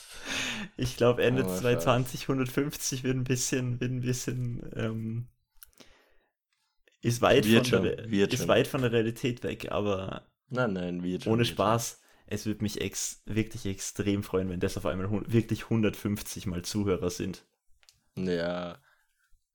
Ich 0.76 0.96
glaube, 0.96 1.22
Ende 1.22 1.44
Aber 1.44 1.56
2020, 1.56 2.22
150 2.22 3.02
wird 3.02 3.16
ein 3.16 3.24
bisschen, 3.24 3.80
wird 3.80 3.90
ein 3.90 4.00
bisschen, 4.00 4.70
ähm, 4.76 5.28
ist 7.00 7.22
weit, 7.22 7.46
von 7.46 7.64
schon, 7.64 7.82
der, 7.84 8.04
ist 8.06 8.38
schon. 8.38 8.48
weit 8.48 8.66
von 8.66 8.82
der 8.82 8.92
Realität 8.92 9.42
weg, 9.42 9.70
aber 9.70 10.28
nein, 10.50 10.72
nein, 10.74 11.02
wird 11.02 11.24
schon. 11.24 11.32
ohne 11.32 11.44
schon. 11.44 11.54
Spaß, 11.54 12.00
es 12.26 12.44
würde 12.44 12.62
mich 12.62 12.80
ex 12.80 13.22
wirklich 13.24 13.66
extrem 13.66 14.22
freuen, 14.22 14.50
wenn 14.50 14.60
das 14.60 14.76
auf 14.76 14.84
einmal 14.84 15.10
wirklich 15.32 15.64
150 15.64 16.46
mal 16.46 16.62
Zuhörer 16.62 17.10
sind. 17.10 17.46
Ja. 18.16 18.78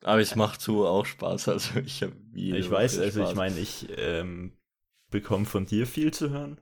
Aber 0.03 0.19
es 0.19 0.35
macht 0.35 0.61
so 0.61 0.87
auch 0.87 1.05
Spaß. 1.05 1.47
Also 1.47 1.79
ich 1.79 2.03
habe 2.03 2.13
ich 2.33 2.69
weiß, 2.69 2.99
also 2.99 3.23
ich 3.23 3.35
meine, 3.35 3.57
ich 3.59 3.87
ähm, 3.97 4.57
bekomme 5.09 5.45
von 5.45 5.65
dir 5.65 5.87
viel 5.87 6.13
zu 6.13 6.29
hören. 6.29 6.59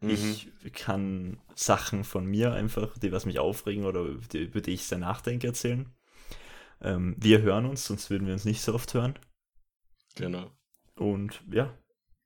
Mhm. 0.00 0.10
Ich 0.10 0.48
kann 0.72 1.40
Sachen 1.54 2.04
von 2.04 2.26
mir 2.26 2.52
einfach, 2.52 2.98
die 2.98 3.12
was 3.12 3.24
mich 3.24 3.38
aufregen 3.38 3.84
oder 3.84 4.04
die, 4.32 4.44
über 4.44 4.60
die 4.60 4.72
ich 4.72 4.84
sehr 4.84 4.98
nachdenke, 4.98 5.46
erzählen. 5.46 5.94
Ähm, 6.80 7.16
wir 7.18 7.42
hören 7.42 7.66
uns, 7.66 7.86
sonst 7.86 8.10
würden 8.10 8.26
wir 8.26 8.34
uns 8.34 8.44
nicht 8.44 8.62
so 8.62 8.74
oft 8.74 8.92
hören. 8.94 9.18
Genau. 10.16 10.50
Und 10.96 11.42
ja, 11.50 11.72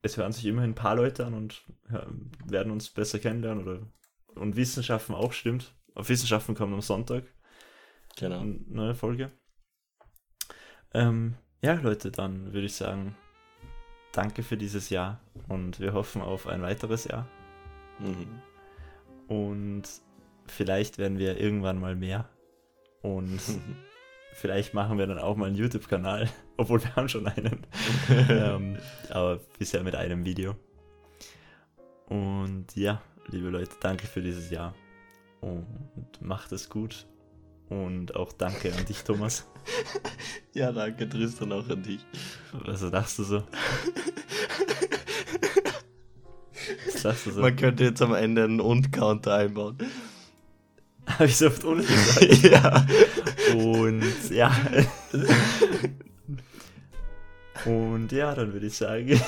es 0.03 0.16
hören 0.16 0.32
sich 0.32 0.47
immerhin 0.47 0.70
ein 0.70 0.76
paar 0.76 0.97
Leute 0.97 1.26
an 1.26 1.34
und 1.34 1.64
ja, 1.91 2.07
werden 2.47 2.72
uns 2.72 2.88
besser 2.88 3.18
kennenlernen 3.18 3.62
oder 3.62 3.86
und 4.34 4.57
Wissenschaften 4.57 5.14
auch 5.14 5.32
stimmt. 5.32 5.74
Auf 5.95 6.09
Wissenschaften 6.09 6.55
kommt 6.55 6.72
am 6.72 6.80
Sonntag 6.80 7.24
Genau. 8.16 8.41
eine 8.41 8.61
neue 8.68 8.95
Folge. 8.95 9.32
Ähm, 10.95 11.34
ja, 11.62 11.74
Leute, 11.74 12.11
dann 12.11 12.53
würde 12.53 12.66
ich 12.66 12.74
sagen, 12.74 13.14
danke 14.12 14.43
für 14.43 14.57
dieses 14.57 14.91
Jahr 14.91 15.20
und 15.49 15.80
wir 15.80 15.93
hoffen 15.93 16.22
auf 16.22 16.47
ein 16.47 16.62
weiteres 16.62 17.05
Jahr. 17.05 17.28
Mhm. 17.99 18.41
Und 19.28 19.82
vielleicht 20.47 20.99
werden 20.99 21.18
wir 21.18 21.38
irgendwann 21.38 21.78
mal 21.78 21.95
mehr. 21.95 22.28
Und 23.03 23.41
vielleicht 24.34 24.74
machen 24.74 24.99
wir 24.99 25.07
dann 25.07 25.18
auch 25.18 25.36
mal 25.36 25.47
einen 25.47 25.57
YouTube-Kanal, 25.57 26.28
obwohl 26.57 26.82
wir 26.82 26.97
haben 26.97 27.09
schon 27.09 27.26
einen. 27.26 27.66
ähm, 28.28 28.78
aber 29.11 29.41
bisher 29.59 29.82
mit 29.82 29.95
einem 29.95 30.24
Video. 30.24 30.57
Und 32.09 32.74
ja, 32.74 33.01
liebe 33.28 33.51
Leute, 33.51 33.76
danke 33.80 34.07
für 34.07 34.20
dieses 34.20 34.51
Jahr. 34.51 34.74
Und 35.41 35.66
macht 36.20 36.53
es 36.53 36.68
gut. 36.68 37.07
Und 37.71 38.16
auch 38.16 38.33
danke 38.33 38.75
an 38.75 38.85
dich, 38.85 39.05
Thomas. 39.05 39.47
ja, 40.55 40.73
danke 40.73 41.09
Tristan 41.09 41.53
auch 41.53 41.68
an 41.71 41.85
dich. 41.85 42.05
Was 42.64 42.83
lachst 42.83 43.21
du 43.21 43.23
so? 43.23 43.45
Was 46.93 47.03
lachst 47.05 47.27
du 47.27 47.31
so? 47.31 47.41
Man 47.41 47.55
könnte 47.55 47.85
jetzt 47.85 48.03
am 48.03 48.12
Ende 48.12 48.43
einen 48.43 48.61
Und-Counter 48.61 49.35
einbauen. 49.35 49.79
Habe 51.07 51.27
ich 51.27 51.37
so 51.37 51.47
oft 51.47 51.64
ohne 51.64 51.83
gesagt. 51.83 52.43
ja. 52.43 52.87
Und 53.55 54.31
ja. 54.31 54.53
Und 57.64 58.11
ja, 58.11 58.35
dann 58.35 58.53
würde 58.53 58.66
ich 58.66 58.77
sagen. 58.77 59.21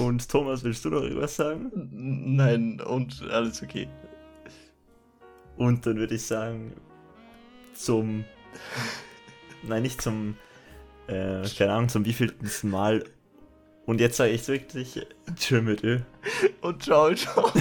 Und 0.00 0.28
Thomas, 0.28 0.64
willst 0.64 0.84
du 0.84 0.90
noch 0.90 1.02
irgendwas 1.02 1.36
sagen? 1.36 1.70
Nein, 1.92 2.80
und 2.80 3.22
alles 3.30 3.62
okay. 3.62 3.88
Und 5.56 5.86
dann 5.86 5.96
würde 5.96 6.14
ich 6.14 6.26
sagen, 6.26 6.72
zum. 7.74 8.24
Nein, 9.62 9.82
nicht 9.82 10.00
zum. 10.02 10.36
Äh, 11.06 11.42
keine 11.56 11.72
Ahnung, 11.72 11.88
zum 11.88 12.04
wievielten 12.04 12.70
Mal. 12.70 13.04
Und 13.86 14.00
jetzt 14.00 14.16
sage 14.16 14.32
ich 14.32 14.46
wirklich. 14.48 15.06
Tschö 15.36 15.60
mit 15.60 15.84
Ö. 15.84 16.00
Und 16.60 16.82
ciao, 16.82 17.14
ciao. 17.14 17.52